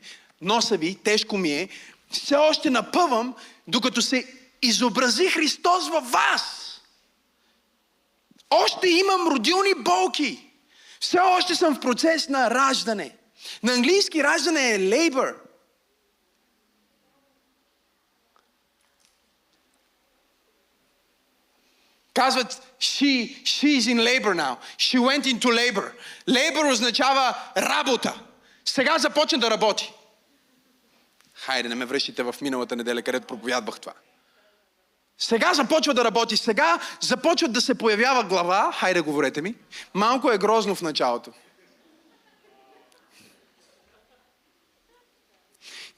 носа 0.41 0.77
ви, 0.77 0.95
тежко 0.95 1.39
ми 1.39 1.53
е, 1.53 1.69
все 2.11 2.37
още 2.37 2.71
напъвам, 2.71 3.35
докато 3.69 4.03
се 4.03 4.27
изобрази 4.63 5.29
Христос 5.29 5.89
във 5.89 6.11
вас. 6.11 6.67
Още 8.51 8.89
имам 8.89 9.29
родилни 9.29 9.75
болки. 9.75 10.51
Все 11.01 11.19
още 11.19 11.55
съм 11.55 11.75
в 11.75 11.81
процес 11.81 12.29
на 12.29 12.51
раждане. 12.51 13.17
На 13.63 13.73
английски 13.73 14.25
раждане 14.25 14.71
е 14.71 14.79
labor. 14.79 15.35
Казват, 22.21 22.63
she, 22.79 23.43
she's 23.45 23.87
in 23.87 23.99
labor 23.99 24.35
now. 24.35 24.59
She 24.79 24.99
went 24.99 25.25
into 25.27 25.49
labor. 25.49 25.93
Labor 26.29 26.73
означава 26.73 27.35
работа. 27.57 28.21
Сега 28.65 28.99
започна 28.99 29.39
да 29.39 29.51
работи. 29.51 29.93
Хайде, 31.35 31.69
не 31.69 31.75
ме 31.75 31.85
връщите 31.85 32.23
в 32.23 32.35
миналата 32.41 32.77
неделя, 32.77 33.03
където 33.03 33.27
проповядвах 33.27 33.81
това. 33.81 33.93
Сега 35.19 35.55
започва 35.55 35.95
да 35.95 36.05
работи. 36.05 36.37
Сега 36.37 36.81
започва 37.01 37.49
да 37.49 37.61
се 37.61 37.75
появява 37.75 38.25
глава. 38.25 38.73
Хайде, 38.73 39.01
говорете 39.01 39.43
ми. 39.43 39.55
Малко 39.95 40.31
е 40.31 40.39
грозно 40.39 40.75
в 40.75 40.83
началото. 40.83 41.33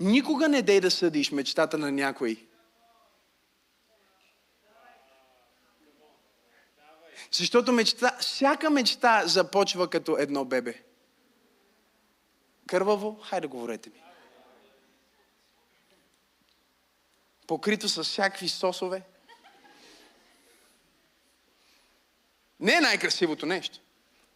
Никога 0.01 0.49
не 0.49 0.63
дей 0.63 0.81
да 0.81 0.91
съдиш 0.91 1.31
мечтата 1.31 1.79
на 1.79 1.93
някой 1.93 2.37
Защото 7.35 7.73
мечта, 7.73 8.17
всяка 8.21 8.71
мечта 8.71 9.27
започва 9.27 9.91
като 9.91 10.19
едно 10.19 10.45
бебе. 10.45 10.83
Кърваво, 12.67 13.21
хайде 13.23 13.47
говорете 13.47 13.91
ми. 13.91 14.03
Покрито 17.47 17.89
с 17.89 18.05
всякакви 18.05 18.49
сосове. 18.49 19.03
Не 22.61 22.75
е 22.75 22.81
най-красивото 22.81 23.47
нещо. 23.47 23.79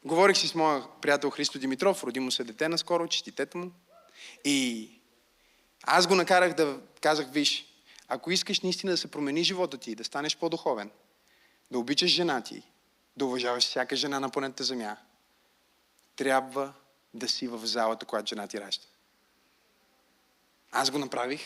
Говорих 0.04 0.36
си 0.36 0.48
с 0.48 0.54
моя 0.54 0.84
приятел 1.00 1.30
Христо 1.30 1.58
Димитров, 1.58 2.04
роди 2.04 2.20
му 2.20 2.30
се 2.30 2.44
дете 2.44 2.68
наскоро, 2.68 3.08
честитето 3.08 3.58
му. 3.58 3.72
И 4.44 4.90
аз 5.82 6.06
го 6.06 6.14
накарах 6.14 6.54
да 6.54 6.80
казах, 7.00 7.30
виж, 7.30 7.66
ако 8.08 8.30
искаш 8.30 8.60
наистина 8.60 8.92
да 8.92 8.96
се 8.96 9.10
промени 9.10 9.44
живота 9.44 9.78
ти, 9.78 9.94
да 9.94 10.04
станеш 10.04 10.36
по-духовен, 10.36 10.90
да 11.70 11.78
обичаш 11.78 12.10
жена 12.10 12.42
ти, 12.42 12.62
да 13.16 13.24
уважаваш 13.24 13.64
всяка 13.64 13.96
жена 13.96 14.20
на 14.20 14.30
планетата 14.30 14.64
Земя, 14.64 14.96
трябва 16.16 16.72
да 17.14 17.28
си 17.28 17.48
в 17.48 17.66
залата, 17.66 18.06
когато 18.06 18.28
жена 18.28 18.48
ти 18.48 18.60
ражда. 18.60 18.84
Аз 20.72 20.90
го 20.90 20.98
направих 20.98 21.40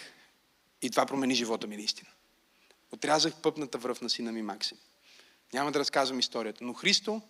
и 0.83 0.91
това 0.91 1.07
промени 1.07 1.35
живота 1.35 1.67
ми 1.67 1.77
наистина. 1.77 2.11
Отрязах 2.93 3.35
пъпната 3.43 3.79
връв 3.79 4.01
на 4.01 4.11
сина 4.11 4.33
ми 4.33 4.43
Максим. 4.43 4.79
Няма 5.53 5.73
да 5.73 5.79
разказвам 5.79 6.19
историята, 6.19 6.65
но 6.65 6.75
Христо 6.75 7.23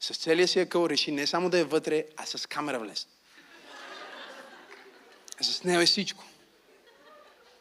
с 0.00 0.16
целия 0.16 0.48
си 0.48 0.60
акъл 0.60 0.86
реши 0.88 1.12
не 1.12 1.26
само 1.26 1.50
да 1.50 1.58
е 1.58 1.64
вътре, 1.64 2.04
а 2.16 2.26
с 2.26 2.46
камера 2.46 2.78
влез. 2.78 3.06
С 5.40 5.64
нея 5.64 5.82
е 5.82 5.86
всичко. 5.86 6.24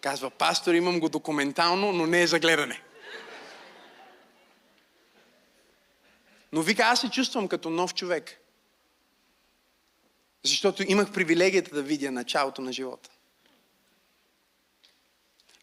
Казва, 0.01 0.29
пастор, 0.29 0.73
имам 0.73 0.99
го 0.99 1.09
документално, 1.09 1.91
но 1.91 2.05
не 2.07 2.21
е 2.21 2.27
за 2.27 2.39
гледане. 2.39 2.81
Но 6.53 6.61
вика, 6.61 6.83
аз 6.83 7.01
се 7.01 7.09
чувствам 7.09 7.47
като 7.47 7.69
нов 7.69 7.93
човек. 7.93 8.39
Защото 10.43 10.83
имах 10.87 11.11
привилегията 11.11 11.75
да 11.75 11.83
видя 11.83 12.11
началото 12.11 12.61
на 12.61 12.73
живота. 12.73 13.09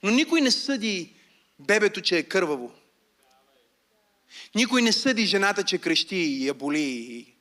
Но 0.03 0.11
никой 0.11 0.41
не 0.41 0.51
съди 0.51 1.15
бебето, 1.59 2.01
че 2.01 2.19
е 2.19 2.23
кърваво. 2.23 2.73
Никой 4.55 4.83
не 4.83 4.93
съди 4.93 5.27
жената, 5.27 5.65
че 5.65 5.79
крещи 5.79 6.17
и 6.17 6.47
я 6.47 6.55
боли 6.55 6.81
и, 6.83 7.35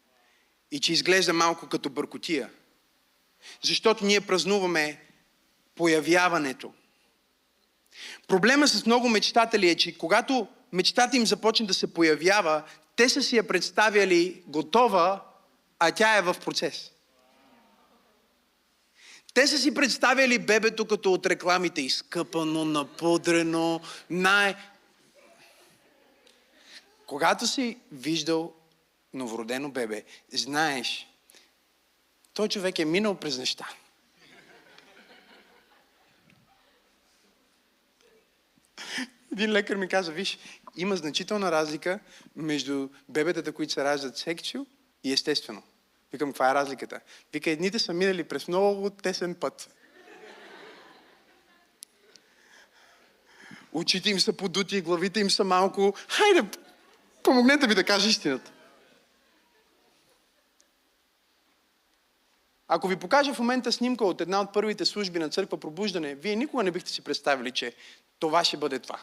и 0.71 0.79
че 0.79 0.93
изглежда 0.93 1.33
малко 1.33 1.67
като 1.67 1.89
бъркотия. 1.89 2.49
Защото 3.61 4.05
ние 4.05 4.21
празнуваме 4.21 5.01
появяването. 5.75 6.73
Проблема 8.27 8.67
с 8.67 8.85
много 8.85 9.09
мечтатели 9.09 9.69
е, 9.69 9.75
че 9.75 9.97
когато 9.97 10.47
мечтата 10.71 11.17
им 11.17 11.25
започне 11.25 11.65
да 11.65 11.73
се 11.73 11.93
появява, 11.93 12.63
те 12.99 13.09
са 13.09 13.23
си 13.23 13.37
я 13.37 13.47
представяли 13.47 14.43
готова, 14.47 15.25
а 15.79 15.91
тя 15.91 16.17
е 16.17 16.21
в 16.21 16.35
процес. 16.45 16.91
Те 19.33 19.47
са 19.47 19.57
си 19.57 19.73
представяли 19.73 20.39
бебето 20.39 20.85
като 20.85 21.13
от 21.13 21.25
рекламите, 21.25 21.81
изкъпано, 21.81 22.65
напудрено, 22.65 23.81
най... 24.09 24.55
Когато 27.05 27.47
си 27.47 27.77
виждал 27.91 28.53
новородено 29.13 29.71
бебе, 29.71 30.03
знаеш, 30.33 31.07
той 32.33 32.47
човек 32.47 32.79
е 32.79 32.85
минал 32.85 33.15
през 33.15 33.37
неща. 33.37 33.69
Един 39.31 39.51
лекар 39.51 39.75
ми 39.75 39.87
каза, 39.87 40.11
виж, 40.11 40.37
има 40.77 40.95
значителна 40.95 41.51
разлика 41.51 41.99
между 42.35 42.89
бебетата, 43.09 43.51
които 43.51 43.73
се 43.73 43.83
раждат 43.83 44.17
секцио 44.17 44.65
и 45.03 45.13
естествено. 45.13 45.63
Викам, 46.11 46.29
каква 46.29 46.51
е 46.51 46.53
разликата? 46.53 46.99
Вика, 47.33 47.49
едните 47.49 47.79
са 47.79 47.93
минали 47.93 48.23
през 48.23 48.47
много 48.47 48.89
тесен 48.89 49.35
път. 49.35 49.69
Очите 53.73 54.09
им 54.09 54.19
са 54.19 54.33
подути, 54.33 54.81
главите 54.81 55.19
им 55.19 55.29
са 55.29 55.43
малко. 55.43 55.93
Хайде, 56.07 56.49
помогнете 57.23 57.67
ми 57.67 57.75
да 57.75 57.83
кажа 57.83 58.09
истината. 58.09 58.51
Ако 62.67 62.87
ви 62.87 62.95
покажа 62.95 63.33
в 63.33 63.39
момента 63.39 63.71
снимка 63.71 64.05
от 64.05 64.21
една 64.21 64.41
от 64.41 64.53
първите 64.53 64.85
служби 64.85 65.19
на 65.19 65.29
църква 65.29 65.59
пробуждане, 65.59 66.15
вие 66.15 66.35
никога 66.35 66.63
не 66.63 66.71
бихте 66.71 66.91
си 66.91 67.01
представили, 67.01 67.51
че 67.51 67.73
това 68.19 68.43
ще 68.43 68.57
бъде 68.57 68.79
това. 68.79 68.99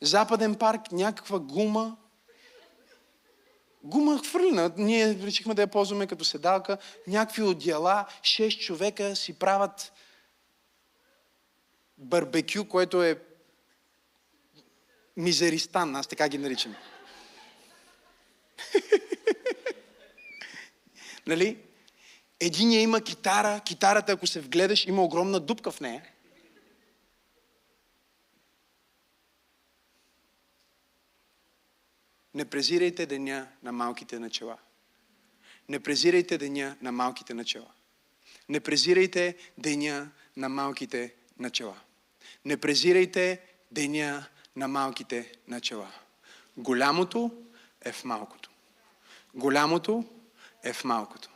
Западен 0.00 0.54
парк, 0.54 0.92
някаква 0.92 1.38
гума. 1.38 1.96
Гума 3.82 4.18
хвърлена. 4.18 4.72
Ние 4.76 5.14
решихме 5.14 5.54
да 5.54 5.62
я 5.62 5.68
ползваме 5.68 6.06
като 6.06 6.24
седалка. 6.24 6.78
Някакви 7.06 7.42
отдела, 7.42 8.06
шест 8.22 8.60
човека 8.60 9.16
си 9.16 9.38
правят 9.38 9.92
барбекю, 11.98 12.68
което 12.68 13.02
е 13.02 13.20
мизеристан, 15.16 15.96
аз 15.96 16.06
така 16.06 16.28
ги 16.28 16.38
наричам. 16.38 16.76
нали? 21.26 21.58
Единия 22.40 22.80
има 22.80 23.00
китара, 23.00 23.60
китарата, 23.60 24.12
ако 24.12 24.26
се 24.26 24.40
вгледаш, 24.40 24.86
има 24.86 25.04
огромна 25.04 25.40
дупка 25.40 25.70
в 25.70 25.80
нея. 25.80 26.13
Не 32.34 32.44
презирайте 32.44 33.06
деня 33.06 33.48
на 33.62 33.72
малките 33.72 34.18
начала. 34.18 34.58
Не 35.68 35.80
презирайте 35.80 36.38
деня 36.38 36.76
на 36.82 36.92
малките 36.92 37.34
начала. 37.34 37.72
Не 38.48 38.60
презирайте 38.60 39.36
деня 39.58 40.10
на 40.36 40.48
малките 40.48 41.14
начала. 41.38 41.76
Не 42.44 42.56
презирайте 42.56 43.40
деня 43.70 44.26
на 44.56 44.68
малките 44.68 45.32
начала. 45.48 45.92
Голямото 46.56 47.30
е 47.82 47.92
в 47.92 48.04
малкото. 48.04 48.50
Голямото 49.34 50.04
е 50.62 50.72
в 50.72 50.84
малкото. 50.84 51.30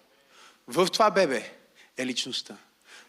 В 0.69 0.89
това 0.93 1.11
бебе 1.11 1.53
е 1.97 2.07
личността. 2.07 2.59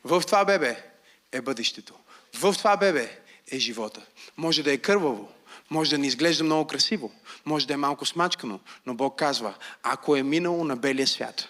В 0.04 0.24
това 0.26 0.46
бебе 0.46 0.92
е 1.32 1.42
бъдещето. 1.42 1.96
В 2.34 2.54
това 2.58 2.78
бебе 2.78 3.22
е 3.52 3.60
живота. 3.60 4.06
Може 4.38 4.64
да 4.64 4.74
е 4.74 4.78
кърваво, 4.78 5.34
може 5.70 5.90
да 5.90 5.98
не 5.98 6.08
изглежда 6.08 6.44
много 6.44 6.68
красиво, 6.68 7.12
може 7.46 7.68
да 7.68 7.74
е 7.74 7.78
малко 7.78 8.06
смачкано, 8.06 8.60
но 8.86 8.94
Бог 8.94 9.20
казва, 9.20 9.54
ако 9.84 10.16
е 10.16 10.24
минало 10.24 10.64
на 10.64 10.76
белия 10.76 11.08
свят, 11.08 11.50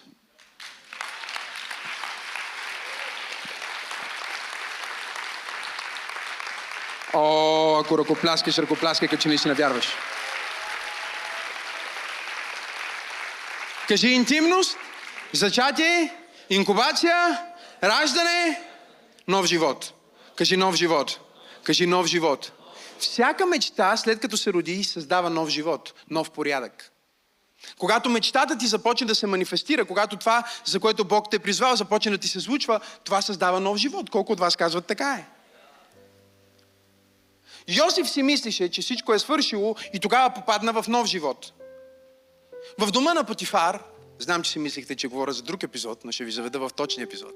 О, 7.12 7.78
ако 7.80 7.98
ръкопляскаш, 7.98 8.58
ръкопляскай, 8.58 9.08
като 9.08 9.22
че 9.22 9.28
наистина 9.28 9.54
вярваш. 9.54 9.88
Кажи 13.88 14.08
интимност, 14.08 14.76
зачатие, 15.32 16.14
инкубация, 16.50 17.38
раждане, 17.82 18.62
нов 19.28 19.46
живот. 19.46 19.92
Кажи 20.36 20.56
нов 20.56 20.74
живот. 20.74 21.20
Кажи 21.64 21.86
нов 21.86 22.06
живот. 22.06 22.52
Всяка 23.00 23.46
мечта, 23.46 23.96
след 23.96 24.20
като 24.20 24.36
се 24.36 24.52
роди, 24.52 24.84
създава 24.84 25.30
нов 25.30 25.48
живот, 25.48 25.94
нов 26.10 26.30
порядък. 26.30 26.92
Когато 27.78 28.10
мечтата 28.10 28.58
ти 28.58 28.66
започне 28.66 29.06
да 29.06 29.14
се 29.14 29.26
манифестира, 29.26 29.84
когато 29.84 30.16
това, 30.16 30.44
за 30.64 30.80
което 30.80 31.04
Бог 31.04 31.30
те 31.30 31.36
е 31.36 31.38
призвал, 31.38 31.76
започне 31.76 32.10
да 32.10 32.18
ти 32.18 32.28
се 32.28 32.40
случва, 32.40 32.80
това 33.04 33.22
създава 33.22 33.60
нов 33.60 33.76
живот. 33.76 34.10
Колко 34.10 34.32
от 34.32 34.40
вас 34.40 34.56
казват 34.56 34.86
така 34.86 35.14
е? 35.14 35.26
Йосиф 37.68 38.10
си 38.10 38.22
мислише, 38.22 38.70
че 38.70 38.82
всичко 38.82 39.14
е 39.14 39.18
свършило 39.18 39.76
и 39.92 40.00
тогава 40.00 40.34
попадна 40.34 40.82
в 40.82 40.88
нов 40.88 41.06
живот. 41.06 41.52
В 42.78 42.90
дома 42.90 43.14
на 43.14 43.24
Потифар, 43.24 43.82
знам, 44.18 44.42
че 44.42 44.50
си 44.50 44.58
мислихте, 44.58 44.96
че 44.96 45.08
говоря 45.08 45.32
за 45.32 45.42
друг 45.42 45.62
епизод, 45.62 46.04
но 46.04 46.12
ще 46.12 46.24
ви 46.24 46.32
заведа 46.32 46.58
в 46.58 46.70
точния 46.76 47.04
епизод. 47.04 47.34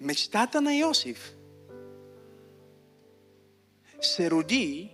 Мечтата 0.00 0.60
на 0.60 0.74
Йосиф 0.74 1.32
се 4.06 4.30
роди 4.30 4.90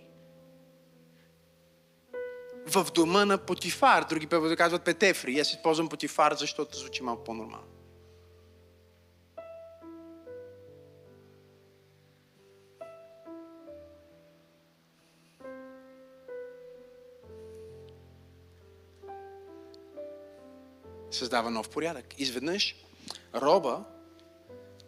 в 2.67 2.91
дома 2.93 3.25
на 3.25 3.37
Потифар. 3.37 4.03
Други 4.09 4.25
да 4.25 4.55
казват 4.55 4.83
Петефри. 4.83 5.39
Аз 5.39 5.53
използвам 5.53 5.89
Потифар, 5.89 6.33
защото 6.33 6.77
звучи 6.77 7.03
малко 7.03 7.23
по-нормално. 7.23 7.67
Създава 21.11 21.49
нов 21.49 21.69
порядък. 21.69 22.19
Изведнъж 22.19 22.75
роба 23.35 23.83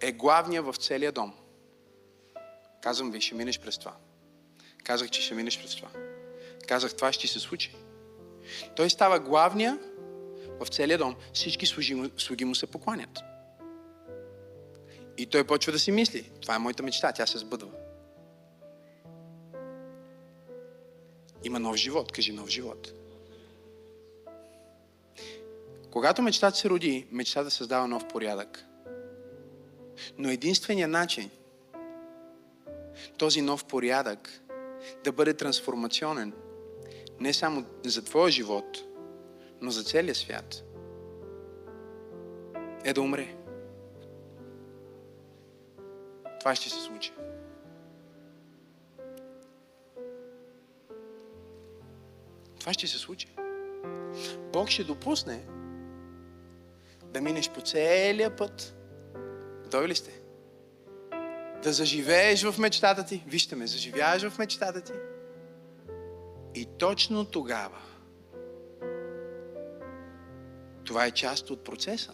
е 0.01 0.11
главния 0.11 0.61
в 0.61 0.75
целия 0.77 1.11
дом. 1.11 1.33
Казвам 2.81 3.11
ви, 3.11 3.21
ще 3.21 3.35
минеш 3.35 3.59
през 3.59 3.77
това. 3.77 3.95
Казах, 4.83 5.09
че 5.09 5.21
ще 5.21 5.35
минеш 5.35 5.61
през 5.61 5.75
това. 5.75 5.89
Казах, 6.67 6.93
това 6.95 7.13
ще 7.13 7.27
се 7.27 7.39
случи. 7.39 7.75
Той 8.75 8.89
става 8.89 9.19
главния 9.19 9.79
в 10.59 10.67
целия 10.67 10.97
дом. 10.97 11.15
Всички 11.33 11.65
слуги 11.65 11.95
му, 11.95 12.09
слуги 12.17 12.45
му 12.45 12.55
се 12.55 12.67
покланят. 12.67 13.19
И 15.17 15.25
той 15.25 15.43
почва 15.43 15.71
да 15.71 15.79
си 15.79 15.91
мисли, 15.91 16.31
това 16.41 16.55
е 16.55 16.59
моята 16.59 16.83
мечта, 16.83 17.11
тя 17.11 17.27
се 17.27 17.37
сбъдва. 17.37 17.71
Има 21.43 21.59
нов 21.59 21.75
живот, 21.75 22.11
кажи 22.11 22.31
нов 22.31 22.49
живот. 22.49 22.93
Когато 25.91 26.21
мечтата 26.21 26.57
се 26.57 26.69
роди, 26.69 27.07
мечтата 27.11 27.51
създава 27.51 27.87
нов 27.87 28.07
порядък. 28.07 28.65
Но 30.17 30.29
единственият 30.29 30.91
начин 30.91 31.29
този 33.17 33.41
нов 33.41 33.65
порядък 33.65 34.42
да 35.03 35.11
бъде 35.11 35.33
трансформационен 35.33 36.33
не 37.19 37.33
само 37.33 37.65
за 37.85 38.03
твоя 38.03 38.31
живот, 38.31 38.79
но 39.61 39.71
за 39.71 39.83
целия 39.83 40.15
свят, 40.15 40.63
е 42.83 42.93
да 42.93 43.01
умре. 43.01 43.35
Това 46.39 46.55
ще 46.55 46.69
се 46.69 46.81
случи. 46.81 47.13
Това 52.59 52.73
ще 52.73 52.87
се 52.87 52.97
случи. 52.97 53.27
Бог 54.53 54.69
ще 54.69 54.83
допусне 54.83 55.45
да 57.03 57.21
минеш 57.21 57.49
по 57.49 57.61
целия 57.61 58.35
път. 58.35 58.75
Готови 59.63 59.87
ли 59.87 59.95
сте? 59.95 60.22
Да 61.63 61.73
заживееш 61.73 62.43
в 62.43 62.59
мечтата 62.59 63.05
ти. 63.05 63.23
Вижте 63.27 63.55
ме, 63.55 63.67
заживяваш 63.67 64.27
в 64.29 64.37
мечтата 64.37 64.81
ти. 64.81 64.93
И 66.55 66.67
точно 66.77 67.25
тогава 67.25 67.81
това 70.85 71.05
е 71.05 71.11
част 71.11 71.49
от 71.49 71.63
процеса. 71.63 72.13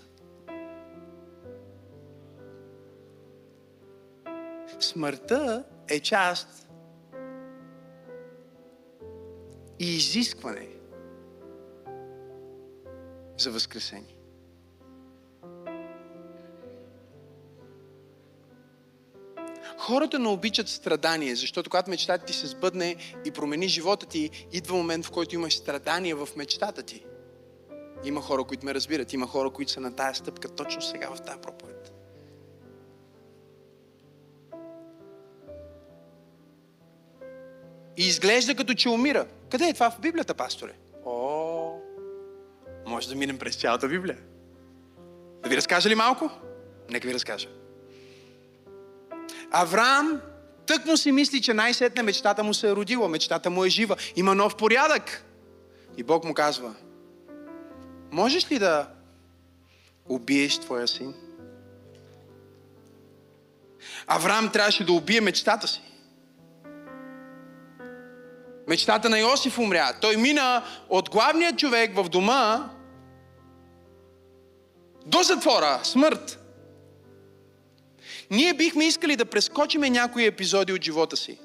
Смъртта 4.80 5.64
е 5.90 6.00
част 6.00 6.68
и 9.80 9.96
изискване 9.96 10.68
за 13.38 13.52
възкресение. 13.52 14.19
Хората 19.90 20.20
не 20.20 20.28
обичат 20.28 20.70
страдание, 20.70 21.36
защото 21.36 21.70
когато 21.70 21.90
мечтата 21.90 22.26
ти 22.26 22.34
се 22.34 22.48
сбъдне 22.48 22.96
и 23.26 23.32
промени 23.32 23.68
живота 23.68 24.06
ти, 24.06 24.48
идва 24.52 24.76
момент, 24.76 25.06
в 25.06 25.12
който 25.12 25.36
имаш 25.36 25.58
страдание 25.58 26.14
в 26.16 26.28
мечтата 26.36 26.84
ти. 26.84 27.06
Има 28.04 28.22
хора, 28.22 28.44
които 28.44 28.66
ме 28.66 28.74
разбират, 28.74 29.14
има 29.14 29.28
хора, 29.28 29.50
които 29.50 29.72
са 29.72 29.80
на 29.80 29.96
тая 29.96 30.16
стъпка 30.16 30.50
точно 30.50 30.82
сега 30.82 31.10
в 31.16 31.22
тази 31.22 31.40
проповед. 31.40 31.94
И 37.98 38.08
изглежда 38.08 38.56
като 38.56 38.74
че 38.74 38.90
умира. 38.90 39.28
Къде 39.50 39.66
е 39.66 39.74
това 39.74 39.92
в 39.92 40.00
Библията, 40.00 40.34
пасторе? 40.34 40.74
О, 41.06 41.74
може 42.88 43.10
да 43.10 43.16
минем 43.16 43.40
през 43.40 43.56
цялата 43.56 43.88
Библия. 43.88 44.18
Да 45.44 45.50
ви 45.50 45.58
разкажа 45.58 45.90
ли 45.90 45.96
малко? 45.96 46.32
Нека 46.90 47.08
ви 47.08 47.14
разкажа. 47.14 47.50
Авраам 49.52 50.22
тък 50.66 50.86
му 50.86 50.98
си 50.98 51.12
мисли, 51.12 51.42
че 51.42 51.54
най-сетне 51.54 52.04
мечтата 52.04 52.44
му 52.44 52.54
се 52.54 52.70
е 52.70 52.76
родила, 52.76 53.10
мечтата 53.10 53.50
му 53.50 53.66
е 53.66 53.70
жива, 53.70 53.96
има 54.16 54.36
нов 54.36 54.56
порядък. 54.56 55.26
И 55.98 56.04
Бог 56.04 56.24
му 56.24 56.34
казва, 56.34 56.76
можеш 58.12 58.52
ли 58.52 58.60
да 58.60 58.88
убиеш 60.10 60.58
твоя 60.58 60.88
син? 60.88 61.14
Авраам 64.08 64.52
трябваше 64.52 64.86
да 64.86 64.94
убие 64.94 65.22
мечтата 65.22 65.68
си. 65.68 65.82
Мечтата 68.68 69.10
на 69.10 69.20
Йосиф 69.20 69.60
умря. 69.60 69.94
Той 70.02 70.18
мина 70.18 70.64
от 70.90 71.10
главния 71.10 71.56
човек 71.56 71.96
в 71.96 72.10
дома 72.10 72.70
до 75.06 75.24
затвора, 75.24 75.80
смърт. 75.84 76.40
Ние 78.32 78.54
бихме 78.54 78.86
искали 78.86 79.16
да 79.16 79.26
прескочиме 79.26 79.90
някои 79.90 80.26
епизоди 80.26 80.74
от 80.74 80.84
живота 80.84 81.18
си. 81.18 81.38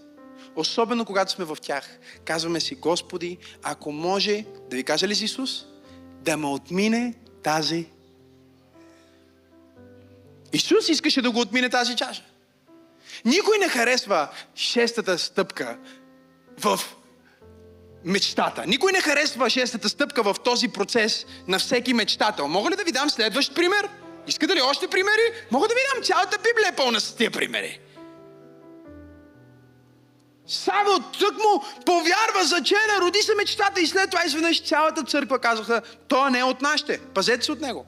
Особено 0.56 1.04
когато 1.04 1.32
сме 1.32 1.44
в 1.44 1.56
тях. 1.62 1.98
Казваме 2.24 2.60
си, 2.60 2.74
Господи, 2.74 3.38
ако 3.62 3.92
може, 3.92 4.44
да 4.70 4.76
ви 4.76 4.84
кажа 4.84 5.08
ли 5.08 5.12
Исус, 5.12 5.64
да 6.20 6.36
ме 6.36 6.46
отмине 6.46 7.14
тази. 7.42 7.86
Исус 10.52 10.88
искаше 10.88 11.22
да 11.22 11.30
го 11.30 11.40
отмине 11.40 11.70
тази 11.70 11.96
чаша. 11.96 12.24
Никой 13.24 13.58
не 13.58 13.68
харесва 13.68 14.28
шестата 14.54 15.18
стъпка 15.18 15.78
в 16.58 16.80
мечтата. 18.04 18.66
Никой 18.66 18.92
не 18.92 19.00
харесва 19.00 19.50
шестата 19.50 19.88
стъпка 19.88 20.22
в 20.22 20.36
този 20.44 20.68
процес 20.68 21.26
на 21.48 21.58
всеки 21.58 21.94
мечтател. 21.94 22.48
Мога 22.48 22.70
ли 22.70 22.76
да 22.76 22.84
ви 22.84 22.92
дам 22.92 23.10
следващ 23.10 23.54
пример? 23.54 23.88
Искате 24.26 24.56
ли 24.56 24.62
още 24.62 24.88
примери? 24.88 25.46
Мога 25.50 25.68
да 25.68 25.74
ви 25.74 25.80
дам 25.94 26.04
цялата 26.04 26.38
Библия 26.38 26.68
е 26.72 26.76
пълна 26.76 27.00
с 27.00 27.16
тия 27.16 27.30
примери. 27.30 27.80
Само 30.46 31.00
тък 31.18 31.32
му 31.32 31.64
повярва, 31.86 32.44
зачена, 32.44 33.00
роди 33.00 33.18
се 33.18 33.34
мечтата 33.34 33.80
и 33.80 33.86
след 33.86 34.10
това 34.10 34.24
изведнъж 34.26 34.62
цялата 34.62 35.02
църква 35.02 35.38
казаха, 35.38 35.82
той 36.08 36.30
не 36.30 36.38
е 36.38 36.44
от 36.44 36.62
нашите, 36.62 37.00
пазете 37.14 37.44
се 37.44 37.52
от 37.52 37.60
него. 37.60 37.86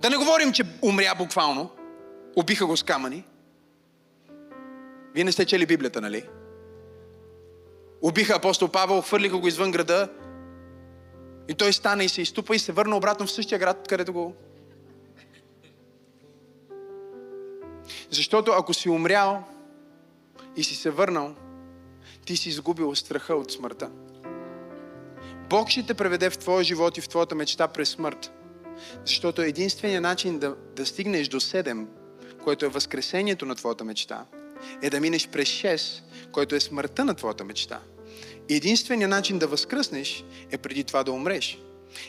Да 0.00 0.10
не 0.10 0.16
говорим, 0.16 0.52
че 0.52 0.64
умря 0.82 1.14
буквално, 1.18 1.70
убиха 2.36 2.66
го 2.66 2.76
с 2.76 2.82
камъни. 2.82 3.24
Вие 5.14 5.24
не 5.24 5.32
сте 5.32 5.46
чели 5.46 5.66
Библията, 5.66 6.00
нали? 6.00 6.28
Убиха 8.02 8.34
апостол 8.34 8.68
Павел, 8.68 9.02
хвърлиха 9.02 9.38
го 9.38 9.48
извън 9.48 9.70
града 9.70 10.08
и 11.48 11.54
той 11.54 11.72
стана 11.72 12.04
и 12.04 12.08
се 12.08 12.22
изтупа 12.22 12.56
и 12.56 12.58
се 12.58 12.72
върна 12.72 12.96
обратно 12.96 13.26
в 13.26 13.32
същия 13.32 13.58
град, 13.58 13.88
където 13.88 14.12
го... 14.12 14.34
Защото 18.10 18.50
ако 18.50 18.74
си 18.74 18.88
умрял 18.88 19.44
и 20.56 20.64
си 20.64 20.74
се 20.74 20.90
върнал, 20.90 21.34
ти 22.26 22.36
си 22.36 22.48
изгубил 22.48 22.94
страха 22.94 23.34
от 23.34 23.50
смъртта. 23.50 23.90
Бог 25.48 25.68
ще 25.68 25.86
те 25.86 25.94
преведе 25.94 26.30
в 26.30 26.38
твоя 26.38 26.64
живот 26.64 26.98
и 26.98 27.00
в 27.00 27.08
твоята 27.08 27.34
мечта 27.34 27.68
през 27.68 27.88
смърт. 27.88 28.32
Защото 29.06 29.42
единственият 29.42 30.02
начин 30.02 30.38
да, 30.38 30.56
да 30.76 30.86
стигнеш 30.86 31.28
до 31.28 31.40
7, 31.40 31.86
което 32.44 32.64
е 32.64 32.68
възкресението 32.68 33.46
на 33.46 33.54
твоята 33.54 33.84
мечта, 33.84 34.26
е 34.82 34.90
да 34.90 35.00
минеш 35.00 35.28
през 35.28 35.48
6, 35.48 36.02
което 36.32 36.54
е 36.54 36.60
смъртта 36.60 37.04
на 37.04 37.14
твоята 37.14 37.44
мечта. 37.44 37.80
Единственият 38.48 39.10
начин 39.10 39.38
да 39.38 39.46
възкръснеш 39.46 40.24
е 40.50 40.58
преди 40.58 40.84
това 40.84 41.02
да 41.02 41.12
умреш. 41.12 41.58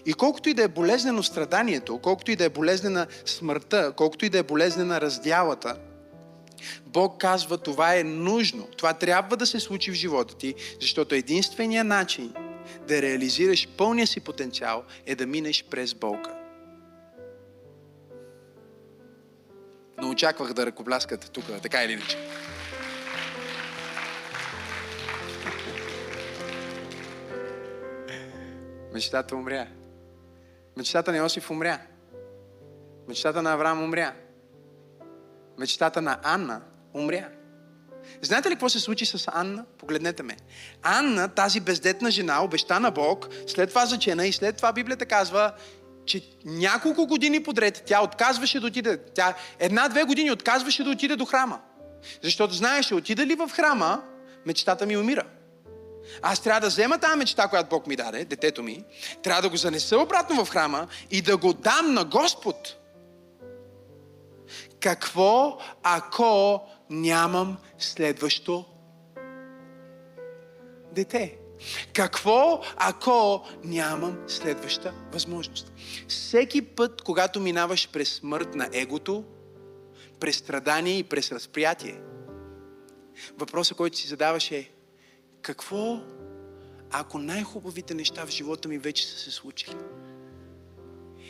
И 0.06 0.14
колкото 0.14 0.50
и 0.50 0.54
да 0.54 0.64
е 0.64 0.68
болезнено 0.68 1.24
страданието, 1.24 1.98
колкото 1.98 2.32
и 2.32 2.36
да 2.36 2.44
е 2.44 2.50
болезнена 2.50 3.08
смъртта, 3.26 3.94
колкото 3.98 4.26
и 4.26 4.30
да 4.30 4.38
е 4.38 4.44
болезнена 4.44 5.02
раздялата, 5.02 5.76
Бог 6.86 7.22
казва, 7.22 7.58
това 7.58 7.96
е 7.96 8.04
нужно. 8.04 8.68
Това 8.78 8.94
трябва 8.94 9.38
да 9.38 9.46
се 9.46 9.60
случи 9.60 9.92
в 9.92 9.94
живота 9.94 10.36
ти, 10.38 10.56
защото 10.82 11.16
единственият 11.16 11.88
начин 11.88 12.34
да 12.88 13.02
реализираш 13.02 13.68
пълния 13.78 14.08
си 14.08 14.20
потенциал 14.20 14.84
е 15.06 15.16
да 15.16 15.26
минеш 15.26 15.66
през 15.70 15.94
болка. 15.94 16.34
Но 20.02 20.10
очаквах 20.10 20.54
да 20.54 20.66
ръкопляскате 20.66 21.32
тук, 21.32 21.46
така 21.62 21.84
или 21.84 21.92
иначе. 21.92 22.18
Мечтата 28.94 29.36
умря. 29.36 29.68
Мечтата 30.78 31.12
на 31.12 31.18
Йосиф 31.18 31.52
умря. 31.52 31.80
Мечтата 33.08 33.42
на 33.42 33.54
Авраам 33.54 33.84
умря. 33.84 34.14
Мечтата 35.60 36.02
на 36.02 36.20
Анна 36.24 36.62
умря. 36.94 37.30
Знаете 38.22 38.50
ли 38.50 38.54
какво 38.54 38.70
се 38.70 38.80
случи 38.80 39.06
с 39.06 39.32
Анна? 39.34 39.66
Погледнете 39.78 40.24
ме. 40.24 40.38
Анна, 40.82 41.28
тази 41.28 41.60
бездетна 41.60 42.12
жена, 42.12 42.44
обеща 42.44 42.80
на 42.80 42.92
Бог, 42.92 43.30
след 43.48 43.70
това 43.70 43.86
зачена 43.86 44.28
и 44.28 44.34
след 44.34 44.58
това 44.58 44.74
Библията 44.74 45.06
казва, 45.06 45.54
че 46.06 46.22
няколко 46.46 47.08
години 47.08 47.44
подред 47.44 47.84
тя 47.86 48.02
отказваше 48.04 48.60
да 48.60 48.68
отиде. 48.68 48.98
Тя 48.98 49.34
една-две 49.60 50.04
години 50.04 50.32
отказваше 50.32 50.84
да 50.84 50.90
отиде 50.90 51.16
до 51.16 51.26
храма. 51.26 51.62
Защото 52.24 52.54
знаеше, 52.54 52.96
отида 52.96 53.26
ли 53.26 53.36
в 53.36 53.50
храма, 53.54 54.04
мечтата 54.46 54.86
ми 54.86 54.98
умира. 54.98 55.24
Аз 56.22 56.40
трябва 56.40 56.62
да 56.62 56.68
взема 56.68 57.00
тази 57.00 57.18
мечта, 57.18 57.48
която 57.48 57.70
Бог 57.70 57.88
ми 57.88 57.96
даде, 57.96 58.26
детето 58.26 58.64
ми, 58.64 58.84
трябва 59.24 59.42
да 59.42 59.50
го 59.50 59.58
занеса 59.58 59.98
обратно 59.98 60.46
в 60.46 60.50
храма 60.50 60.88
и 61.12 61.22
да 61.22 61.38
го 61.38 61.54
дам 61.54 61.94
на 61.94 62.06
Господ. 62.06 62.76
Какво, 64.80 65.58
ако 65.84 66.62
нямам 66.90 67.58
следващо 67.78 68.66
дете? 70.92 71.38
Какво, 71.94 72.62
ако 72.78 73.46
нямам 73.64 74.18
следваща 74.28 74.94
възможност? 75.12 75.72
Всеки 76.08 76.62
път, 76.62 77.02
когато 77.02 77.40
минаваш 77.40 77.90
през 77.90 78.14
смърт 78.14 78.56
на 78.56 78.70
егото, 78.74 79.24
през 80.20 80.38
страдание 80.38 80.98
и 80.98 81.04
през 81.04 81.32
разприятие, 81.32 82.02
въпросът, 83.38 83.78
който 83.78 83.98
си 83.98 84.08
задаваш 84.08 84.52
е 84.52 84.73
какво, 85.44 86.02
ако 86.92 87.20
най-хубавите 87.20 87.94
неща 87.94 88.26
в 88.26 88.30
живота 88.30 88.68
ми 88.68 88.78
вече 88.78 89.08
са 89.08 89.20
се 89.20 89.32
случили? 89.32 89.76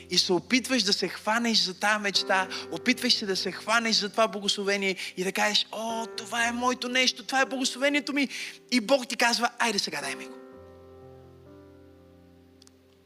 И 0.09 0.17
се 0.17 0.33
опитваш 0.33 0.83
да 0.83 0.93
се 0.93 1.07
хванеш 1.07 1.57
за 1.57 1.79
тази 1.79 2.01
мечта, 2.01 2.47
опитваш 2.71 3.13
се 3.13 3.25
да 3.25 3.35
се 3.35 3.51
хванеш 3.51 3.95
за 3.95 4.09
това 4.09 4.27
благословение 4.27 4.95
и 5.17 5.23
да 5.23 5.31
кажеш, 5.31 5.67
о, 5.71 6.05
това 6.17 6.47
е 6.47 6.51
моето 6.51 6.89
нещо, 6.89 7.23
това 7.23 7.41
е 7.41 7.45
благословението 7.45 8.13
ми. 8.13 8.29
И 8.71 8.81
Бог 8.81 9.07
ти 9.07 9.15
казва, 9.15 9.49
айде 9.59 9.79
сега 9.79 10.01
дай 10.01 10.15
ми 10.15 10.25
го. 10.25 10.33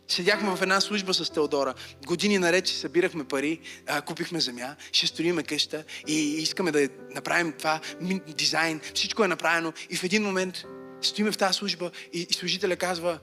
Седяхме 0.07 0.55
в 0.55 0.61
една 0.61 0.81
служба 0.81 1.13
с 1.13 1.29
Теодора. 1.29 1.73
Години 2.05 2.37
наред 2.37 2.67
си 2.67 2.75
събирахме 2.75 3.23
пари, 3.23 3.59
а, 3.87 4.01
купихме 4.01 4.39
земя, 4.39 4.75
ще 4.91 5.07
строиме 5.07 5.43
къща 5.43 5.83
и 6.07 6.13
искаме 6.13 6.71
да 6.71 6.89
направим 7.15 7.53
това, 7.59 7.79
дизайн, 8.27 8.81
всичко 8.93 9.23
е 9.23 9.27
направено. 9.27 9.73
И 9.89 9.95
в 9.97 10.03
един 10.03 10.23
момент 10.23 10.63
стоиме 11.01 11.31
в 11.31 11.37
тази 11.37 11.53
служба 11.53 11.91
и, 12.13 12.27
и 12.29 12.33
служителя 12.33 12.75
казва, 12.75 13.19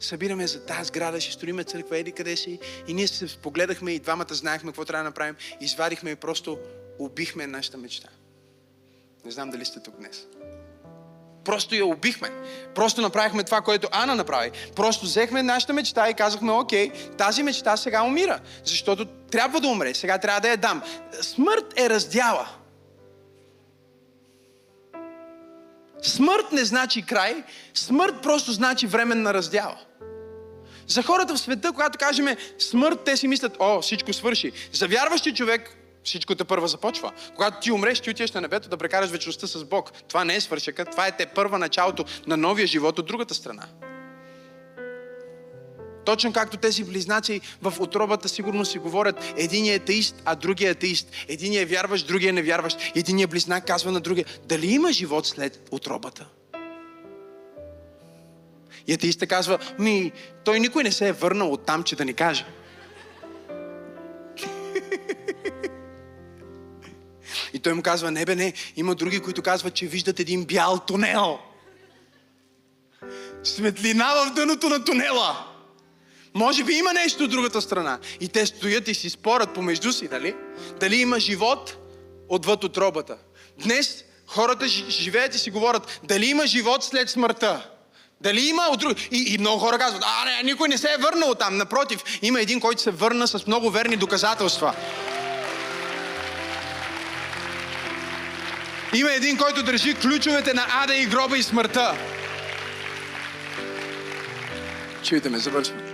събираме 0.00 0.46
за 0.46 0.66
тази 0.66 0.88
сграда, 0.88 1.20
ще 1.20 1.32
строиме 1.32 1.64
църква, 1.64 1.98
еди 1.98 2.12
къде 2.12 2.36
си. 2.36 2.58
И 2.88 2.94
ние 2.94 3.08
се 3.08 3.36
погледахме 3.36 3.92
и 3.92 3.98
двамата 3.98 4.34
знаехме 4.34 4.70
какво 4.70 4.84
трябва 4.84 5.04
да 5.04 5.10
направим. 5.10 5.36
Извадихме 5.60 6.10
и 6.10 6.16
просто 6.16 6.58
убихме 6.98 7.46
нашата 7.46 7.78
мечта. 7.78 8.08
Не 9.24 9.30
знам 9.30 9.50
дали 9.50 9.64
сте 9.64 9.80
тук 9.80 9.96
днес. 9.96 10.26
Просто 11.44 11.74
я 11.74 11.86
убихме. 11.86 12.30
Просто 12.74 13.00
направихме 13.00 13.44
това, 13.44 13.60
което 13.60 13.88
Ана 13.92 14.14
направи. 14.14 14.50
Просто 14.76 15.06
взехме 15.06 15.42
нашата 15.42 15.72
мечта 15.72 16.10
и 16.10 16.14
казахме, 16.14 16.52
окей, 16.52 16.90
тази 17.18 17.42
мечта 17.42 17.76
сега 17.76 18.02
умира. 18.02 18.40
Защото 18.64 19.06
трябва 19.06 19.60
да 19.60 19.68
умре, 19.68 19.94
сега 19.94 20.18
трябва 20.18 20.40
да 20.40 20.48
я 20.48 20.56
дам. 20.56 20.82
Смърт 21.20 21.78
е 21.78 21.90
раздяла. 21.90 22.48
Смърт 26.02 26.52
не 26.52 26.64
значи 26.64 27.02
край, 27.02 27.44
смърт 27.74 28.14
просто 28.22 28.52
значи 28.52 28.86
временна 28.86 29.34
раздяла. 29.34 29.78
За 30.86 31.02
хората 31.02 31.34
в 31.34 31.38
света, 31.38 31.72
когато 31.72 31.98
кажем 31.98 32.26
смърт, 32.58 32.98
те 33.04 33.16
си 33.16 33.28
мислят, 33.28 33.56
о, 33.58 33.80
всичко 33.82 34.12
свърши. 34.12 34.52
За 34.72 34.88
вярващи 34.88 35.34
човек, 35.34 35.76
всичко 36.04 36.34
те 36.34 36.44
първа 36.44 36.68
започва. 36.68 37.12
Когато 37.34 37.60
ти 37.60 37.72
умреш, 37.72 38.00
ти 38.00 38.10
отиваш 38.10 38.32
на 38.32 38.40
небето 38.40 38.68
да 38.68 38.76
прекараш 38.76 39.10
вечността 39.10 39.46
с 39.46 39.64
Бог. 39.64 39.92
Това 40.08 40.24
не 40.24 40.36
е 40.36 40.40
свършека, 40.40 40.84
това 40.84 41.06
е 41.06 41.16
те 41.16 41.26
първа 41.26 41.58
началото 41.58 42.04
на 42.26 42.36
новия 42.36 42.66
живот 42.66 42.98
от 42.98 43.06
другата 43.06 43.34
страна. 43.34 43.62
Точно 46.08 46.32
както 46.32 46.56
тези 46.56 46.84
близнаци 46.84 47.40
в 47.62 47.74
отробата 47.80 48.28
сигурно 48.28 48.64
си 48.64 48.78
говорят, 48.78 49.34
единият 49.36 49.80
е 49.80 49.82
атеист, 49.82 50.22
а 50.24 50.34
другия 50.34 50.68
е 50.68 50.70
атеист. 50.70 51.08
Единият 51.28 51.68
е 51.68 51.74
вярващ, 51.74 52.06
другия 52.06 52.28
е 52.28 52.32
невярващ. 52.32 52.78
Единият 52.94 53.30
близнак 53.30 53.66
казва 53.66 53.92
на 53.92 54.00
другия, 54.00 54.26
дали 54.44 54.66
има 54.66 54.92
живот 54.92 55.26
след 55.26 55.68
отробата? 55.70 56.26
И 58.86 58.92
атеиста 58.92 59.26
казва, 59.26 59.58
ми, 59.78 60.12
той 60.44 60.60
никой 60.60 60.82
не 60.82 60.92
се 60.92 61.08
е 61.08 61.12
върнал 61.12 61.52
от 61.52 61.66
там, 61.66 61.82
че 61.82 61.96
да 61.96 62.04
ни 62.04 62.14
каже. 62.14 62.46
И 67.52 67.58
той 67.58 67.74
му 67.74 67.82
казва, 67.82 68.10
не 68.10 68.24
бе, 68.24 68.34
не, 68.34 68.52
има 68.76 68.94
други, 68.94 69.20
които 69.20 69.42
казват, 69.42 69.74
че 69.74 69.86
виждат 69.86 70.20
един 70.20 70.44
бял 70.44 70.78
тунел. 70.78 71.38
Светлина 73.42 74.14
в 74.14 74.34
дъното 74.34 74.68
на 74.68 74.84
тунела. 74.84 75.47
Може 76.34 76.64
би 76.64 76.72
има 76.72 76.92
нещо 76.92 77.24
от 77.24 77.30
другата 77.30 77.62
страна. 77.62 77.98
И 78.20 78.28
те 78.28 78.46
стоят 78.46 78.88
и 78.88 78.94
си 78.94 79.10
спорят 79.10 79.54
помежду 79.54 79.92
си, 79.92 80.08
дали? 80.08 80.34
Дали 80.80 80.96
има 80.96 81.20
живот 81.20 81.76
отвъд 82.28 82.64
отробата. 82.64 83.16
Днес 83.58 84.04
хората 84.26 84.64
жи- 84.64 84.88
живеят 84.88 85.34
и 85.34 85.38
си 85.38 85.50
говорят, 85.50 86.00
дали 86.04 86.26
има 86.26 86.46
живот 86.46 86.84
след 86.84 87.10
смъртта. 87.10 87.70
Дали 88.20 88.48
има 88.48 88.62
от 88.70 88.80
друг... 88.80 88.98
и, 89.12 89.34
и 89.34 89.38
много 89.38 89.58
хора 89.58 89.78
казват, 89.78 90.02
а 90.06 90.24
не, 90.24 90.42
никой 90.42 90.68
не 90.68 90.78
се 90.78 90.88
е 90.92 91.02
върнал 91.02 91.34
там. 91.34 91.56
Напротив, 91.56 92.02
има 92.22 92.40
един, 92.40 92.60
който 92.60 92.82
се 92.82 92.90
върна 92.90 93.28
с 93.28 93.46
много 93.46 93.70
верни 93.70 93.96
доказателства. 93.96 94.74
Има 98.94 99.12
един, 99.12 99.36
който 99.36 99.62
държи 99.62 99.94
ключовете 99.94 100.54
на 100.54 100.66
ада 100.70 100.94
и 100.94 101.06
гроба 101.06 101.38
и 101.38 101.42
смъртта. 101.42 101.94
Чуйте 105.04 105.28
ме, 105.28 105.38
завършвам. 105.38 105.87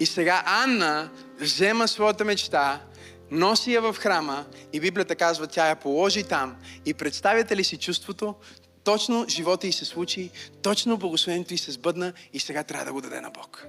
И 0.00 0.06
сега 0.06 0.42
Анна 0.46 1.10
взема 1.40 1.88
своята 1.88 2.24
мечта, 2.24 2.80
носи 3.30 3.72
я 3.72 3.80
в 3.80 3.96
храма 3.98 4.46
и 4.72 4.80
Библията 4.80 5.16
казва, 5.16 5.46
тя 5.46 5.68
я 5.68 5.76
положи 5.76 6.24
там. 6.24 6.56
И 6.86 6.94
представяте 6.94 7.56
ли 7.56 7.64
си 7.64 7.76
чувството? 7.76 8.34
Точно 8.84 9.26
живота 9.28 9.66
й 9.66 9.72
се 9.72 9.84
случи, 9.84 10.30
точно 10.62 10.96
благословението 10.96 11.54
й 11.54 11.58
се 11.58 11.72
сбъдна 11.72 12.12
и 12.32 12.40
сега 12.40 12.62
трябва 12.62 12.84
да 12.84 12.92
го 12.92 13.00
даде 13.00 13.20
на 13.20 13.30
Бог. 13.30 13.66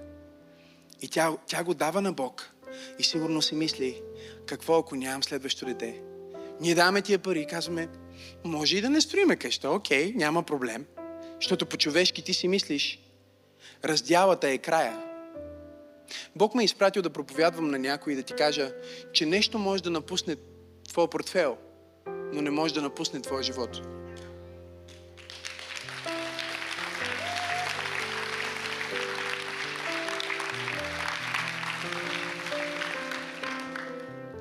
И 1.01 1.07
тя, 1.07 1.31
тя 1.47 1.63
го 1.63 1.73
дава 1.73 2.01
на 2.01 2.13
Бог. 2.13 2.49
И 2.99 3.03
сигурно 3.03 3.41
си 3.41 3.55
мисли, 3.55 4.01
какво 4.45 4.77
ако 4.77 4.95
нямам 4.95 5.23
следващо 5.23 5.65
дете? 5.65 6.01
Ние 6.61 6.75
даваме 6.75 7.01
тия 7.01 7.19
пари 7.19 7.41
и 7.41 7.47
казваме, 7.47 7.87
може 8.43 8.77
и 8.77 8.81
да 8.81 8.89
не 8.89 9.01
строиме 9.01 9.35
къща, 9.35 9.69
окей, 9.69 10.13
няма 10.15 10.43
проблем. 10.43 10.85
Защото 11.35 11.65
по-човешки 11.65 12.21
ти 12.21 12.33
си 12.33 12.47
мислиш, 12.47 12.99
раздялата 13.85 14.49
е 14.49 14.57
края. 14.57 15.08
Бог 16.35 16.55
ме 16.55 16.63
е 16.63 16.65
изпратил 16.65 17.01
да 17.01 17.09
проповядвам 17.09 17.71
на 17.71 17.79
някой 17.79 18.13
и 18.13 18.15
да 18.15 18.23
ти 18.23 18.33
кажа, 18.33 18.73
че 19.13 19.25
нещо 19.25 19.59
може 19.59 19.83
да 19.83 19.89
напусне 19.89 20.35
твоя 20.89 21.09
портфел, 21.09 21.57
но 22.33 22.41
не 22.41 22.49
може 22.49 22.73
да 22.73 22.81
напусне 22.81 23.21
твоя 23.21 23.43
живот. 23.43 23.81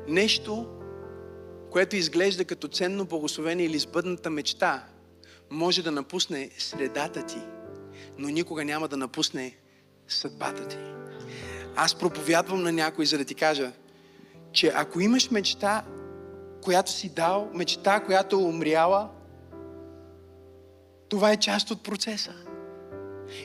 Нещо, 0.08 0.66
което 1.70 1.96
изглежда 1.96 2.44
като 2.44 2.68
ценно 2.68 3.04
благословение 3.04 3.66
или 3.66 3.78
сбъдната 3.78 4.30
мечта, 4.30 4.84
може 5.50 5.82
да 5.82 5.90
напусне 5.90 6.50
средата 6.58 7.26
ти, 7.26 7.38
но 8.18 8.28
никога 8.28 8.64
няма 8.64 8.88
да 8.88 8.96
напусне 8.96 9.56
съдбата 10.08 10.68
ти. 10.68 10.76
Аз 11.80 11.94
проповядвам 11.94 12.62
на 12.62 12.72
някой, 12.72 13.06
за 13.06 13.18
да 13.18 13.24
ти 13.24 13.34
кажа, 13.34 13.72
че 14.52 14.72
ако 14.74 15.00
имаш 15.00 15.30
мечта, 15.30 15.84
която 16.62 16.90
си 16.90 17.08
дал, 17.08 17.50
мечта, 17.54 18.00
която 18.00 18.36
е 18.36 18.42
умряла, 18.42 19.08
това 21.08 21.32
е 21.32 21.36
част 21.36 21.70
от 21.70 21.82
процеса. 21.82 22.32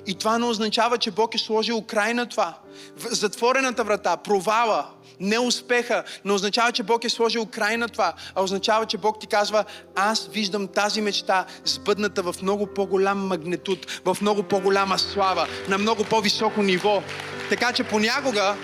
И 0.07 0.15
това 0.15 0.37
не 0.37 0.45
означава, 0.45 0.97
че 0.97 1.11
Бог 1.11 1.35
е 1.35 1.37
сложил 1.37 1.81
край 1.81 2.13
на 2.13 2.25
това. 2.25 2.59
Затворената 2.97 3.83
врата, 3.83 4.17
провала, 4.17 4.89
неуспеха 5.23 6.03
не 6.25 6.31
означава, 6.31 6.71
че 6.71 6.83
Бог 6.83 7.03
е 7.03 7.09
сложил 7.09 7.45
край 7.45 7.77
на 7.77 7.89
това, 7.89 8.13
а 8.35 8.43
означава, 8.43 8.85
че 8.85 8.97
Бог 8.97 9.19
ти 9.19 9.27
казва, 9.27 9.65
аз 9.95 10.27
виждам 10.27 10.67
тази 10.67 11.01
мечта 11.01 11.45
сбъдната 11.65 12.23
в 12.23 12.35
много 12.41 12.67
по-голям 12.67 13.27
магнитуд, 13.27 14.01
в 14.05 14.17
много 14.21 14.43
по-голяма 14.43 14.99
слава, 14.99 15.47
на 15.69 15.77
много 15.77 16.03
по-високо 16.03 16.63
ниво. 16.63 17.03
Така 17.49 17.73
че 17.73 17.83
понякога 17.83 18.55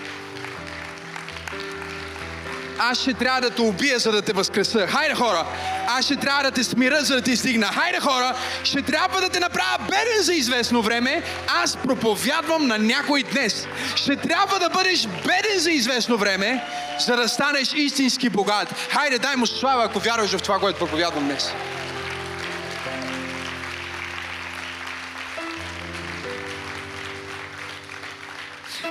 аз 2.80 3.02
ще 3.02 3.14
трябва 3.14 3.42
да 3.42 3.50
те 3.50 3.62
убия, 3.62 4.00
за 4.00 4.12
да 4.12 4.22
те 4.22 4.34
възкреса. 4.34 4.88
Хайде 4.88 5.16
хора! 5.16 5.46
Аз 5.88 6.06
ще 6.06 6.16
трябва 6.16 6.44
да 6.44 6.52
те 6.52 6.64
смира, 6.64 7.04
за 7.04 7.16
да 7.16 7.22
ти 7.22 7.38
стигна. 7.38 7.66
Хайде 7.66 8.00
хора! 8.00 8.36
Ще 8.64 8.82
трябва 8.82 9.22
да 9.22 9.30
те 9.30 9.40
направя 9.40 9.78
беден 9.80 10.22
за 10.22 10.34
известно 10.34 10.82
време. 10.82 11.24
Аз 11.48 11.78
проповядвам 11.78 12.68
на 12.68 12.78
някой 12.78 13.24
днес. 13.24 13.68
Ще 13.96 14.16
трябва 14.16 14.60
да 14.60 14.70
бъдеш 14.70 15.08
беден 15.08 15.60
за 15.60 15.72
известно 15.72 16.18
време, 16.18 16.64
за 17.00 17.16
да 17.16 17.30
станеш 17.30 17.74
истински 17.74 18.30
богат. 18.30 18.70
Хайде, 18.90 19.20
дай 19.20 19.36
му 19.36 19.48
слава, 19.48 19.84
ако 19.84 20.00
вярваш 20.00 20.32
в 20.32 20.42
това, 20.42 20.60
което 20.60 20.80
проповядвам 20.80 21.26
днес. 21.26 21.52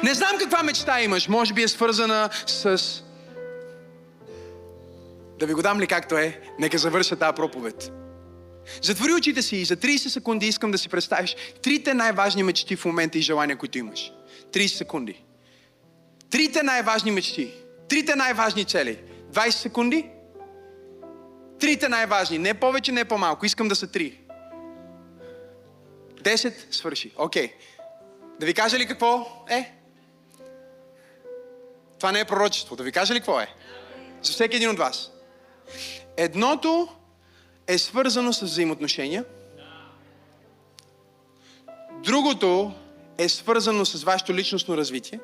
Не 0.03 0.15
знам 0.15 0.39
каква 0.39 0.63
мечта 0.63 1.01
имаш. 1.01 1.29
Може 1.29 1.55
би 1.55 1.63
е 1.63 1.69
свързана 1.69 2.29
с 2.47 2.81
да 5.39 5.47
ви 5.47 5.55
го 5.55 5.63
дам 5.63 5.81
ли 5.81 5.87
както 5.87 6.17
е? 6.17 6.41
Нека 6.59 6.79
завърша 6.79 7.17
тази 7.17 7.35
проповед. 7.35 7.93
Затвори 8.83 9.13
очите 9.13 9.43
си 9.43 9.57
и 9.57 9.65
за 9.65 9.77
30 9.77 9.97
секунди 10.09 10.47
искам 10.47 10.71
да 10.71 10.79
си 10.79 10.89
представиш 10.89 11.37
трите 11.63 11.95
най-важни 11.95 12.43
мечти 12.43 12.77
в 12.77 12.85
момента 12.85 13.19
и 13.19 13.21
желания, 13.21 13.57
които 13.57 13.79
имаш. 13.79 14.13
30 14.53 14.67
секунди. 14.67 15.25
Трите 16.31 16.63
най-важни 16.63 17.11
мечти. 17.11 17.55
Трите 17.89 18.17
най-важни 18.17 18.65
цели. 18.65 18.99
20 19.33 19.51
секунди. 19.51 20.11
Трите 21.61 21.89
най-важни. 21.89 22.39
Не 22.39 22.55
повече, 22.55 22.93
не 22.93 23.05
по-малко. 23.05 23.47
Искам 23.47 23.69
да 23.69 23.77
са 23.77 23.87
три. 23.87 24.19
10 26.23 26.75
свърши. 26.75 27.13
Окей. 27.17 27.53
Да 28.41 28.47
ви 28.47 28.55
кажа 28.55 28.79
ли 28.79 28.87
какво 28.87 29.27
е? 29.51 29.73
Това 31.99 32.13
не 32.13 32.21
е 32.21 32.25
пророчество. 32.25 32.77
Да 32.77 32.83
ви 32.83 32.93
кажа 32.93 33.15
ли 33.15 33.19
какво 33.19 33.41
е? 33.41 33.55
За 34.23 34.33
всеки 34.33 34.57
един 34.57 34.71
от 34.71 34.79
вас. 34.79 35.11
Едното 36.17 36.89
е 37.67 37.79
свързано 37.79 38.33
с 38.33 38.43
взаимоотношения. 38.43 39.25
Другото 42.05 42.73
е 43.19 43.29
свързано 43.29 43.85
с 43.85 44.05
вашето 44.05 44.35
личностно 44.35 44.77
развитие. 44.77 45.21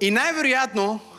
И 0.00 0.10
най-вероятно 0.10 1.00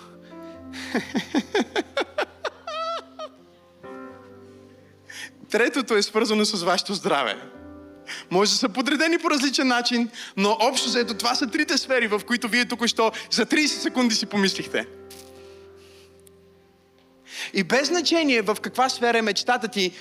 Третото 5.50 5.96
е 5.96 6.02
свързано 6.02 6.46
с 6.46 6.64
вашето 6.64 6.94
здраве. 6.94 7.38
Може 8.32 8.52
да 8.52 8.58
са 8.58 8.70
подредени 8.70 9.18
по 9.18 9.30
различен 9.30 9.68
начин, 9.68 10.10
но 10.38 10.58
общо 10.60 10.90
заето 10.90 11.14
това 11.14 11.36
са 11.36 11.48
трите 11.48 11.78
сфери, 11.78 12.08
в 12.08 12.22
които 12.28 12.48
вие 12.48 12.66
току-що 12.66 13.12
за 13.32 13.46
30 13.46 13.66
секунди 13.66 14.16
си 14.16 14.26
помислихте. 14.26 14.88
И 17.54 17.64
без 17.64 17.88
значение 17.88 18.42
в 18.42 18.58
каква 18.62 18.90
сфера 18.90 19.18
е 19.18 19.22
мечтата 19.22 19.68
ти, 19.68 19.92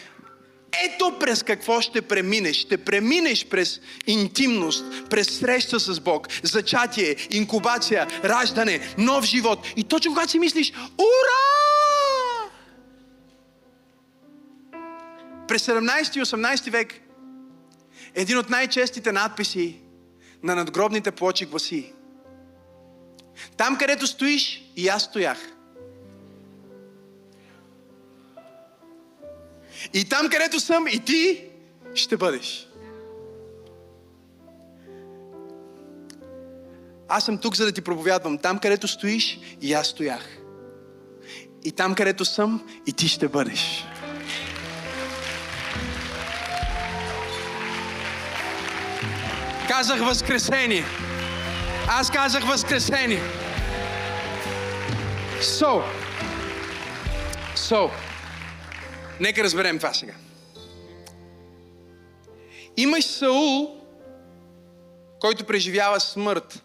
ето 0.85 1.19
през 1.21 1.43
какво 1.43 1.81
ще 1.81 2.03
преминеш. 2.03 2.57
Ще 2.57 2.77
преминеш 2.77 3.47
през 3.47 3.81
интимност, 4.07 4.85
през 5.11 5.39
среща 5.39 5.81
с 5.81 6.01
Бог, 6.01 6.29
зачатие, 6.43 7.17
инкубация, 7.31 8.07
раждане, 8.25 8.95
нов 8.99 9.25
живот. 9.25 9.67
И 9.77 9.85
точно 9.85 10.13
когато 10.13 10.31
си 10.31 10.39
мислиш, 10.39 10.73
ура! 10.99 11.53
През 15.49 15.67
17 15.67 16.17
и 16.17 16.23
18 16.23 16.71
век 16.71 16.95
един 18.15 18.39
от 18.39 18.51
най-честите 18.51 19.13
надписи 19.13 19.81
на 20.43 20.55
надгробните 20.55 21.11
плочи 21.11 21.47
гласи 21.47 21.93
Там, 23.57 23.79
където 23.79 24.07
стоиш, 24.07 24.63
и 24.77 24.89
аз 24.89 25.03
стоях. 25.03 25.52
И 29.95 30.05
там, 30.05 30.29
където 30.29 30.61
съм, 30.61 30.87
и 30.87 31.01
ти 31.01 31.45
ще 31.95 32.17
бъдеш. 32.17 32.69
Аз 37.09 37.25
съм 37.25 37.39
тук, 37.39 37.57
за 37.57 37.65
да 37.65 37.73
ти 37.73 37.81
проповядвам. 37.81 38.39
Там, 38.39 38.59
където 38.59 38.89
стоиш, 38.89 39.41
и 39.61 39.73
аз 39.73 39.87
стоях. 39.87 40.39
И 41.65 41.73
там, 41.73 41.95
където 41.95 42.25
съм, 42.25 42.69
и 42.87 42.93
ти 42.93 43.09
ще 43.09 43.29
бъдеш. 43.29 43.85
Казах 49.69 50.01
възкресение. 50.01 50.85
Аз 51.89 52.11
казах 52.11 52.45
възкресение. 52.45 53.23
So, 55.41 55.83
so, 57.57 57.91
Нека 59.21 59.45
разберем 59.45 59.79
това 59.79 59.95
сега. 59.95 60.15
Имаш 62.77 63.05
Саул, 63.05 63.81
който 65.21 65.45
преживява 65.45 66.01
смърт. 66.01 66.63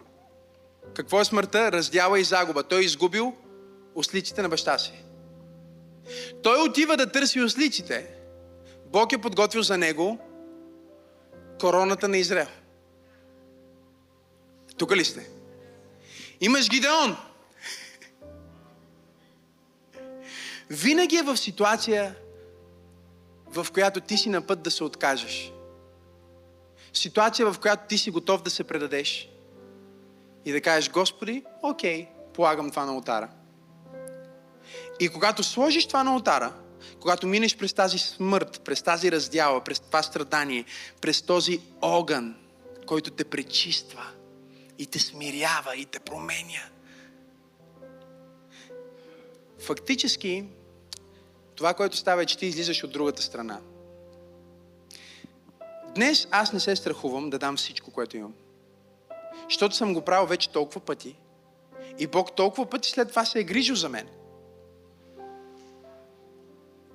Какво 0.93 1.21
е 1.21 1.25
смъртта? 1.25 1.71
Раздяла 1.71 2.19
и 2.19 2.23
загуба. 2.23 2.63
Той 2.63 2.81
е 2.81 2.85
изгубил 2.85 3.33
ослиците 3.95 4.41
на 4.41 4.49
баща 4.49 4.77
си. 4.77 4.93
Той 6.43 6.61
отива 6.61 6.97
да 6.97 7.11
търси 7.11 7.41
ослиците. 7.41 8.07
Бог 8.85 9.13
е 9.13 9.17
подготвил 9.17 9.61
за 9.61 9.77
него 9.77 10.19
короната 11.59 12.07
на 12.07 12.17
Израел. 12.17 12.47
Тук 14.77 14.95
ли 14.95 15.05
сте? 15.05 15.29
Имаш 16.41 16.69
Гидеон. 16.69 17.17
Винаги 20.69 21.15
е 21.15 21.21
в 21.21 21.37
ситуация, 21.37 22.15
в 23.63 23.71
която 23.71 24.01
ти 24.01 24.17
си 24.17 24.29
на 24.29 24.41
път 24.41 24.61
да 24.61 24.71
се 24.71 24.83
откажеш. 24.83 25.51
Ситуация, 26.93 27.51
в 27.51 27.59
която 27.59 27.83
ти 27.89 27.97
си 27.97 28.11
готов 28.11 28.41
да 28.41 28.49
се 28.49 28.63
предадеш. 28.63 29.29
И 30.45 30.51
да 30.51 30.61
кажеш, 30.61 30.91
Господи, 30.91 31.43
окей, 31.63 32.07
полагам 32.33 32.69
това 32.69 32.85
на 32.85 32.91
алтара. 32.91 33.29
И 34.99 35.09
когато 35.09 35.43
сложиш 35.43 35.87
това 35.87 36.03
на 36.03 36.11
алтара, 36.11 36.53
когато 37.01 37.27
минеш 37.27 37.57
през 37.57 37.73
тази 37.73 37.97
смърт, 37.97 38.61
през 38.65 38.81
тази 38.81 39.11
раздяла, 39.11 39.63
през 39.63 39.79
това 39.79 40.03
страдание, 40.03 40.65
през 41.01 41.21
този 41.21 41.61
огън, 41.81 42.35
който 42.85 43.11
те 43.11 43.23
пречиства 43.23 44.03
и 44.77 44.85
те 44.85 44.99
смирява 44.99 45.75
и 45.75 45.85
те 45.85 45.99
променя. 45.99 46.63
Фактически, 49.59 50.45
това, 51.57 51.73
което 51.73 51.97
става 51.97 52.23
е, 52.23 52.25
че 52.25 52.37
ти 52.37 52.45
излизаш 52.45 52.83
от 52.83 52.91
другата 52.91 53.21
страна. 53.21 53.59
Днес 55.95 56.27
аз 56.31 56.53
не 56.53 56.59
се 56.59 56.75
страхувам 56.75 57.29
да 57.29 57.39
дам 57.39 57.57
всичко, 57.57 57.91
което 57.91 58.17
имам. 58.17 58.33
Защото 59.49 59.75
съм 59.75 59.93
го 59.93 60.01
правил 60.01 60.27
вече 60.27 60.49
толкова 60.49 60.81
пъти. 60.81 61.15
И 61.99 62.07
Бог 62.07 62.35
толкова 62.35 62.69
пъти 62.69 62.89
след 62.89 63.09
това 63.09 63.25
се 63.25 63.39
е 63.39 63.43
грижил 63.43 63.75
за 63.75 63.89
мен. 63.89 64.07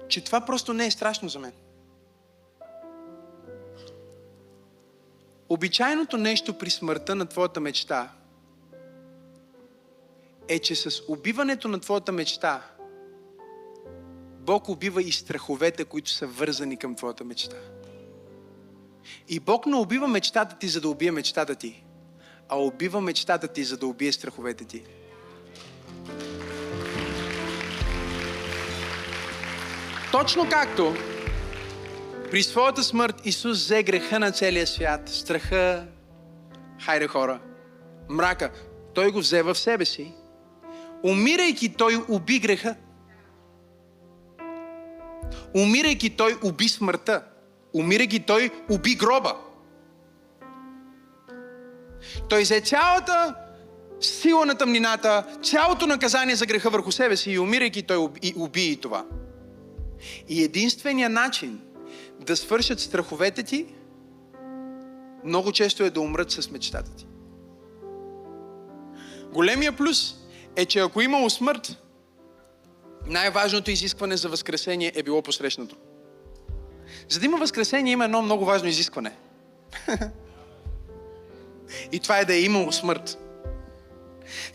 Че 0.09 0.25
това 0.25 0.41
просто 0.41 0.73
не 0.73 0.87
е 0.87 0.91
страшно 0.91 1.29
за 1.29 1.39
мен. 1.39 1.53
Обичайното 5.49 6.17
нещо 6.17 6.59
при 6.59 6.71
смъртта 6.71 7.15
на 7.15 7.27
твоята 7.27 7.61
мечта 7.61 8.13
е, 10.49 10.59
че 10.59 10.75
с 10.75 11.03
убиването 11.09 11.69
на 11.69 11.81
твоята 11.81 12.13
мечта 12.13 12.63
Бог 14.43 14.69
убива 14.69 15.03
и 15.03 15.13
страховете, 15.13 15.85
които 15.85 16.11
са 16.11 16.27
вързани 16.27 16.77
към 16.77 16.95
твоята 16.95 17.25
мечта. 17.25 17.57
И 19.29 19.41
Бог 19.41 19.67
не 19.67 19.77
убива 19.77 20.09
мечтата 20.09 20.59
ти, 20.59 20.69
за 20.69 20.81
да 20.81 20.89
убие 20.89 21.11
мечтата 21.11 21.55
ти, 21.55 21.85
а 22.49 22.57
убива 22.57 23.01
мечтата 23.01 23.49
ти, 23.49 23.65
за 23.65 23.77
да 23.77 23.87
убие 23.87 24.13
страховете 24.13 24.65
ти. 24.65 24.83
Точно 30.13 30.49
както 30.51 30.95
при 32.31 32.43
своята 32.43 32.83
смърт 32.83 33.17
Исус 33.25 33.59
взе 33.59 33.83
греха 33.83 34.19
на 34.19 34.33
целия 34.33 34.67
свят, 34.67 35.09
страха, 35.09 35.87
хайде 36.81 37.07
хора, 37.07 37.41
мрака, 38.09 38.51
Той 38.95 39.11
го 39.11 39.19
взе 39.19 39.43
в 39.43 39.55
себе 39.55 39.85
си. 39.85 40.13
Умирайки, 41.03 41.75
Той 41.75 42.05
уби 42.09 42.39
греха. 42.39 42.77
Умирайки 45.55 46.11
той 46.11 46.37
уби 46.45 46.69
смъртта. 46.69 47.23
Умирайки 47.75 48.21
той 48.21 48.51
уби 48.71 48.95
гроба. 48.95 49.37
Той 52.29 52.43
взе 52.43 52.61
цялата 52.61 53.35
сила 54.01 54.47
на 54.47 54.55
тъмнината, 54.55 55.25
цялото 55.43 55.87
наказание 55.87 56.37
за 56.37 56.47
греха 56.47 56.71
върху 56.71 56.93
себе 56.93 57.17
си 57.17 57.31
и 57.31 57.39
умирайки 57.39 57.83
той 57.83 57.97
уби, 57.97 58.35
уби 58.37 58.71
и 58.71 58.77
това. 58.77 59.05
И 60.29 60.43
единственият 60.45 61.13
начин 61.13 61.61
да 62.21 62.37
свършат 62.37 62.81
страховете 62.81 63.43
ти, 63.43 63.67
много 65.25 65.53
често 65.53 65.83
е 65.83 65.91
да 65.91 66.01
умрат 66.01 66.31
с 66.31 66.51
мечтата 66.51 66.97
ти. 66.97 67.07
Големия 69.33 69.73
плюс 69.73 70.15
е, 70.57 70.65
че 70.67 70.79
ако 70.79 71.01
имало 71.01 71.31
смърт, 71.31 71.82
най-важното 73.07 73.71
изискване 73.71 74.17
за 74.17 74.29
възкресение 74.29 74.93
е 74.95 75.03
било 75.03 75.23
посрещнато. 75.23 75.77
За 77.09 77.21
да 77.21 77.27
има 77.27 77.39
възкресение 77.39 77.93
има 77.93 78.05
едно 78.05 78.23
много 78.23 78.45
важно 78.45 78.69
изискване. 78.69 79.13
И 81.93 82.01
това 82.01 82.19
е 82.19 82.25
да 82.25 82.35
е 82.35 82.41
имало 82.41 82.73
смърт. 82.73 83.19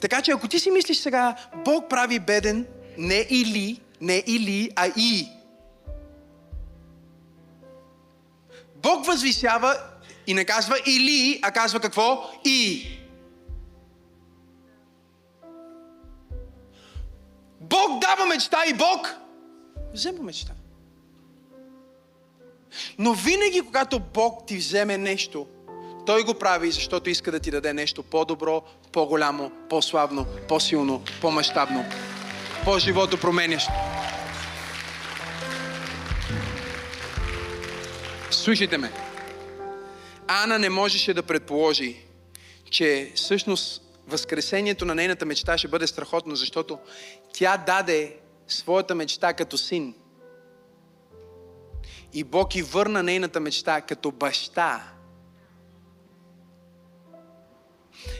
Така 0.02 0.22
че 0.22 0.32
ако 0.32 0.48
ти 0.48 0.60
си 0.60 0.72
мислиш 0.72 0.98
сега, 0.98 1.36
Бог 1.66 1.89
прави 1.89 2.20
беден 2.20 2.68
не 2.98 3.28
или, 3.30 3.82
не 4.02 4.24
или, 4.28 4.72
а 4.76 4.88
и. 4.88 5.28
Бог 8.76 9.06
възвисява 9.06 9.78
и 10.28 10.34
не 10.34 10.45
казва 10.45 10.78
или, 10.86 11.39
а 11.41 11.52
казва 11.52 11.80
какво? 11.80 12.32
И. 12.45 12.88
Бог 17.70 17.99
дава 18.01 18.26
мечта 18.26 18.57
и 18.70 18.74
Бог 18.74 19.15
взема 19.93 20.24
мечта. 20.24 20.53
Но 22.99 23.13
винаги, 23.13 23.61
когато 23.61 23.99
Бог 23.99 24.47
ти 24.47 24.57
вземе 24.57 24.97
нещо, 24.97 25.47
Той 26.07 26.24
го 26.24 26.34
прави, 26.34 26.72
защото 26.72 27.09
иска 27.09 27.32
да 27.32 27.39
ти 27.39 27.51
даде 27.51 27.74
нещо 27.74 28.03
по-добро, 28.03 28.63
по-голямо, 28.91 29.51
по-славно, 29.70 30.26
по-силно, 30.47 31.03
по-мащабно, 31.22 31.86
по-живото 32.63 33.20
променящо. 33.20 33.72
Слушайте 38.32 38.78
ме. 38.78 38.91
Ана 40.28 40.59
не 40.59 40.70
можеше 40.70 41.13
да 41.13 41.24
предположи, 41.24 41.97
че 42.70 43.11
всъщност 43.15 43.82
възкресението 44.07 44.86
на 44.86 44.95
нейната 44.95 45.26
мечта 45.26 45.57
ще 45.57 45.68
бъде 45.68 45.88
страхотно, 45.88 46.36
защото 46.36 46.80
тя 47.34 47.58
даде 47.58 48.18
своята 48.48 48.96
мечта 48.96 49.34
като 49.34 49.58
син. 49.58 49.96
И 52.14 52.24
Бог 52.24 52.56
и 52.56 52.62
върна 52.62 53.04
нейната 53.04 53.40
мечта 53.40 53.82
като 53.82 54.12
баща. 54.12 54.84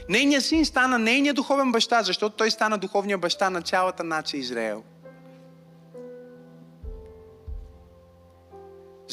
Нейният 0.08 0.44
син 0.44 0.64
стана 0.64 0.98
нейният 0.98 1.36
духовен 1.36 1.72
баща, 1.72 2.02
защото 2.02 2.36
той 2.36 2.50
стана 2.50 2.78
духовния 2.78 3.18
баща 3.18 3.50
на 3.50 3.62
цялата 3.62 4.04
нация 4.04 4.38
Израел. 4.38 4.84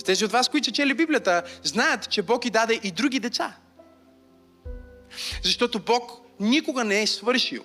Тези 0.05 0.25
от 0.25 0.31
вас, 0.31 0.49
които 0.49 0.65
са 0.65 0.71
чели 0.71 0.93
Библията, 0.93 1.43
знаят, 1.63 2.09
че 2.09 2.21
Бог 2.21 2.45
и 2.45 2.49
даде 2.49 2.79
и 2.83 2.91
други 2.91 3.19
деца. 3.19 3.55
Защото 5.43 5.79
Бог 5.79 6.11
никога 6.39 6.83
не 6.83 7.01
е 7.01 7.07
свършил. 7.07 7.63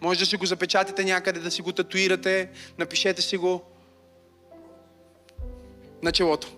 Може 0.00 0.18
да 0.18 0.26
си 0.26 0.36
го 0.36 0.46
запечатите 0.46 1.04
някъде, 1.04 1.40
да 1.40 1.50
си 1.50 1.62
го 1.62 1.72
татуирате, 1.72 2.50
напишете 2.78 3.22
си 3.22 3.36
го 3.36 3.62
на 6.02 6.12
челото. 6.12 6.56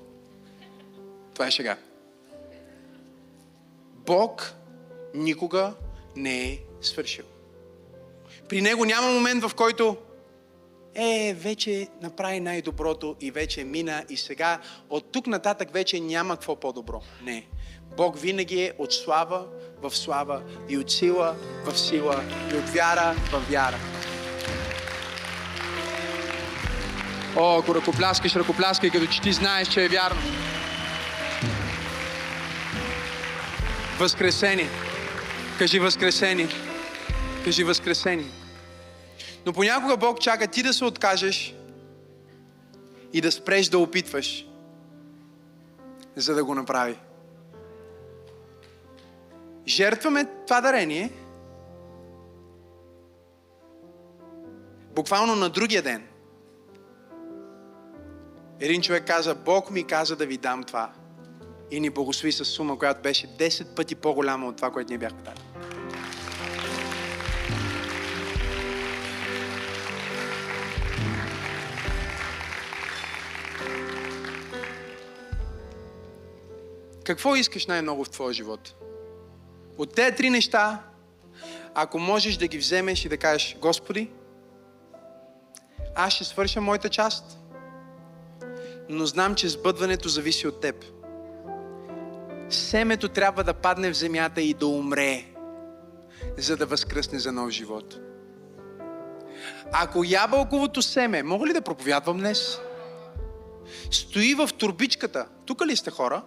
Това 1.34 1.46
е 1.46 1.50
шега. 1.50 1.76
Бог 4.06 4.52
никога 5.14 5.74
не 6.16 6.44
е 6.44 6.58
свършил. 6.80 7.24
При 8.48 8.60
Него 8.60 8.84
няма 8.84 9.12
момент, 9.12 9.44
в 9.44 9.54
който 9.54 9.96
е, 10.94 11.34
вече 11.38 11.88
направи 12.02 12.40
най-доброто 12.40 13.16
и 13.20 13.30
вече 13.30 13.64
мина 13.64 14.04
и 14.08 14.16
сега 14.16 14.60
от 14.90 15.12
тук 15.12 15.26
нататък 15.26 15.72
вече 15.72 16.00
няма 16.00 16.36
какво 16.36 16.56
по-добро. 16.56 17.02
Не. 17.22 17.46
Бог 17.96 18.18
винаги 18.18 18.62
е 18.62 18.72
от 18.78 18.92
слава 18.92 19.46
в 19.82 19.96
слава 19.96 20.42
и 20.68 20.78
от 20.78 20.90
сила 20.90 21.34
в 21.64 21.78
сила 21.78 22.24
и 22.52 22.56
от 22.56 22.68
вяра 22.68 23.14
в 23.32 23.42
вяра. 23.50 23.78
О, 27.36 27.58
ако 27.58 27.74
ръкопляскаш, 27.74 28.36
ръкопляскай, 28.36 28.90
като 28.90 29.06
че 29.06 29.20
ти 29.20 29.32
знаеш, 29.32 29.68
че 29.68 29.84
е 29.84 29.88
вярно. 29.88 30.20
Възкресение. 33.98 34.68
Кажи 35.58 35.78
възкресение. 35.78 36.48
Кажи 37.44 37.64
възкресение. 37.64 38.26
Но 39.46 39.52
понякога 39.52 39.96
Бог 39.96 40.20
чака 40.20 40.46
ти 40.46 40.62
да 40.62 40.72
се 40.72 40.84
откажеш 40.84 41.54
и 43.12 43.20
да 43.20 43.32
спреш 43.32 43.68
да 43.68 43.78
опитваш, 43.78 44.46
за 46.16 46.34
да 46.34 46.44
го 46.44 46.54
направи. 46.54 46.96
Жертваме 49.66 50.26
това 50.46 50.60
дарение 50.60 51.10
буквално 54.94 55.36
на 55.36 55.50
другия 55.50 55.82
ден. 55.82 56.08
Един 58.60 58.82
човек 58.82 59.06
каза, 59.06 59.34
Бог 59.34 59.70
ми 59.70 59.86
каза 59.86 60.16
да 60.16 60.26
ви 60.26 60.36
дам 60.36 60.64
това. 60.64 60.92
И 61.70 61.80
ни 61.80 61.90
благослови 61.90 62.32
с 62.32 62.44
сума, 62.44 62.78
която 62.78 63.02
беше 63.02 63.26
10 63.26 63.76
пъти 63.76 63.94
по-голяма 63.94 64.46
от 64.46 64.56
това, 64.56 64.70
което 64.70 64.88
ние 64.88 64.98
бяхме 64.98 65.22
дали. 65.22 65.40
Какво 77.04 77.36
искаш 77.36 77.66
най-много 77.66 78.04
в 78.04 78.10
твоя 78.10 78.32
живот? 78.32 78.74
От 79.78 79.94
тези 79.94 80.16
три 80.16 80.30
неща, 80.30 80.82
ако 81.74 81.98
можеш 81.98 82.36
да 82.36 82.46
ги 82.46 82.58
вземеш 82.58 83.04
и 83.04 83.08
да 83.08 83.16
кажеш, 83.16 83.56
Господи, 83.60 84.10
аз 85.94 86.12
ще 86.12 86.24
свърша 86.24 86.60
моята 86.60 86.88
част, 86.88 87.38
но 88.88 89.06
знам, 89.06 89.34
че 89.34 89.48
сбъдването 89.48 90.08
зависи 90.08 90.46
от 90.46 90.60
Теб. 90.60 90.84
Семето 92.48 93.08
трябва 93.08 93.44
да 93.44 93.54
падне 93.54 93.90
в 93.90 93.96
земята 93.96 94.42
и 94.42 94.54
да 94.54 94.66
умре, 94.66 95.24
за 96.38 96.56
да 96.56 96.66
възкръсне 96.66 97.18
за 97.18 97.32
нов 97.32 97.50
живот. 97.50 97.98
Ако 99.72 100.04
ябълковото 100.04 100.82
семе, 100.82 101.22
мога 101.22 101.46
ли 101.46 101.52
да 101.52 101.62
проповядвам 101.62 102.18
днес? 102.18 102.58
Стои 103.90 104.34
в 104.34 104.50
турбичката. 104.58 105.26
Тук 105.46 105.66
ли 105.66 105.76
сте 105.76 105.90
хора? 105.90 106.22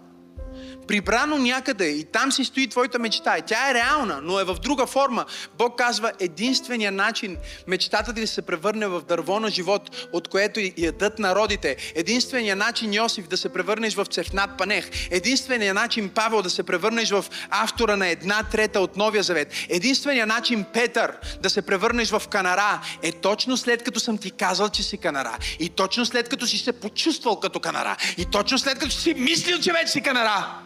Прибрано 0.87 1.37
някъде 1.37 1.85
и 1.85 2.03
там 2.03 2.31
си 2.31 2.45
стои 2.45 2.67
твоята 2.67 2.99
мечта. 2.99 3.37
И 3.37 3.41
тя 3.41 3.69
е 3.69 3.73
реална, 3.73 4.19
но 4.23 4.39
е 4.39 4.43
в 4.43 4.55
друга 4.55 4.85
форма. 4.85 5.25
Бог 5.57 5.77
казва, 5.77 6.11
единствения 6.19 6.91
начин 6.91 7.37
мечтата 7.67 8.13
ти 8.13 8.21
да 8.21 8.27
се 8.27 8.41
превърне 8.41 8.87
в 8.87 9.01
дърво 9.01 9.39
на 9.39 9.49
живот, 9.49 10.07
от 10.13 10.27
което 10.27 10.59
ядат 10.77 11.19
народите. 11.19 11.75
Единствения 11.95 12.55
начин 12.55 12.93
Йосиф 12.93 13.27
да 13.27 13.37
се 13.37 13.49
превърнеш 13.49 13.95
в 13.95 14.05
цефнат 14.05 14.57
панех. 14.57 14.89
Единствения 15.11 15.73
начин 15.73 16.09
Павел 16.09 16.41
да 16.41 16.49
се 16.49 16.63
превърнеш 16.63 17.09
в 17.09 17.25
автора 17.49 17.95
на 17.95 18.07
една 18.07 18.43
трета 18.43 18.79
от 18.79 18.97
Новия 18.97 19.23
Завет. 19.23 19.53
Единствения 19.69 20.27
начин 20.27 20.65
Петър 20.73 21.17
да 21.41 21.49
се 21.49 21.61
превърнеш 21.61 22.09
в 22.09 22.23
канара 22.29 22.81
е 23.03 23.11
точно 23.11 23.57
след 23.57 23.83
като 23.83 23.99
съм 23.99 24.17
ти 24.17 24.31
казал, 24.31 24.69
че 24.69 24.83
си 24.83 24.97
канара. 24.97 25.37
И 25.59 25.69
точно 25.69 26.05
след 26.05 26.29
като 26.29 26.47
си 26.47 26.57
се 26.57 26.71
почувствал 26.71 27.39
като 27.39 27.59
канара. 27.59 27.97
И 28.17 28.25
точно 28.25 28.59
след 28.59 28.79
като 28.79 28.91
си 28.91 29.13
мислил, 29.13 29.59
че 29.59 29.71
вече 29.71 29.91
си 29.91 30.01
канара 30.01 30.65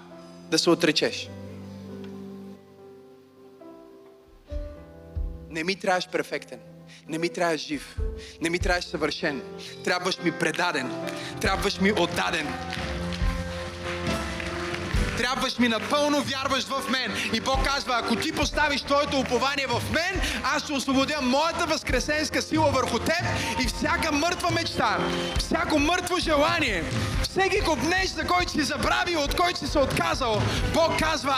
да 0.49 0.59
се 0.59 0.69
отречеш. 0.69 1.29
Не 5.49 5.63
ми 5.63 5.75
трябваш 5.75 6.09
перфектен. 6.09 6.59
Не 7.07 7.17
ми 7.17 7.29
трябваш 7.29 7.67
жив. 7.67 7.97
Не 8.41 8.49
ми 8.49 8.59
трябваш 8.59 8.85
съвършен. 8.85 9.41
Трябваш 9.83 10.19
ми 10.23 10.31
предаден. 10.31 10.91
Трябваш 11.41 11.79
ми 11.81 11.91
отдаден. 11.91 12.47
Трябваш 15.19 15.59
ми 15.59 15.67
напълно 15.67 16.21
вярваш 16.21 16.63
в 16.63 16.89
мен. 16.89 17.13
И 17.33 17.39
Бог 17.39 17.65
казва, 17.65 17.99
ако 18.03 18.15
ти 18.15 18.31
поставиш 18.31 18.81
твоето 18.81 19.19
упование 19.19 19.67
в 19.67 19.81
мен, 19.93 20.21
аз 20.43 20.63
ще 20.63 20.73
освободя 20.73 21.21
моята 21.21 21.65
възкресенска 21.65 22.41
сила 22.41 22.71
върху 22.71 22.99
теб 22.99 23.23
и 23.63 23.67
всяка 23.67 24.11
мъртва 24.11 24.51
мечта, 24.51 24.97
всяко 25.39 25.79
мъртво 25.79 26.17
желание, 26.17 26.83
всеки 27.23 27.61
копнеж, 27.61 28.09
за 28.09 28.23
който 28.23 28.51
си 28.51 28.63
забравил, 28.63 29.21
от 29.21 29.35
който 29.35 29.59
си 29.59 29.67
се 29.67 29.79
отказал, 29.79 30.41
Бог 30.73 30.99
казва, 30.99 31.35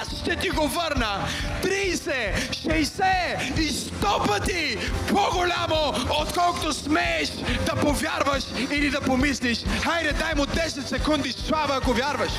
аз 0.00 0.20
ще 0.20 0.36
ти 0.36 0.50
го 0.50 0.68
върна 0.68 1.28
30, 1.62 2.50
60 2.50 3.60
и 3.60 3.70
100 3.70 4.26
пъти 4.28 4.78
по-голямо, 5.08 5.94
отколкото 6.20 6.72
смееш 6.72 7.28
да 7.66 7.76
повярваш 7.80 8.44
или 8.70 8.90
да 8.90 9.00
помислиш. 9.00 9.58
Хайде, 9.82 10.12
дай 10.12 10.34
му 10.34 10.44
10 10.44 10.66
секунди 10.66 11.32
слава, 11.32 11.76
ако 11.76 11.92
вярваш. 11.92 12.32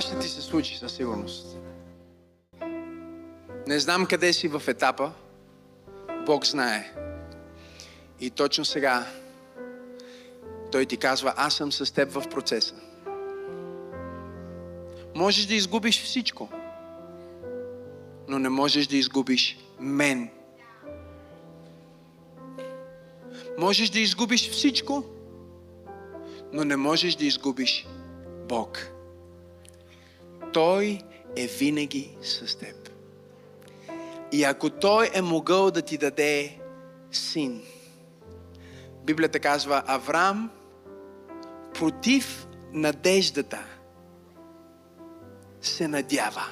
Ще 0.00 0.18
ти 0.18 0.28
се 0.28 0.42
случи 0.42 0.78
със 0.78 0.92
сигурност. 0.92 1.56
Не 3.66 3.78
знам 3.78 4.06
къде 4.06 4.32
си 4.32 4.48
в 4.48 4.62
етапа. 4.68 5.12
Бог 6.26 6.46
знае. 6.46 6.92
И 8.20 8.30
точно 8.30 8.64
сега 8.64 9.06
Той 10.72 10.86
ти 10.86 10.96
казва, 10.96 11.34
аз 11.36 11.54
съм 11.54 11.72
с 11.72 11.94
теб 11.94 12.12
в 12.12 12.28
процеса. 12.30 12.74
Можеш 15.14 15.46
да 15.46 15.54
изгубиш 15.54 16.02
всичко, 16.02 16.48
но 18.28 18.38
не 18.38 18.48
можеш 18.48 18.86
да 18.86 18.96
изгубиш 18.96 19.58
мен. 19.80 20.30
Можеш 23.58 23.90
да 23.90 24.00
изгубиш 24.00 24.50
всичко, 24.50 25.04
но 26.52 26.64
не 26.64 26.76
можеш 26.76 27.14
да 27.14 27.24
изгубиш 27.24 27.86
Бог. 28.48 28.97
Той 30.52 31.00
е 31.36 31.46
винаги 31.46 32.16
с 32.22 32.58
теб. 32.58 32.90
И 34.32 34.44
ако 34.44 34.70
Той 34.70 35.10
е 35.14 35.22
могъл 35.22 35.70
да 35.70 35.82
ти 35.82 35.98
даде 35.98 36.58
син, 37.12 37.62
Библията 39.04 39.40
казва, 39.40 39.82
Авраам 39.86 40.50
против 41.74 42.46
надеждата 42.72 43.64
се 45.60 45.88
надява. 45.88 46.46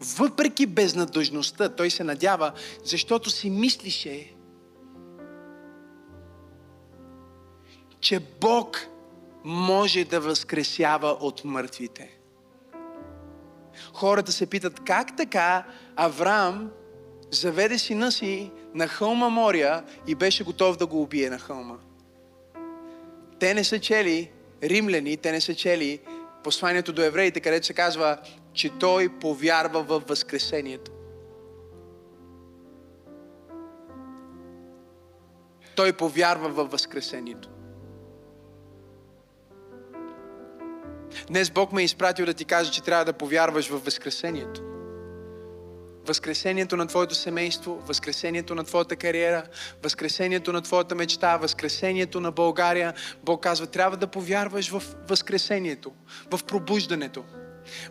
Въпреки 0.00 0.66
безнадъжността, 0.66 1.68
той 1.68 1.90
се 1.90 2.04
надява, 2.04 2.52
защото 2.84 3.30
си 3.30 3.50
мислише, 3.50 4.34
че 8.00 8.20
Бог 8.40 8.87
може 9.48 10.04
да 10.04 10.20
възкресява 10.20 11.08
от 11.20 11.44
мъртвите. 11.44 12.18
Хората 13.92 14.32
се 14.32 14.46
питат, 14.46 14.80
как 14.84 15.16
така 15.16 15.66
Авраам 15.96 16.70
заведе 17.30 17.78
сина 17.78 18.12
си 18.12 18.50
на 18.74 18.88
хълма 18.88 19.28
Мория 19.28 19.84
и 20.06 20.14
беше 20.14 20.44
готов 20.44 20.76
да 20.76 20.86
го 20.86 21.02
убие 21.02 21.30
на 21.30 21.38
хълма. 21.38 21.76
Те 23.38 23.54
не 23.54 23.64
са 23.64 23.78
чели 23.80 24.30
римляни, 24.62 25.16
те 25.16 25.32
не 25.32 25.40
са 25.40 25.54
чели 25.54 26.00
посланието 26.44 26.92
до 26.92 27.02
евреите, 27.02 27.40
където 27.40 27.66
се 27.66 27.74
казва, 27.74 28.18
че 28.52 28.78
той 28.78 29.08
повярва 29.08 29.82
в 29.82 30.02
Възкресението. 30.08 30.90
Той 35.76 35.92
повярва 35.92 36.48
в 36.48 36.64
Възкресението. 36.64 37.48
Днес 41.28 41.50
Бог 41.50 41.72
ме 41.72 41.82
е 41.82 41.84
изпратил 41.84 42.26
да 42.26 42.34
ти 42.34 42.44
каже, 42.44 42.72
че 42.72 42.82
трябва 42.82 43.04
да 43.04 43.12
повярваш 43.12 43.68
в 43.68 43.84
Възкресението. 43.84 44.62
Възкресението 46.06 46.76
на 46.76 46.86
твоето 46.86 47.14
семейство, 47.14 47.82
Възкресението 47.86 48.54
на 48.54 48.64
твоята 48.64 48.96
кариера, 48.96 49.42
Възкресението 49.82 50.52
на 50.52 50.62
твоята 50.62 50.94
мечта, 50.94 51.36
Възкресението 51.36 52.20
на 52.20 52.32
България. 52.32 52.94
Бог 53.24 53.42
казва, 53.42 53.66
трябва 53.66 53.96
да 53.96 54.06
повярваш 54.06 54.70
в 54.70 54.82
Възкресението, 55.08 55.92
в 56.30 56.44
пробуждането. 56.44 57.24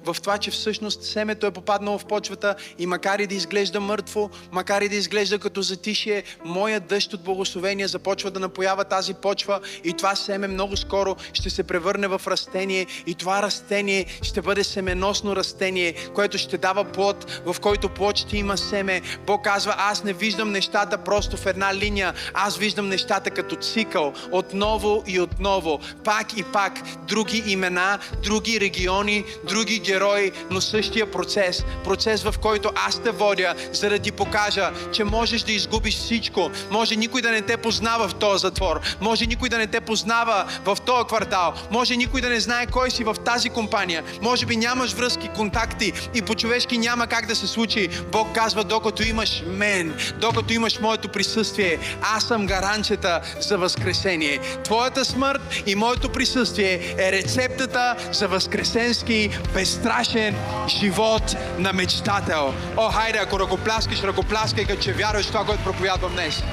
В 0.05 0.17
това, 0.21 0.37
че 0.37 0.51
всъщност 0.51 1.03
семето 1.03 1.45
е 1.45 1.51
попаднало 1.51 1.97
в 1.97 2.05
почвата 2.05 2.55
и 2.79 2.85
макар 2.85 3.19
и 3.19 3.27
да 3.27 3.35
изглежда 3.35 3.79
мъртво, 3.79 4.29
макар 4.51 4.81
и 4.81 4.89
да 4.89 4.95
изглежда 4.95 5.39
като 5.39 5.61
затишие, 5.61 6.23
моя 6.45 6.79
дъжд 6.79 7.13
от 7.13 7.23
благословение 7.23 7.87
започва 7.87 8.31
да 8.31 8.39
напоява 8.39 8.83
тази 8.83 9.13
почва 9.13 9.59
и 9.83 9.93
това 9.93 10.15
семе 10.15 10.47
много 10.47 10.77
скоро 10.77 11.15
ще 11.33 11.49
се 11.49 11.63
превърне 11.63 12.07
в 12.07 12.21
растение 12.27 12.85
и 13.07 13.15
това 13.15 13.41
растение 13.41 14.05
ще 14.21 14.41
бъде 14.41 14.63
семеносно 14.63 15.35
растение, 15.35 15.93
което 16.15 16.37
ще 16.37 16.57
дава 16.57 16.83
плод, 16.83 17.41
в 17.45 17.55
който 17.61 17.89
плод 17.89 18.17
ще 18.17 18.37
има 18.37 18.57
семе. 18.57 19.01
Бог 19.25 19.43
казва, 19.43 19.75
аз 19.77 20.03
не 20.03 20.13
виждам 20.13 20.51
нещата 20.51 20.97
просто 20.97 21.37
в 21.37 21.45
една 21.45 21.75
линия, 21.75 22.13
аз 22.33 22.57
виждам 22.57 22.89
нещата 22.89 23.31
като 23.31 23.55
цикъл, 23.55 24.13
отново 24.31 25.03
и 25.07 25.19
отново, 25.19 25.79
пак 26.03 26.37
и 26.37 26.43
пак, 26.43 26.73
други 27.07 27.43
имена, 27.47 27.99
други 28.23 28.59
региони, 28.59 29.25
други 29.49 29.66
герои, 29.75 30.31
но 30.51 30.61
същия 30.61 31.11
процес. 31.11 31.65
Процес, 31.83 32.23
в 32.23 32.35
който 32.41 32.71
аз 32.87 32.99
те 32.99 33.11
водя, 33.11 33.55
за 33.73 33.89
да 33.89 33.99
ти 33.99 34.11
покажа, 34.11 34.71
че 34.93 35.03
можеш 35.03 35.41
да 35.41 35.51
изгубиш 35.51 35.95
всичко. 35.95 36.51
Може 36.71 36.95
никой 36.95 37.21
да 37.21 37.31
не 37.31 37.41
те 37.41 37.57
познава 37.57 38.07
в 38.07 38.15
този 38.15 38.41
затвор. 38.41 38.79
Може 39.01 39.25
никой 39.25 39.49
да 39.49 39.57
не 39.57 39.67
те 39.67 39.81
познава 39.81 40.45
в 40.65 40.77
този 40.85 41.05
квартал. 41.07 41.53
Може 41.71 41.95
никой 41.95 42.21
да 42.21 42.29
не 42.29 42.39
знае 42.39 42.65
кой 42.65 42.91
си 42.91 43.03
в 43.03 43.15
тази 43.25 43.49
компания. 43.49 44.03
Може 44.21 44.45
би 44.45 44.57
нямаш 44.57 44.93
връзки, 44.93 45.29
контакти 45.35 45.93
и 46.13 46.21
по-човешки 46.21 46.77
няма 46.77 47.07
как 47.07 47.25
да 47.25 47.35
се 47.35 47.47
случи. 47.47 47.89
Бог 48.11 48.27
казва, 48.35 48.63
докато 48.63 49.03
имаш 49.03 49.43
мен, 49.47 49.95
докато 50.21 50.53
имаш 50.53 50.79
моето 50.79 51.09
присъствие, 51.09 51.79
аз 52.01 52.23
съм 52.23 52.47
гаранцията 52.47 53.21
за 53.39 53.57
възкресение. 53.57 54.39
Твоята 54.63 55.05
смърт 55.05 55.41
и 55.65 55.75
моето 55.75 56.09
присъствие 56.09 56.95
е 56.97 57.11
рецептата 57.11 57.95
за 58.11 58.27
възкресенски, 58.27 59.29
безстрашен 59.53 60.35
живот 60.67 61.35
на 61.57 61.73
мечтател. 61.73 62.53
О, 62.77 62.91
хайде, 62.91 63.17
ако 63.17 63.39
ръкопляскаш, 63.39 64.03
ръкопляскай, 64.03 64.65
като 64.65 64.81
че 64.81 64.93
вярваш 64.93 65.27
това, 65.27 65.45
което 65.45 65.63
проповядвам 65.63 66.11
днес. 66.11 66.43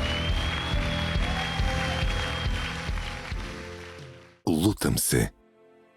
Лутам 4.49 4.99
се. 4.99 5.31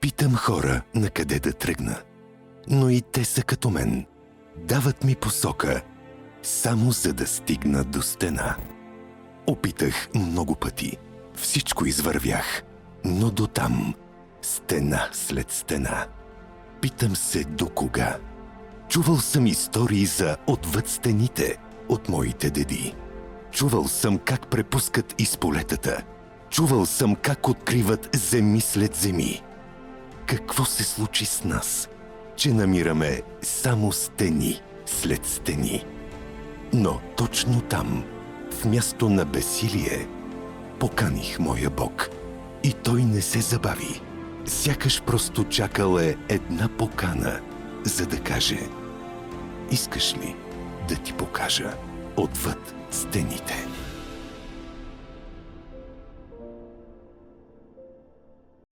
Питам 0.02 0.36
хора 0.36 0.82
на 0.96 1.10
къде 1.10 1.40
да 1.40 1.54
тръгна. 1.54 1.96
Но 2.70 2.90
и 2.90 3.02
те 3.02 3.26
са 3.26 3.44
като 3.44 3.70
мен. 3.70 4.06
Дават 4.58 5.04
ми 5.04 5.16
посока, 5.16 5.82
само 6.44 6.92
за 6.92 7.14
да 7.14 7.28
стигна 7.28 7.84
до 7.84 8.02
стена. 8.02 8.56
Опитах 9.48 10.10
много 10.16 10.56
пъти. 10.56 10.98
Всичко 11.36 11.86
извървях. 11.86 12.64
Но 13.06 13.32
до 13.32 13.48
там. 13.48 13.96
Стена 14.42 15.10
след 15.12 15.52
стена. 15.52 16.08
Питам 16.82 17.16
се 17.16 17.44
до 17.44 17.70
кога. 17.70 18.18
Чувал 18.90 19.18
съм 19.18 19.46
истории 19.46 20.06
за 20.06 20.38
отвъд 20.48 20.88
стените 20.88 21.58
от 21.90 22.10
моите 22.10 22.50
деди. 22.50 22.96
Чувал 23.52 23.88
съм 23.88 24.18
как 24.18 24.48
препускат 24.48 25.22
из 25.22 25.38
полетата. 25.38 26.04
Чувал 26.50 26.86
съм 26.86 27.16
как 27.16 27.50
откриват 27.50 28.10
земи 28.16 28.62
след 28.62 28.96
земи. 28.96 29.44
Какво 30.26 30.66
се 30.66 30.84
случи 30.84 31.26
с 31.26 31.44
нас? 31.44 31.90
Че 32.36 32.54
намираме 32.54 33.22
само 33.42 33.92
стени 33.92 34.62
след 34.86 35.26
стени. 35.26 35.86
Но 36.74 37.00
точно 37.18 37.62
там, 37.62 38.04
в 38.52 38.66
място 38.66 39.10
на 39.10 39.26
бесилие, 39.26 40.08
поканих 40.80 41.40
моя 41.40 41.70
Бог. 41.70 42.10
И 42.64 42.74
той 42.74 43.04
не 43.04 43.22
се 43.22 43.42
забави. 43.42 44.02
Сякаш 44.48 45.02
просто 45.02 45.44
чакал 45.44 46.00
е 46.00 46.16
една 46.30 46.70
покана, 46.78 47.40
за 47.84 48.06
да 48.06 48.20
каже 48.20 48.60
Искаш 49.72 50.14
ли 50.14 50.36
да 50.90 50.96
ти 50.96 51.14
покажа 51.14 51.74
отвъд 52.18 52.76
стените? 52.92 53.68